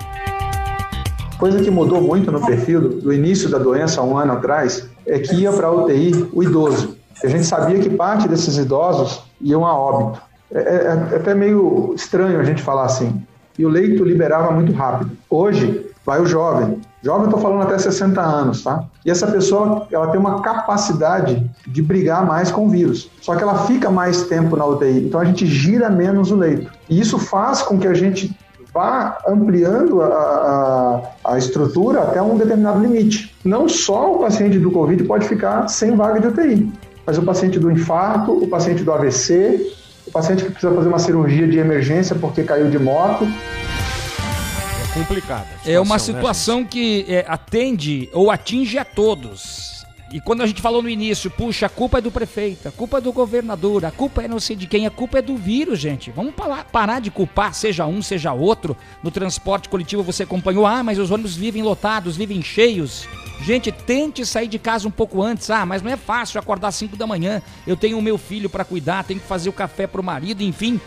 Coisa 1.38 1.60
que 1.62 1.70
mudou 1.70 2.00
muito 2.00 2.32
no 2.32 2.44
perfil 2.44 2.80
do, 2.80 2.88
do 3.00 3.12
início 3.12 3.50
da 3.50 3.58
doença, 3.58 4.02
um 4.02 4.16
ano 4.16 4.32
atrás, 4.32 4.88
é 5.06 5.18
que 5.18 5.34
ia 5.36 5.52
para 5.52 5.66
a 5.66 5.70
UTI 5.70 6.30
o 6.32 6.42
idoso. 6.42 6.96
A 7.22 7.28
gente 7.28 7.44
sabia 7.44 7.78
que 7.78 7.90
parte 7.90 8.26
desses 8.26 8.56
idosos 8.56 9.22
iam 9.40 9.64
a 9.64 9.74
óbito. 9.74 10.20
É, 10.50 10.58
é, 10.58 11.12
é 11.12 11.16
até 11.16 11.34
meio 11.34 11.92
estranho 11.94 12.40
a 12.40 12.44
gente 12.44 12.62
falar 12.62 12.84
assim. 12.84 13.22
E 13.58 13.66
o 13.66 13.68
leito 13.68 14.04
liberava 14.04 14.50
muito 14.50 14.72
rápido. 14.72 15.10
Hoje, 15.28 15.86
vai 16.04 16.20
o 16.20 16.26
jovem. 16.26 16.80
Jovem, 17.02 17.26
estou 17.26 17.40
falando 17.40 17.62
até 17.62 17.78
60 17.78 18.20
anos, 18.20 18.62
tá? 18.62 18.84
E 19.04 19.10
essa 19.10 19.26
pessoa, 19.26 19.86
ela 19.90 20.08
tem 20.08 20.18
uma 20.18 20.40
capacidade 20.40 21.50
de 21.66 21.82
brigar 21.82 22.24
mais 22.24 22.50
com 22.50 22.66
o 22.66 22.68
vírus. 22.68 23.10
Só 23.20 23.34
que 23.36 23.42
ela 23.42 23.66
fica 23.66 23.90
mais 23.90 24.22
tempo 24.24 24.56
na 24.56 24.64
UTI. 24.64 25.06
Então 25.06 25.20
a 25.20 25.24
gente 25.24 25.46
gira 25.46 25.90
menos 25.90 26.30
o 26.30 26.36
leito. 26.36 26.70
E 26.88 26.98
isso 26.98 27.18
faz 27.18 27.62
com 27.62 27.78
que 27.78 27.86
a 27.86 27.94
gente 27.94 28.36
vá 28.76 29.16
ampliando 29.26 30.02
a, 30.02 30.06
a, 30.06 31.32
a, 31.32 31.38
estrutura 31.38 32.02
até 32.02 32.20
um 32.20 32.36
determinado 32.36 32.78
limite. 32.78 33.34
Não 33.42 33.66
só 33.66 34.16
o 34.16 34.18
paciente 34.18 34.58
do 34.58 34.70
Covid 34.70 35.02
pode 35.04 35.26
ficar 35.26 35.66
sem 35.68 35.96
vaga 35.96 36.20
de 36.20 36.26
UTI, 36.26 36.70
mas 37.06 37.16
o 37.16 37.22
paciente 37.22 37.58
do 37.58 37.70
infarto, 37.70 38.32
o 38.32 38.46
paciente 38.46 38.84
do 38.84 38.92
AVC, 38.92 39.72
o 40.06 40.10
paciente 40.10 40.44
que 40.44 40.50
precisa 40.50 40.74
fazer 40.74 40.88
uma 40.88 40.98
cirurgia 40.98 41.48
de 41.48 41.58
emergência 41.58 42.14
porque 42.16 42.42
caiu 42.42 42.68
de 42.68 42.78
moto. 42.78 43.24
É 43.24 44.98
complicada. 44.98 45.46
É 45.64 45.80
uma 45.80 45.98
situação 45.98 46.60
né, 46.60 46.66
que 46.68 47.06
é, 47.08 47.24
atende 47.26 48.10
ou 48.12 48.30
atinge 48.30 48.76
a 48.78 48.84
todos. 48.84 49.75
E 50.12 50.20
quando 50.20 50.42
a 50.42 50.46
gente 50.46 50.62
falou 50.62 50.82
no 50.82 50.88
início, 50.88 51.30
puxa, 51.30 51.66
a 51.66 51.68
culpa 51.68 51.98
é 51.98 52.00
do 52.00 52.12
prefeito, 52.12 52.68
a 52.68 52.72
culpa 52.72 52.98
é 52.98 53.00
do 53.00 53.12
governador, 53.12 53.84
a 53.84 53.90
culpa 53.90 54.22
é 54.22 54.28
não 54.28 54.38
sei 54.38 54.54
de 54.54 54.66
quem, 54.66 54.86
a 54.86 54.90
culpa 54.90 55.18
é 55.18 55.22
do 55.22 55.36
vírus, 55.36 55.80
gente. 55.80 56.12
Vamos 56.12 56.32
parar 56.70 57.00
de 57.00 57.10
culpar, 57.10 57.52
seja 57.52 57.86
um, 57.86 58.00
seja 58.00 58.32
outro. 58.32 58.76
No 59.02 59.10
transporte 59.10 59.68
coletivo 59.68 60.04
você 60.04 60.22
acompanhou, 60.22 60.64
ah, 60.64 60.84
mas 60.84 60.98
os 60.98 61.10
ônibus 61.10 61.34
vivem 61.34 61.62
lotados, 61.62 62.16
vivem 62.16 62.40
cheios. 62.40 63.08
Gente, 63.42 63.72
tente 63.72 64.24
sair 64.24 64.46
de 64.46 64.58
casa 64.58 64.86
um 64.86 64.92
pouco 64.92 65.20
antes. 65.22 65.50
Ah, 65.50 65.66
mas 65.66 65.82
não 65.82 65.90
é 65.90 65.96
fácil 65.96 66.38
acordar 66.38 66.68
às 66.68 66.76
5 66.76 66.96
da 66.96 67.06
manhã. 67.06 67.42
Eu 67.66 67.76
tenho 67.76 67.98
o 67.98 68.02
meu 68.02 68.16
filho 68.16 68.48
para 68.48 68.64
cuidar, 68.64 69.04
tenho 69.04 69.20
que 69.20 69.26
fazer 69.26 69.48
o 69.48 69.52
café 69.52 69.86
para 69.86 70.00
o 70.00 70.04
marido, 70.04 70.42
enfim 70.42 70.80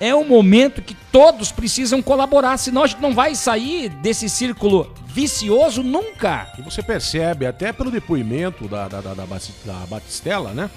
é 0.00 0.14
um 0.14 0.26
momento 0.26 0.80
que 0.80 0.96
todos 1.12 1.52
precisam 1.52 2.00
colaborar, 2.00 2.56
senão 2.56 2.82
a 2.82 2.86
gente 2.86 3.02
não 3.02 3.14
vai 3.14 3.34
sair 3.34 3.90
desse 3.90 4.30
círculo 4.30 4.92
vicioso 5.06 5.82
nunca. 5.82 6.50
E 6.58 6.62
você 6.62 6.82
percebe, 6.82 7.46
até 7.46 7.70
pelo 7.72 7.90
depoimento 7.90 8.66
da, 8.66 8.88
da, 8.88 9.00
da, 9.02 9.14
da, 9.14 9.26
Batistela, 9.86 10.52
né? 10.54 10.70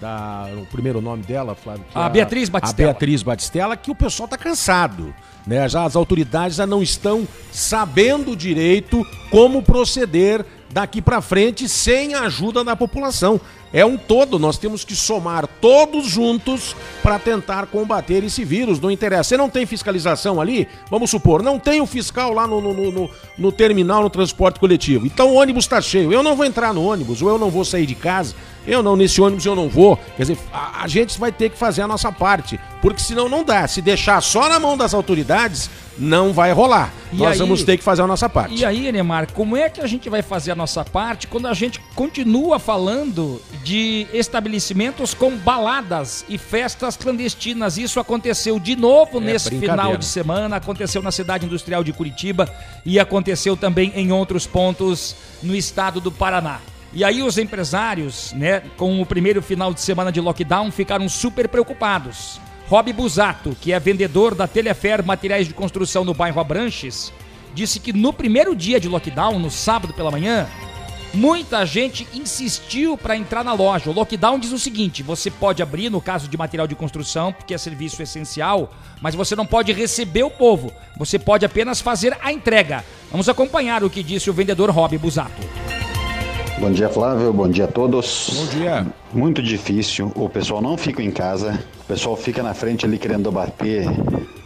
Da, 0.00 0.48
o 0.56 0.66
primeiro 0.66 1.00
nome 1.00 1.22
dela, 1.22 1.54
Flávio. 1.54 1.84
A, 1.94 2.06
a 2.06 2.08
Beatriz 2.08 2.48
Batistela. 2.48 2.90
A 2.90 2.92
Beatriz 2.92 3.22
Batistela, 3.22 3.76
que 3.76 3.90
o 3.90 3.94
pessoal 3.94 4.24
está 4.24 4.38
cansado. 4.38 5.14
Né? 5.46 5.68
Já 5.68 5.84
as 5.84 5.94
autoridades 5.94 6.56
já 6.56 6.66
não 6.66 6.82
estão 6.82 7.28
sabendo 7.52 8.34
direito 8.34 9.06
como 9.30 9.62
proceder 9.62 10.44
daqui 10.74 11.00
para 11.00 11.20
frente 11.20 11.68
sem 11.68 12.14
a 12.14 12.22
ajuda 12.22 12.64
da 12.64 12.74
população. 12.74 13.40
É 13.72 13.86
um 13.86 13.96
todo, 13.96 14.40
nós 14.40 14.58
temos 14.58 14.84
que 14.84 14.94
somar 14.94 15.46
todos 15.46 16.06
juntos 16.06 16.74
para 17.00 17.18
tentar 17.18 17.66
combater 17.66 18.24
esse 18.24 18.44
vírus. 18.44 18.80
Não 18.80 18.90
interessa. 18.90 19.30
Você 19.30 19.36
não 19.36 19.48
tem 19.48 19.66
fiscalização 19.66 20.40
ali? 20.40 20.66
Vamos 20.90 21.10
supor, 21.10 21.42
não 21.42 21.60
tem 21.60 21.80
o 21.80 21.86
fiscal 21.86 22.32
lá 22.32 22.46
no, 22.46 22.60
no, 22.60 22.90
no, 22.90 23.10
no 23.38 23.52
terminal, 23.52 24.02
no 24.02 24.10
transporte 24.10 24.58
coletivo. 24.58 25.06
Então 25.06 25.30
o 25.30 25.34
ônibus 25.34 25.64
está 25.64 25.80
cheio. 25.80 26.12
Eu 26.12 26.24
não 26.24 26.34
vou 26.34 26.44
entrar 26.44 26.74
no 26.74 26.84
ônibus, 26.84 27.22
ou 27.22 27.28
eu 27.28 27.38
não 27.38 27.50
vou 27.50 27.64
sair 27.64 27.86
de 27.86 27.94
casa. 27.94 28.34
Eu 28.66 28.82
não, 28.82 28.96
nesse 28.96 29.20
ônibus 29.20 29.44
eu 29.44 29.54
não 29.54 29.68
vou. 29.68 29.96
Quer 30.16 30.22
dizer, 30.22 30.38
a, 30.52 30.82
a 30.84 30.88
gente 30.88 31.18
vai 31.18 31.30
ter 31.30 31.50
que 31.50 31.58
fazer 31.58 31.82
a 31.82 31.88
nossa 31.88 32.10
parte. 32.10 32.58
Porque 32.80 33.00
senão 33.02 33.28
não 33.28 33.42
dá. 33.44 33.66
Se 33.66 33.80
deixar 33.80 34.20
só 34.20 34.48
na 34.48 34.60
mão 34.60 34.76
das 34.76 34.92
autoridades, 34.92 35.70
não 35.98 36.32
vai 36.32 36.52
rolar. 36.52 36.92
E 37.12 37.16
Nós 37.16 37.32
aí- 37.32 37.38
vamos 37.38 37.62
ter 37.62 37.76
que 37.78 37.84
fazer 37.84 38.02
a 38.02 38.06
nossa 38.06 38.28
parte. 38.28 38.54
E 38.54 38.64
aí, 38.64 38.90
Neymar, 38.92 39.32
como 39.32 39.56
é 39.56 39.70
que 39.70 39.80
a 39.80 39.86
gente 39.86 40.10
vai 40.10 40.20
fazer 40.22 40.50
a 40.50 40.54
nossa 40.54 40.84
parte 40.84 41.26
quando 41.26 41.46
a 41.46 41.54
gente 41.54 41.80
continua 41.94 42.58
falando 42.58 43.40
de 43.62 44.06
estabelecimentos 44.12 45.14
com 45.14 45.36
baladas 45.36 46.24
e 46.28 46.36
festas 46.36 46.96
clandestinas? 46.96 47.78
Isso 47.78 47.98
aconteceu 48.00 48.58
de 48.58 48.76
novo 48.76 49.18
É 49.18 49.20
nesse 49.20 49.50
final 49.58 49.96
de 49.96 50.04
semana, 50.04 50.56
aconteceu 50.56 51.00
na 51.02 51.10
cidade 51.12 51.46
industrial 51.46 51.82
de 51.84 51.92
Curitiba 51.92 52.52
e 52.84 52.98
aconteceu 52.98 53.56
também 53.56 53.92
em 53.94 54.12
outros 54.12 54.46
pontos 54.46 55.16
no 55.42 55.54
estado 55.54 56.00
do 56.00 56.10
Paraná. 56.12 56.60
E 56.94 57.02
aí 57.02 57.24
os 57.24 57.38
empresários, 57.38 58.32
né, 58.34 58.62
com 58.76 59.02
o 59.02 59.06
primeiro 59.06 59.42
final 59.42 59.74
de 59.74 59.80
semana 59.80 60.12
de 60.12 60.20
lockdown, 60.20 60.70
ficaram 60.70 61.08
super 61.08 61.48
preocupados. 61.48 62.40
Rob 62.68 62.92
Busato, 62.92 63.56
que 63.60 63.72
é 63.72 63.80
vendedor 63.80 64.32
da 64.32 64.46
Telefer 64.46 65.04
Materiais 65.04 65.48
de 65.48 65.54
Construção 65.54 66.04
no 66.04 66.14
bairro 66.14 66.40
Abranches, 66.40 67.12
disse 67.52 67.80
que 67.80 67.92
no 67.92 68.12
primeiro 68.12 68.54
dia 68.54 68.78
de 68.78 68.88
lockdown, 68.88 69.40
no 69.40 69.50
sábado 69.50 69.92
pela 69.92 70.10
manhã, 70.10 70.46
muita 71.12 71.66
gente 71.66 72.06
insistiu 72.14 72.96
para 72.96 73.16
entrar 73.16 73.42
na 73.42 73.52
loja. 73.52 73.90
O 73.90 73.92
lockdown 73.92 74.38
diz 74.38 74.52
o 74.52 74.58
seguinte: 74.58 75.02
você 75.02 75.32
pode 75.32 75.62
abrir 75.62 75.90
no 75.90 76.00
caso 76.00 76.28
de 76.28 76.36
material 76.36 76.68
de 76.68 76.76
construção, 76.76 77.32
porque 77.32 77.54
é 77.54 77.58
serviço 77.58 78.00
essencial, 78.02 78.72
mas 79.02 79.16
você 79.16 79.34
não 79.34 79.44
pode 79.44 79.72
receber 79.72 80.22
o 80.22 80.30
povo. 80.30 80.72
Você 80.96 81.18
pode 81.18 81.44
apenas 81.44 81.80
fazer 81.80 82.16
a 82.22 82.32
entrega. 82.32 82.84
Vamos 83.10 83.28
acompanhar 83.28 83.82
o 83.82 83.90
que 83.90 84.02
disse 84.02 84.30
o 84.30 84.34
vendedor 84.34 84.70
Rob 84.70 84.96
Busato. 84.96 85.42
Bom 86.58 86.70
dia, 86.70 86.88
Flávio. 86.88 87.32
Bom 87.32 87.48
dia 87.48 87.64
a 87.64 87.68
todos. 87.68 88.30
Bom 88.32 88.46
dia. 88.46 88.86
Muito 89.12 89.42
difícil. 89.42 90.12
O 90.14 90.28
pessoal 90.28 90.62
não 90.62 90.76
fica 90.76 91.02
em 91.02 91.10
casa. 91.10 91.58
O 91.80 91.84
pessoal 91.84 92.16
fica 92.16 92.44
na 92.44 92.54
frente 92.54 92.86
ali 92.86 92.96
querendo 92.96 93.30
bater, 93.30 93.84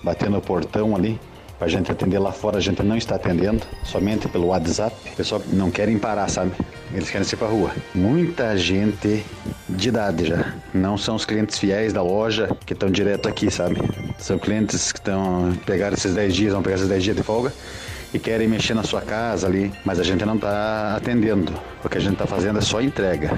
bater 0.03 0.31
no 0.31 0.41
portão 0.41 0.97
ali. 0.97 1.21
Pra 1.59 1.69
gente 1.69 1.93
atender 1.93 2.19
lá 2.19 2.33
fora, 2.33 2.57
a 2.57 2.61
gente 2.61 2.83
não 2.83 2.97
está 2.97 3.17
atendendo, 3.17 3.63
somente 3.85 4.27
pelo 4.29 4.47
WhatsApp. 4.47 4.97
O 5.13 5.17
pessoal 5.17 5.43
não 5.53 5.71
querem 5.71 5.99
parar, 5.99 6.29
sabe? 6.29 6.53
Eles 6.95 7.11
querem 7.11 7.27
ir 7.27 7.37
pra 7.37 7.49
rua. 7.49 7.73
Muita 7.95 8.57
gente 8.57 9.25
de 9.69 9.89
idade 9.89 10.25
já. 10.25 10.55
Não 10.73 10.97
são 10.97 11.15
os 11.15 11.27
clientes 11.27 11.59
fiéis 11.59 11.93
da 11.93 12.01
loja 12.01 12.49
que 12.65 12.73
estão 12.73 12.91
direto 12.91 13.29
aqui, 13.29 13.51
sabe? 13.51 13.77
São 14.19 14.39
clientes 14.39 14.93
que 14.93 14.99
estão 14.99 15.53
pegar 15.67 15.93
esses 15.93 16.15
10 16.15 16.35
dias, 16.35 16.53
vão 16.55 16.63
pegar 16.63 16.77
esses 16.77 16.89
10 16.89 17.05
dias 17.05 17.17
de 17.17 17.23
folga 17.23 17.53
e 18.13 18.19
querem 18.19 18.49
mexer 18.49 18.75
na 18.75 18.83
sua 18.83 19.01
casa 19.01 19.47
ali, 19.47 19.71
mas 19.85 20.01
a 20.01 20.03
gente 20.03 20.25
não 20.25 20.37
está 20.37 20.95
atendendo. 20.97 21.53
O 21.85 21.89
que 21.89 21.99
a 21.99 22.01
gente 22.01 22.15
está 22.15 22.27
fazendo 22.27 22.59
é 22.59 22.63
só 22.63 22.81
entrega. 22.81 23.31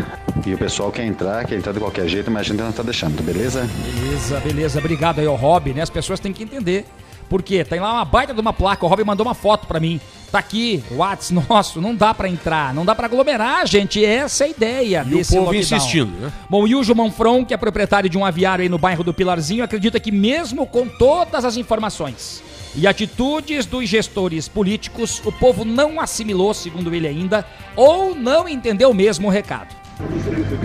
E 0.47 0.55
o 0.55 0.59
pessoal 0.59 0.91
quer 0.93 1.05
entrar, 1.05 1.45
quer 1.45 1.57
entrar 1.57 1.73
de 1.73 1.81
qualquer 1.81 2.07
jeito, 2.09 2.31
mas 2.31 2.43
a 2.43 2.45
gente 2.45 2.61
não 2.61 2.71
está 2.71 2.83
deixando, 2.83 3.21
beleza? 3.23 3.69
Beleza, 3.95 4.41
beleza. 4.41 4.79
Obrigado 4.79 5.19
aí 5.19 5.27
ao 5.27 5.37
Rob, 5.37 5.73
né? 5.73 5.83
As 5.83 5.91
pessoas 5.91 6.21
têm 6.21 6.33
que 6.33 6.43
entender. 6.45 6.87
Por 7.29 7.43
quê? 7.45 7.65
Tem 7.65 7.79
lá 7.79 7.93
uma 7.93 8.05
baita 8.05 8.35
de 8.35 8.41
uma 8.41 8.53
placa. 8.53 8.85
O 8.85 8.89
Rob 8.89 9.05
mandou 9.05 9.25
uma 9.25 9.35
foto 9.35 9.67
pra 9.67 9.79
mim. 9.79 10.01
Tá 10.33 10.39
aqui, 10.41 10.83
o 10.91 10.97
Whats 10.99 11.31
nosso. 11.49 11.81
Não 11.81 11.95
dá 11.95 12.13
pra 12.15 12.29
entrar, 12.29 12.73
não 12.75 12.85
dá 12.85 12.95
pra 12.95 13.07
aglomerar, 13.07 13.67
gente. 13.67 14.05
Essa 14.05 14.45
é 14.45 14.47
a 14.47 14.51
ideia 14.51 15.05
E 15.07 15.15
o 15.15 15.17
desse 15.19 15.35
povo 15.37 15.47
lockdown. 15.53 15.61
insistindo, 15.79 16.13
né? 16.21 16.33
Bom, 16.49 16.67
e 16.67 16.75
o 16.75 16.83
Gilmão 16.83 17.11
Fron, 17.11 17.45
que 17.45 17.55
é 17.55 17.57
proprietário 17.57 18.09
de 18.11 18.17
um 18.19 18.25
aviário 18.25 18.63
aí 18.63 18.69
no 18.69 18.79
bairro 18.79 19.05
do 19.05 19.15
Pilarzinho, 19.15 19.63
acredita 19.63 20.01
que 20.01 20.11
mesmo 20.11 20.67
com 20.67 20.89
todas 20.89 21.45
as 21.45 21.57
informações 21.57 22.43
e 22.75 22.87
atitudes 22.87 23.67
dos 23.67 23.89
gestores 23.89 24.49
políticos, 24.49 25.21
o 25.25 25.33
povo 25.33 25.65
não 25.65 26.01
assimilou, 26.01 26.55
segundo 26.55 26.95
ele 26.95 27.07
ainda, 27.07 27.45
ou 27.75 28.15
não 28.15 28.49
entendeu 28.49 28.95
mesmo 28.95 29.29
o 29.29 29.31
recado. 29.31 29.75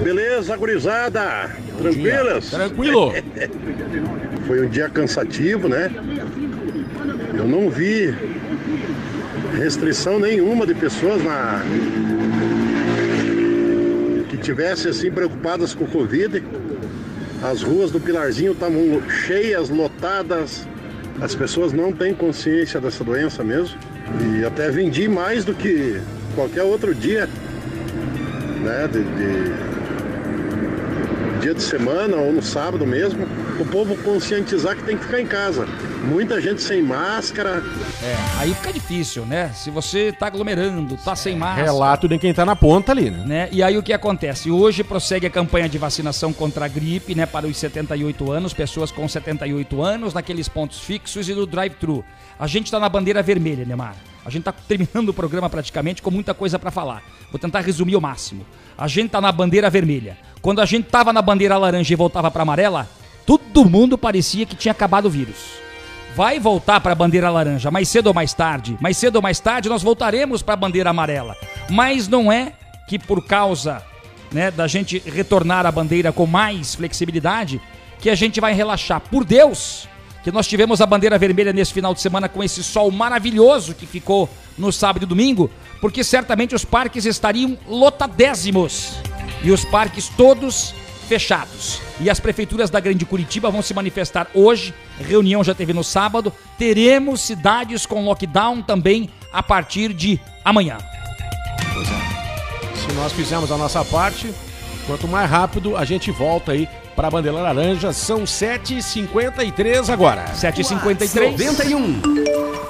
Beleza, 0.02 0.56
gurizada? 0.56 1.56
Tranquilas? 1.78 2.50
Tranquilo. 2.50 3.12
Foi 4.48 4.66
um 4.66 4.70
dia 4.70 4.90
cansativo, 4.90 5.68
né? 5.68 5.92
Eu 7.34 7.48
não 7.48 7.70
vi 7.70 8.14
restrição 9.58 10.20
nenhuma 10.20 10.66
de 10.66 10.74
pessoas 10.74 11.24
na 11.24 11.62
que 14.30 14.38
tivessem 14.38 14.92
assim 14.92 15.12
preocupadas 15.12 15.74
com 15.74 15.84
o 15.84 15.88
Covid. 15.88 16.44
As 17.44 17.62
ruas 17.62 17.92
do 17.92 18.00
Pilarzinho 18.00 18.54
estavam 18.54 19.02
cheias, 19.10 19.70
lotadas. 19.70 20.68
As 21.22 21.34
pessoas 21.34 21.72
não 21.74 21.92
têm 21.92 22.14
consciência 22.14 22.80
dessa 22.80 23.04
doença 23.04 23.44
mesmo. 23.44 23.78
E 24.40 24.46
até 24.46 24.70
vendi 24.70 25.08
mais 25.08 25.44
do 25.46 25.54
que 25.54 26.00
qualquer 26.36 26.64
outro 26.64 26.94
dia, 26.94 27.28
né? 28.62 28.88
de- 28.92 29.04
de, 29.04 29.56
dia 31.42 31.54
de 31.54 31.62
semana 31.64 32.18
ou 32.18 32.32
no 32.34 32.42
sábado 32.42 32.86
mesmo, 32.86 33.26
o 33.60 33.66
povo 33.66 33.96
conscientizar 34.04 34.76
que 34.76 34.84
tem 34.84 34.98
que 34.98 35.06
ficar 35.06 35.22
em 35.22 35.26
casa. 35.28 35.66
Muita 36.08 36.40
gente 36.40 36.62
sem 36.62 36.84
máscara. 36.84 37.64
É, 38.04 38.16
aí 38.40 38.54
fica 38.54 38.72
difícil, 38.72 39.26
né? 39.26 39.52
Se 39.56 39.72
você 39.72 40.12
tá 40.12 40.28
aglomerando, 40.28 40.96
tá 40.98 41.16
sem 41.16 41.36
máscara. 41.36 41.66
Relato 41.66 42.08
de 42.08 42.20
quem 42.20 42.32
tá 42.32 42.46
na 42.46 42.56
ponta 42.56 42.92
ali, 42.92 43.10
né? 43.10 43.24
né? 43.26 43.50
E 43.52 43.64
aí 43.64 43.76
o 43.76 43.82
que 43.82 43.92
acontece? 43.92 44.52
Hoje 44.52 44.84
prossegue 44.84 45.26
a 45.26 45.30
campanha 45.32 45.68
de 45.68 45.80
vacinação 45.80 46.32
contra 46.32 46.66
a 46.66 46.68
gripe, 46.68 47.16
né, 47.16 47.26
para 47.26 47.48
os 47.48 47.58
78 47.58 48.32
anos, 48.32 48.54
pessoas 48.54 48.92
com 48.92 49.08
78 49.08 49.82
anos, 49.82 50.14
naqueles 50.14 50.48
pontos 50.48 50.80
fixos 50.80 51.28
e 51.28 51.34
no 51.34 51.48
drive-thru. 51.48 52.06
A 52.40 52.46
gente 52.46 52.70
tá 52.70 52.80
na 52.80 52.88
bandeira 52.88 53.24
vermelha, 53.24 53.66
Neymar. 53.66 53.96
A 54.24 54.30
gente 54.30 54.44
tá 54.44 54.52
terminando 54.68 55.10
o 55.10 55.14
programa 55.14 55.50
praticamente 55.50 56.04
com 56.04 56.12
muita 56.12 56.36
coisa 56.36 56.60
para 56.60 56.70
falar. 56.70 57.02
Vou 57.32 57.40
tentar 57.40 57.62
resumir 57.62 57.96
o 57.96 58.02
máximo. 58.02 58.46
A 58.78 58.88
gente 58.88 59.10
tá 59.10 59.20
na 59.20 59.32
bandeira 59.32 59.72
vermelha. 59.72 60.18
Quando 60.40 60.62
a 60.62 60.66
gente 60.66 60.88
tava 60.88 61.12
na 61.12 61.22
bandeira 61.22 61.58
laranja 61.58 61.92
e 61.92 61.96
voltava 61.96 62.30
para 62.30 62.44
amarela, 62.44 62.88
todo 63.26 63.66
mundo 63.66 63.98
parecia 63.98 64.46
que 64.46 64.56
tinha 64.56 64.72
acabado 64.72 65.08
o 65.08 65.10
vírus 65.10 65.65
vai 66.16 66.40
voltar 66.40 66.80
para 66.80 66.94
a 66.94 66.96
bandeira 66.96 67.30
laranja, 67.30 67.70
mais 67.70 67.90
cedo 67.90 68.08
ou 68.08 68.14
mais 68.14 68.34
tarde. 68.34 68.78
Mais 68.80 68.96
cedo 68.96 69.18
ou 69.18 69.22
mais 69.22 69.40
tarde 69.40 69.68
nós 69.68 69.84
voltaremos 69.84 70.42
para 70.42 70.54
a 70.54 70.58
bandeira 70.58 70.90
amarela. 70.90 71.36
Mas 71.70 72.08
não 72.08 72.32
é 72.32 72.54
que 72.88 72.98
por 72.98 73.26
causa 73.26 73.84
né, 74.32 74.50
da 74.50 74.66
gente 74.66 74.98
retornar 75.00 75.66
à 75.66 75.72
bandeira 75.72 76.14
com 76.14 76.26
mais 76.26 76.74
flexibilidade 76.74 77.62
que 78.00 78.10
a 78.10 78.16
gente 78.16 78.40
vai 78.40 78.54
relaxar. 78.54 79.02
Por 79.02 79.26
Deus, 79.26 79.90
que 80.24 80.32
nós 80.32 80.48
tivemos 80.48 80.80
a 80.80 80.86
bandeira 80.86 81.20
vermelha 81.20 81.52
nesse 81.52 81.74
final 81.74 81.94
de 81.94 82.00
semana 82.00 82.30
com 82.30 82.42
esse 82.42 82.64
sol 82.64 82.90
maravilhoso 82.92 83.76
que 83.76 83.86
ficou 83.86 84.30
no 84.58 84.72
sábado 84.72 85.04
e 85.04 85.06
domingo, 85.06 85.52
porque 85.82 86.02
certamente 86.02 86.56
os 86.56 86.64
parques 86.64 87.06
estariam 87.06 87.58
lotadésimos. 87.68 88.94
E 89.44 89.52
os 89.52 89.66
parques 89.66 90.08
todos 90.08 90.74
fechados. 91.06 91.80
E 92.00 92.10
as 92.10 92.20
prefeituras 92.20 92.70
da 92.70 92.80
Grande 92.80 93.06
Curitiba 93.06 93.50
vão 93.50 93.62
se 93.62 93.74
manifestar 93.74 94.28
hoje. 94.34 94.74
Reunião 95.00 95.44
já 95.44 95.56
teve 95.56 95.74
no 95.74 95.84
sábado. 95.84 96.34
Teremos 96.58 97.22
cidades 97.22 97.86
com 97.86 98.04
lockdown 98.04 98.62
também 98.62 99.10
a 99.32 99.42
partir 99.42 99.94
de 99.94 100.20
amanhã. 100.44 100.78
Se 102.76 102.92
nós 102.94 103.14
fizermos 103.14 103.52
a 103.52 103.58
nossa 103.58 103.84
parte, 103.86 104.34
quanto 104.88 105.08
mais 105.08 105.30
rápido 105.30 105.78
a 105.78 105.86
gente 105.86 106.12
volta 106.12 106.52
aí 106.52 106.68
para 106.96 107.08
a 107.08 107.12
bandeira 107.12 107.38
laranja. 107.38 107.94
São 107.94 108.24
7h53 108.24 109.90
agora. 109.90 110.26
7h53. 110.34 111.32
91 111.32 112.02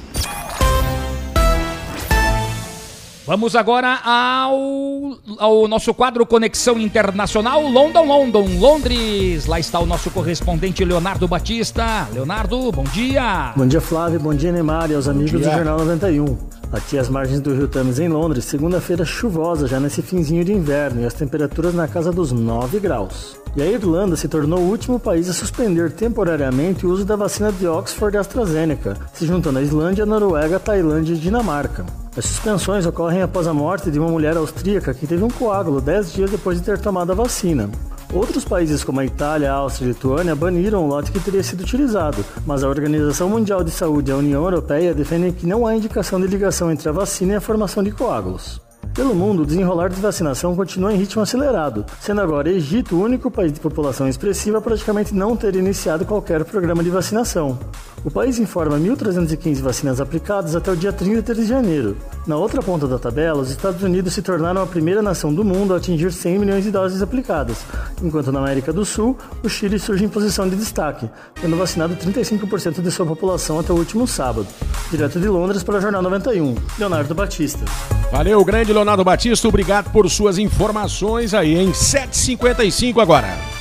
Vamos 3.25 3.55
agora 3.55 4.01
ao, 4.05 5.17
ao 5.39 5.67
nosso 5.67 5.91
quadro 5.95 6.27
Conexão 6.27 6.79
Internacional 6.79 7.59
London, 7.63 8.05
London, 8.05 8.47
Londres. 8.59 9.47
Lá 9.47 9.59
está 9.59 9.79
o 9.79 9.85
nosso 9.85 10.11
correspondente 10.11 10.85
Leonardo 10.85 11.27
Batista. 11.27 12.07
Leonardo, 12.13 12.71
bom 12.71 12.83
dia. 12.83 13.51
Bom 13.55 13.65
dia, 13.65 13.81
Flávio. 13.81 14.19
Bom 14.19 14.35
dia, 14.35 14.51
Neymar 14.51 14.91
e 14.91 14.95
aos 14.95 15.07
amigos 15.07 15.31
do. 15.31 15.43
Jornal 15.43 15.79
91. 15.79 16.37
Aqui 16.71 16.99
às 16.99 17.09
margens 17.09 17.41
do 17.41 17.51
Rio 17.55 17.67
Thames, 17.67 17.97
em 17.97 18.07
Londres, 18.07 18.45
segunda-feira 18.45 19.03
chuvosa 19.03 19.65
já 19.65 19.79
nesse 19.79 20.03
finzinho 20.03 20.45
de 20.45 20.53
inverno 20.53 21.01
e 21.01 21.05
as 21.05 21.13
temperaturas 21.13 21.73
na 21.73 21.87
casa 21.87 22.11
dos 22.11 22.31
9 22.31 22.79
graus. 22.79 23.37
E 23.55 23.61
a 23.61 23.65
Irlanda 23.65 24.15
se 24.15 24.27
tornou 24.27 24.59
o 24.59 24.69
último 24.69 24.99
país 24.99 25.29
a 25.29 25.33
suspender 25.33 25.91
temporariamente 25.91 26.85
o 26.85 26.89
uso 26.91 27.05
da 27.05 27.15
vacina 27.15 27.51
de 27.51 27.65
Oxford 27.65 28.17
e 28.17 28.19
AstraZeneca, 28.19 28.97
se 29.13 29.25
juntando 29.25 29.57
à 29.57 29.61
Islândia, 29.63 30.05
Noruega, 30.05 30.59
Tailândia 30.59 31.13
e 31.13 31.17
Dinamarca. 31.17 32.04
As 32.17 32.23
suspensões 32.23 32.85
ocorrem 32.85 33.21
após 33.21 33.45
a 33.45 33.53
morte 33.53 33.91
de 33.91 33.99
uma 33.99 34.07
mulher 34.07 34.37
austríaca 34.37 34.93
que 34.93 35.05
teve 35.05 35.21
um 35.21 35.29
coágulo 35.29 35.81
10 35.81 36.13
dias 36.13 36.31
depois 36.31 36.57
de 36.57 36.63
ter 36.63 36.79
tomado 36.79 37.11
a 37.11 37.15
vacina. 37.15 37.69
Outros 38.13 38.45
países 38.45 38.85
como 38.85 39.01
a 39.01 39.05
Itália, 39.05 39.51
a 39.51 39.55
Áustria 39.55 39.87
e 39.87 39.89
a 39.89 39.93
Lituânia 39.93 40.33
baniram 40.33 40.85
o 40.85 40.87
lote 40.87 41.11
que 41.11 41.19
teria 41.19 41.43
sido 41.43 41.61
utilizado, 41.61 42.23
mas 42.45 42.63
a 42.63 42.69
Organização 42.69 43.27
Mundial 43.27 43.65
de 43.65 43.71
Saúde 43.71 44.11
e 44.11 44.13
a 44.13 44.17
União 44.17 44.43
Europeia 44.43 44.93
defendem 44.93 45.33
que 45.33 45.45
não 45.45 45.67
há 45.67 45.75
indicação 45.75 46.21
de 46.21 46.27
ligação 46.27 46.71
entre 46.71 46.87
a 46.87 46.93
vacina 46.93 47.33
e 47.33 47.35
a 47.35 47.41
formação 47.41 47.83
de 47.83 47.91
coágulos. 47.91 48.64
Pelo 48.95 49.13
mundo, 49.13 49.43
o 49.43 49.45
desenrolar 49.45 49.89
de 49.89 49.99
vacinação 49.99 50.55
continua 50.55 50.93
em 50.93 50.95
ritmo 50.95 51.21
acelerado, 51.21 51.85
sendo 51.99 52.21
agora 52.21 52.49
Egito 52.49 52.95
o 52.95 53.03
único 53.03 53.29
país 53.29 53.51
de 53.51 53.59
população 53.59 54.07
expressiva 54.07 54.59
a 54.59 54.61
praticamente 54.61 55.13
não 55.13 55.35
ter 55.35 55.53
iniciado 55.57 56.05
qualquer 56.05 56.45
programa 56.45 56.81
de 56.81 56.89
vacinação. 56.89 57.59
O 58.05 58.09
país 58.09 58.39
informa 58.39 58.77
1.315 58.77 59.61
vacinas 59.61 59.99
aplicadas 59.99 60.55
até 60.55 60.71
o 60.71 60.77
dia 60.77 60.93
30 60.93 61.35
de 61.35 61.45
janeiro. 61.45 61.97
Na 62.25 62.37
outra 62.37 62.61
ponta 62.61 62.87
da 62.87 62.97
tabela, 62.97 63.41
os 63.41 63.49
Estados 63.49 63.83
Unidos 63.83 64.13
se 64.13 64.21
tornaram 64.21 64.61
a 64.61 64.67
primeira 64.67 65.01
nação 65.01 65.33
do 65.33 65.43
mundo 65.43 65.73
a 65.73 65.77
atingir 65.77 66.13
100 66.13 66.39
milhões 66.39 66.63
de 66.63 66.71
doses 66.71 67.01
aplicadas, 67.01 67.65
enquanto 68.01 68.31
na 68.31 68.39
América 68.39 68.71
do 68.71 68.85
Sul, 68.85 69.17
o 69.43 69.49
Chile 69.49 69.77
surge 69.77 70.05
em 70.05 70.09
posição 70.09 70.47
de 70.47 70.55
destaque, 70.55 71.09
tendo 71.41 71.57
vacinado 71.57 71.97
35% 71.97 72.81
de 72.81 72.91
sua 72.91 73.05
população 73.05 73.59
até 73.59 73.73
o 73.73 73.75
último 73.75 74.07
sábado. 74.07 74.47
Direto 74.89 75.19
de 75.19 75.27
Londres 75.27 75.63
para 75.63 75.79
o 75.79 75.81
Jornal 75.81 76.01
91, 76.01 76.55
Leonardo 76.79 77.13
Batista. 77.13 77.65
Valeu, 78.11 78.45
grande 78.45 78.71
Leonardo 78.71 78.84
Batista, 79.03 79.47
obrigado 79.47 79.91
por 79.91 80.09
suas 80.09 80.37
informações 80.37 81.33
aí, 81.33 81.55
em 81.55 81.71
7h55 81.71 83.01
agora. 83.01 83.55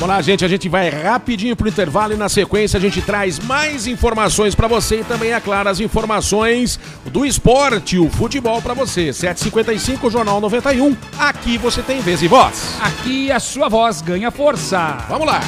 Vamos 0.00 0.08
lá, 0.08 0.22
gente, 0.22 0.44
a 0.44 0.48
gente 0.48 0.68
vai 0.68 0.88
rapidinho 0.88 1.54
pro 1.54 1.68
intervalo 1.68 2.14
e 2.14 2.16
na 2.16 2.28
sequência 2.28 2.78
a 2.78 2.80
gente 2.80 3.02
traz 3.02 3.38
mais 3.38 3.86
informações 3.86 4.54
para 4.54 4.66
você 4.66 5.00
e 5.00 5.04
também, 5.04 5.32
é 5.32 5.40
claro, 5.40 5.68
as 5.68 5.78
informações 5.78 6.80
do 7.06 7.26
esporte, 7.26 7.98
o 7.98 8.08
futebol 8.08 8.62
para 8.62 8.72
você. 8.72 9.10
7h55, 9.10 10.10
Jornal 10.10 10.40
91, 10.40 10.96
aqui 11.18 11.58
você 11.58 11.82
tem 11.82 12.00
vez 12.00 12.22
e 12.22 12.28
voz. 12.28 12.76
Aqui 12.80 13.30
a 13.30 13.38
sua 13.38 13.68
voz 13.68 14.00
ganha 14.00 14.30
força. 14.30 15.04
Vamos 15.06 15.26
lá. 15.26 15.40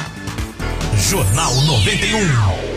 Jornal 0.97 1.55
91. 1.61 2.73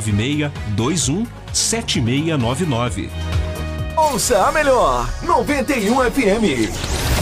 21 0.00 1.26
7699. 1.52 3.10
Ouça 3.96 4.46
a 4.46 4.52
melhor 4.52 5.08
91 5.22 6.10
FM. 6.10 7.15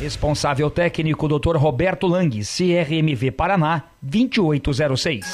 Responsável 0.00 0.70
técnico 0.70 1.26
Dr. 1.26 1.56
Roberto 1.56 2.06
Lang, 2.06 2.30
CRMV 2.30 3.32
Paraná, 3.32 3.82
2806. 4.00 5.26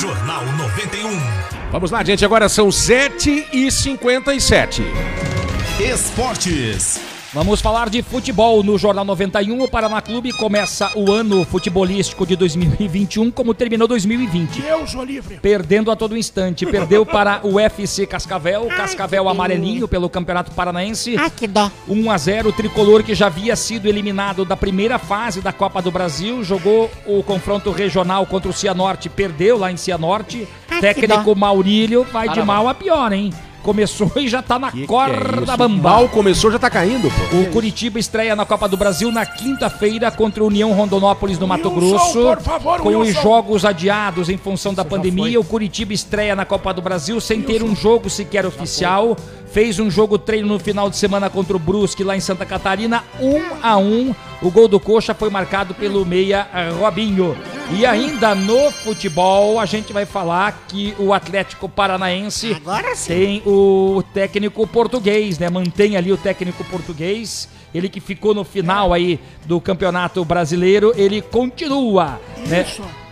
Jornal 0.00 0.44
91. 0.58 1.08
Vamos 1.72 1.90
lá, 1.90 2.04
gente, 2.04 2.22
agora 2.24 2.48
são 2.48 2.68
7h57. 2.68 4.82
Esportes. 5.80 7.07
Vamos 7.30 7.60
falar 7.60 7.90
de 7.90 8.02
futebol 8.02 8.62
no 8.62 8.78
Jornal 8.78 9.04
91. 9.04 9.62
O 9.62 9.68
Paraná 9.68 10.00
Clube 10.00 10.32
começa 10.32 10.90
o 10.94 11.12
ano 11.12 11.44
futebolístico 11.44 12.26
de 12.26 12.34
2021 12.34 13.30
como 13.30 13.52
terminou 13.52 13.86
2020. 13.86 14.62
Deus 14.62 14.94
o 14.94 15.04
livre. 15.04 15.38
Perdendo 15.42 15.90
a 15.90 15.96
todo 15.96 16.16
instante. 16.16 16.64
Perdeu 16.64 17.04
para 17.04 17.46
o 17.46 17.60
FC 17.60 18.06
Cascavel, 18.06 18.66
Cascavel 18.68 19.28
amarelinho 19.28 19.86
pelo 19.86 20.08
Campeonato 20.08 20.52
Paranaense. 20.52 21.16
Ai, 21.18 21.30
que 21.30 21.46
dó. 21.46 21.70
1 21.86 22.10
a 22.10 22.16
0 22.16 22.48
o 22.48 22.52
tricolor 22.52 23.02
que 23.02 23.14
já 23.14 23.26
havia 23.26 23.54
sido 23.56 23.88
eliminado 23.88 24.46
da 24.46 24.56
primeira 24.56 24.98
fase 24.98 25.42
da 25.42 25.52
Copa 25.52 25.82
do 25.82 25.90
Brasil, 25.90 26.42
jogou 26.42 26.90
o 27.06 27.22
confronto 27.22 27.70
regional 27.70 28.24
contra 28.24 28.50
o 28.50 28.54
Cianorte, 28.54 29.10
perdeu 29.10 29.58
lá 29.58 29.70
em 29.70 29.76
Cianorte. 29.76 30.48
Técnico. 30.80 31.34
Maurílio 31.34 32.04
vai 32.04 32.28
de 32.28 32.40
mal 32.42 32.68
a 32.68 32.74
pior, 32.74 33.12
hein? 33.12 33.32
Começou 33.62 34.10
e 34.16 34.28
já 34.28 34.40
tá 34.40 34.58
na 34.58 34.70
Que 34.70 34.82
que 34.82 34.86
corda 34.86 35.52
é 35.52 35.56
bamba. 35.56 35.90
Mal 35.90 36.08
começou, 36.08 36.50
já 36.50 36.58
tá 36.58 36.70
caindo, 36.70 37.10
pô. 37.10 37.36
O 37.38 37.50
Curitiba 37.50 37.98
estreia 37.98 38.34
na 38.34 38.46
Copa 38.46 38.68
do 38.68 38.76
Brasil 38.76 39.10
na 39.12 39.26
quinta-feira 39.26 40.10
contra 40.10 40.42
o 40.42 40.46
União 40.46 40.72
Rondonópolis 40.72 41.38
no 41.38 41.46
Mato 41.46 41.68
Wilson, 41.68 41.88
Grosso. 41.88 42.22
por 42.36 42.40
favor, 42.40 42.80
com 42.80 42.88
os 42.88 43.08
Wilson. 43.08 43.22
jogos 43.22 43.64
adiados 43.64 44.28
em 44.28 44.36
função 44.36 44.72
da 44.72 44.84
pandemia, 44.84 45.38
o 45.38 45.44
Curitiba 45.44 45.92
estreia 45.92 46.34
na 46.34 46.44
Copa 46.44 46.72
do 46.72 46.80
Brasil 46.80 47.20
sem 47.20 47.42
ter 47.42 47.62
um 47.62 47.74
jogo 47.74 48.08
sequer 48.08 48.46
oficial. 48.46 49.16
Fez 49.58 49.80
um 49.80 49.90
jogo 49.90 50.20
treino 50.20 50.46
no 50.46 50.58
final 50.60 50.88
de 50.88 50.96
semana 50.96 51.28
contra 51.28 51.56
o 51.56 51.58
Brusque 51.58 52.04
lá 52.04 52.16
em 52.16 52.20
Santa 52.20 52.46
Catarina, 52.46 53.02
1 53.20 53.42
a 53.60 53.76
1. 53.76 54.14
O 54.40 54.52
gol 54.52 54.68
do 54.68 54.78
Coxa 54.78 55.12
foi 55.14 55.30
marcado 55.30 55.74
pelo 55.74 56.06
meia 56.06 56.46
Robinho. 56.78 57.36
E 57.76 57.84
ainda 57.84 58.36
no 58.36 58.70
futebol, 58.70 59.58
a 59.58 59.66
gente 59.66 59.92
vai 59.92 60.06
falar 60.06 60.66
que 60.68 60.94
o 60.96 61.12
Atlético 61.12 61.68
Paranaense 61.68 62.56
tem 63.08 63.42
o 63.44 64.00
técnico 64.14 64.64
português, 64.64 65.40
né? 65.40 65.50
Mantém 65.50 65.96
ali 65.96 66.12
o 66.12 66.16
técnico 66.16 66.62
português. 66.62 67.48
Ele 67.74 67.88
que 67.88 67.98
ficou 67.98 68.32
no 68.32 68.44
final 68.44 68.92
aí 68.92 69.18
do 69.44 69.60
Campeonato 69.60 70.24
Brasileiro, 70.24 70.92
ele 70.96 71.20
continua, 71.20 72.20
né? 72.46 72.64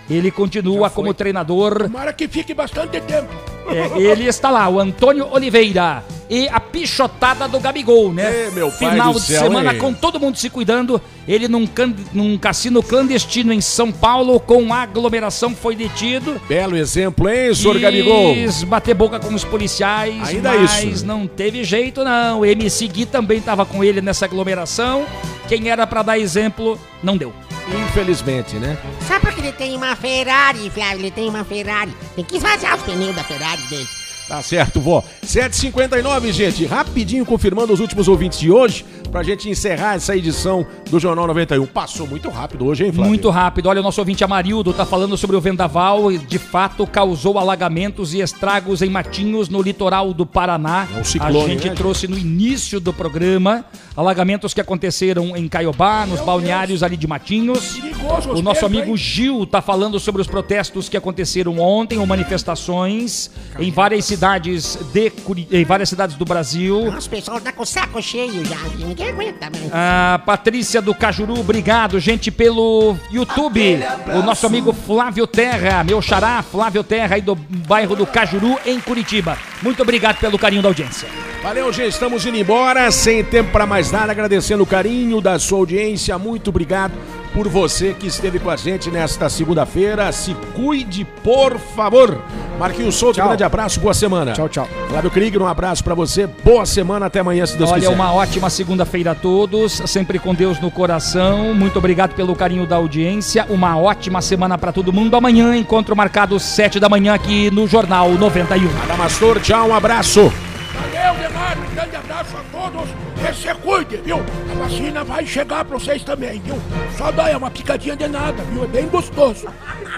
Ele 0.09 0.31
continua 0.31 0.89
como 0.91 1.13
treinador. 1.13 1.83
Tomara 1.85 2.13
que 2.13 2.29
fique 2.29 2.55
bastante 2.55 3.01
tempo. 3.01 3.29
É, 3.69 3.99
ele 4.01 4.25
está 4.29 4.49
lá, 4.49 4.69
o 4.69 4.79
Antônio 4.79 5.27
Oliveira. 5.33 6.05
E 6.31 6.49
a 6.49 6.59
pichotada 6.61 7.49
do 7.49 7.59
Gabigol, 7.59 8.13
né? 8.13 8.47
Ê, 8.47 8.51
meu 8.53 8.71
pai 8.71 8.91
Final 8.93 9.13
do 9.13 9.19
de 9.21 9.27
céu, 9.27 9.43
semana 9.43 9.73
hein? 9.73 9.79
com 9.79 9.93
todo 9.93 10.19
mundo 10.21 10.37
se 10.37 10.49
cuidando. 10.51 11.01
Ele 11.27 11.49
num, 11.49 11.67
can- 11.67 11.95
num 12.13 12.39
cassino 12.39 12.81
clandestino 12.83 13.53
em 13.53 13.61
São 13.61 13.91
Paulo, 13.91 14.39
com 14.39 14.73
aglomeração, 14.73 15.55
foi 15.55 15.75
detido. 15.75 16.41
Belo 16.49 16.77
exemplo, 16.77 17.29
hein, 17.29 17.53
senhor 17.55 17.79
Gabigol? 17.79 18.35
Quis 18.35 18.63
bater 18.63 18.95
boca 18.95 19.19
com 19.19 19.35
os 19.35 19.45
policiais, 19.45 20.29
Ainda 20.29 20.53
mas 20.55 20.83
isso. 20.85 21.07
não 21.07 21.27
teve 21.27 21.65
jeito 21.65 22.05
não. 22.05 22.41
O 22.41 22.47
MC 22.47 22.87
Gui 22.89 23.07
também 23.07 23.39
estava 23.39 23.65
com 23.67 23.83
ele 23.83 24.01
nessa 24.01 24.25
aglomeração. 24.27 25.05
Quem 25.49 25.69
era 25.71 25.87
pra 25.87 26.03
dar 26.03 26.19
exemplo, 26.19 26.79
não 27.03 27.17
deu. 27.17 27.33
Infelizmente, 27.69 28.57
né? 28.57 28.77
Só 29.07 29.19
porque 29.19 29.41
ele 29.41 29.53
tem 29.53 29.77
uma 29.77 29.97
Ferrari, 29.97 30.71
Flávio, 30.71 31.01
ele 31.01 31.11
tem 31.11 31.29
uma 31.29 31.45
Ferrari. 31.45 31.93
Tem 32.15 32.25
que 32.25 32.37
esvaziar 32.37 32.77
os 32.77 32.83
pneus 32.83 33.15
da 33.15 33.25
Ferrari 33.25 33.63
dele. 33.63 33.89
Tá 34.29 34.43
certo, 34.43 34.81
vó. 34.81 35.05
7h59, 35.25 36.33
gente. 36.33 36.67
Rapidinho 36.67 37.25
confirmando 37.25 37.73
os 37.73 37.79
últimos 37.79 38.09
ouvintes 38.09 38.41
de 38.41 38.51
hoje. 38.51 38.85
Pra 39.07 39.23
gente 39.23 39.49
encerrar 39.49 39.95
essa 39.95 40.17
edição 40.17 40.67
do 40.91 40.99
Jornal 40.99 41.27
91. 41.27 41.67
Passou 41.67 42.07
muito 42.07 42.29
rápido 42.29 42.67
hoje, 42.67 42.85
hein, 42.85 42.93
Flávio? 42.93 43.09
Muito 43.09 43.31
rápido. 43.31 43.67
Olha, 43.69 43.81
o 43.81 43.83
nosso 43.83 44.01
ouvinte 44.01 44.23
Amarildo 44.23 44.73
tá 44.73 44.85
falando 44.85 45.17
sobre 45.17 45.37
o 45.37 45.41
vendaval 45.41 46.11
e 46.13 46.19
de 46.19 46.39
fato 46.39 46.87
causou 46.87 47.39
alagamentos 47.39 48.15
e 48.15 48.21
estragos 48.21 48.83
em 48.83 48.91
matinhos 48.91 49.49
no 49.49 49.63
litoral 49.63 50.13
do 50.13 50.27
Paraná. 50.27 50.87
É 50.95 51.01
um 51.01 51.05
ciclone, 51.05 51.45
A 51.45 51.49
gente 51.49 51.69
né, 51.69 51.75
trouxe 51.75 52.07
no 52.09 52.19
início 52.19 52.81
do 52.81 52.93
programa 52.93 53.65
alagamentos 53.97 54.53
que 54.53 54.61
aconteceram 54.61 55.37
em 55.37 55.49
Caiobá, 55.49 56.05
nos 56.07 56.21
balneários 56.21 56.83
ali 56.83 56.97
de 56.97 57.07
Matinhos. 57.07 57.77
Perigoso 57.77 58.31
O 58.31 58.35
os 58.35 58.43
nosso 58.43 58.67
amigo 58.67 58.91
hein? 58.91 58.97
Gil 58.97 59.47
tá 59.47 59.63
falando 59.63 59.99
sobre 59.99 60.21
os 60.21 60.29
protestos 60.29 60.89
que 60.89 60.97
aconteceram 60.97 61.59
ontem, 61.59 61.99
ou 61.99 62.07
manifestações 62.07 63.31
em 63.59 63.71
várias 63.71 64.05
cidades 64.05 64.79
de 64.93 65.13
em 65.51 65.65
várias 65.65 65.89
cidades 65.89 66.17
do 66.17 66.25
Brasil. 66.25 66.91
Nossa, 66.93 67.07
o 67.07 67.11
pessoal 67.11 67.41
tá 67.41 67.53
com 67.53 67.63
o 67.63 67.67
saco 67.67 68.03
cheio 68.03 68.45
já, 68.45 68.57
viu? 68.57 68.95
Ninguém 68.97 69.09
aguenta 69.09 69.51
mais. 69.51 69.71
A 69.73 70.21
Patrícia 70.25 70.81
do 70.81 70.95
Cajuru, 70.95 71.39
obrigado, 71.39 72.01
gente, 72.01 72.31
pelo 72.31 72.97
YouTube. 73.11 73.79
O 74.15 74.23
nosso 74.23 74.47
amigo 74.47 74.73
Flávio 74.73 75.27
Terra, 75.27 75.85
meu 75.85 76.01
xará, 76.01 76.43
Flávio 76.43 76.83
Terra, 76.83 77.17
aí 77.17 77.21
do 77.21 77.35
bairro 77.35 77.95
do 77.95 78.07
Cajuru, 78.07 78.59
em 78.65 78.81
Curitiba. 78.81 79.37
Muito 79.63 79.83
obrigado 79.83 80.19
pelo 80.19 80.39
carinho 80.39 80.63
da 80.63 80.69
audiência. 80.69 81.09
Valeu, 81.43 81.73
gente. 81.73 81.91
Estamos 81.91 82.25
indo 82.27 82.37
embora. 82.37 82.91
Sem 82.91 83.23
tempo 83.23 83.53
para 83.53 83.67
mais 83.67 83.93
nada. 83.93 84.11
Agradecendo 84.11 84.63
o 84.63 84.67
carinho 84.67 85.21
da 85.21 85.39
sua 85.39 85.59
audiência. 85.59 86.19
Muito 86.19 86.49
obrigado 86.49 86.93
por 87.37 87.49
você 87.49 87.93
que 87.93 88.07
esteve 88.07 88.39
com 88.39 88.49
a 88.49 88.57
gente 88.57 88.91
nesta 88.91 89.29
segunda-feira. 89.29 90.11
Se 90.11 90.33
cuide, 90.55 91.05
por 91.23 91.59
favor. 91.59 92.19
Marquinhos 92.59 92.95
Souto, 92.95 93.23
grande 93.23 93.45
abraço. 93.45 93.79
Boa 93.79 93.93
semana. 93.93 94.33
Tchau, 94.33 94.49
tchau. 94.49 94.67
Flávio 94.89 95.11
Krieger, 95.11 95.43
um 95.43 95.47
abraço 95.47 95.85
para 95.85 95.95
você. 95.95 96.27
Boa 96.27 96.65
semana. 96.65 97.05
Até 97.07 97.21
amanhã, 97.21 97.45
se 97.45 97.59
Deus 97.59 97.71
Olha, 97.71 97.81
quiser. 97.81 97.95
uma 97.95 98.11
ótima 98.11 98.49
segunda-feira 98.49 99.11
a 99.11 99.15
todos, 99.15 99.83
sempre 99.85 100.19
com 100.19 100.35
Deus 100.35 100.59
no 100.61 100.71
coração. 100.71 101.53
Muito 101.53 101.79
obrigado 101.79 102.15
pelo 102.15 102.35
carinho 102.35 102.67
da 102.67 102.77
audiência. 102.77 103.45
Uma 103.51 103.77
ótima 103.77 104.23
semana 104.23 104.57
para 104.57 104.73
todo 104.73 104.91
mundo. 104.91 105.15
Amanhã, 105.15 105.55
encontro 105.55 105.95
marcado 105.95 106.41
sete 106.41 106.81
da 106.81 106.89
manhã 106.89 107.13
aqui 107.13 107.51
no 107.51 107.69
Jornal 107.69 108.13
91. 108.13 108.67
Adamastor, 108.85 109.41
tchau, 109.41 109.69
um 109.69 109.75
abraço. 109.75 110.33
Valeu, 110.73 111.15
Demar. 111.23 111.59
Um 111.59 111.75
grande 111.75 111.97
abraço 111.97 112.35
a 112.35 112.59
todos. 112.59 112.89
E 113.29 113.35
se 113.35 113.53
cuide, 113.55 113.97
viu? 113.97 114.25
A 114.53 114.55
vacina 114.55 115.03
vai 115.03 115.27
chegar 115.27 115.65
pra 115.65 115.77
vocês 115.77 116.05
também, 116.05 116.41
viu? 116.41 116.57
Só 116.97 117.11
dá 117.11 117.29
é 117.29 117.37
uma 117.37 117.51
picadinha 117.51 117.97
de 117.97 118.07
nada, 118.07 118.41
viu? 118.45 118.63
É 118.63 118.67
bem 118.69 118.87
gostoso. 118.87 119.49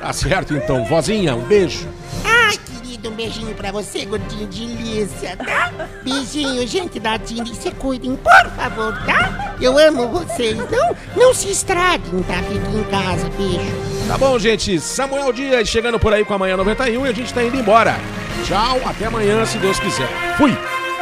Tá 0.01 0.13
certo, 0.15 0.55
então. 0.55 0.83
Vozinha, 0.87 1.37
um 1.37 1.43
beijo. 1.43 1.87
Ai, 2.25 2.57
querido, 2.57 3.11
um 3.11 3.13
beijinho 3.13 3.55
pra 3.55 3.71
você, 3.71 4.07
gordinho 4.07 4.47
de 4.47 4.67
delícia, 4.67 5.37
tá? 5.37 5.71
Beijinho, 6.03 6.67
gente 6.67 6.99
da 6.99 7.19
Tini, 7.19 7.55
se 7.55 7.71
cuidem, 7.73 8.17
por 8.17 8.51
favor, 8.53 8.99
tá? 9.05 9.57
Eu 9.61 9.77
amo 9.77 10.09
vocês, 10.09 10.57
não, 10.57 10.97
não 11.15 11.35
se 11.35 11.51
estraguem, 11.51 12.23
tá? 12.23 12.37
Fiquem 12.45 12.81
em 12.81 12.85
casa, 12.85 13.29
beijo. 13.37 14.09
Tá 14.09 14.17
bom, 14.17 14.39
gente. 14.39 14.81
Samuel 14.81 15.35
Dias 15.35 15.69
chegando 15.69 15.99
por 15.99 16.15
aí 16.15 16.25
com 16.25 16.33
a 16.33 16.39
manhã 16.39 16.57
91 16.57 17.05
e 17.05 17.09
a 17.11 17.13
gente 17.13 17.35
tá 17.35 17.43
indo 17.43 17.59
embora. 17.59 17.95
Tchau, 18.47 18.81
até 18.87 19.05
amanhã, 19.05 19.45
se 19.45 19.59
Deus 19.59 19.79
quiser. 19.79 20.09
Fui. 20.39 20.57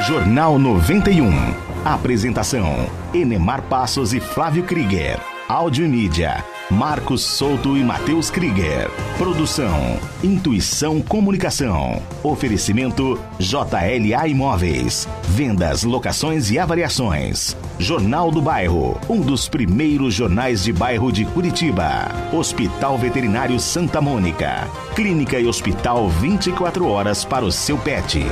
Jornal 0.09 0.59
91. 0.59 1.76
Apresentação: 1.87 2.91
Enemar 3.15 3.63
Passos 3.63 4.13
e 4.13 4.19
Flávio 4.19 4.65
Krieger. 4.65 5.21
Áudio 5.49 5.89
mídia: 5.89 6.45
Marcos 6.69 7.23
Souto 7.23 7.77
e 7.77 7.85
Matheus 7.85 8.29
Krieger. 8.29 8.91
Produção: 9.17 9.97
Intuição 10.21 11.01
Comunicação. 11.01 12.03
Oferecimento: 12.25 13.21
JLA 13.39 14.27
Imóveis. 14.27 15.07
Vendas, 15.29 15.85
locações 15.85 16.51
e 16.51 16.59
avaliações. 16.59 17.57
Jornal 17.79 18.33
do 18.33 18.43
Bairro, 18.43 18.99
um 19.09 19.21
dos 19.21 19.49
primeiros 19.49 20.13
jornais 20.13 20.65
de 20.65 20.73
bairro 20.73 21.13
de 21.13 21.25
Curitiba. 21.25 22.09
Hospital 22.33 22.99
Veterinário 22.99 23.61
Santa 23.61 24.01
Mônica. 24.01 24.67
Clínica 24.97 25.39
e 25.39 25.47
hospital 25.47 26.09
24 26.09 26.89
horas 26.89 27.25
para 27.25 27.45
o 27.45 27.53
seu 27.53 27.79
pet. 27.79 28.27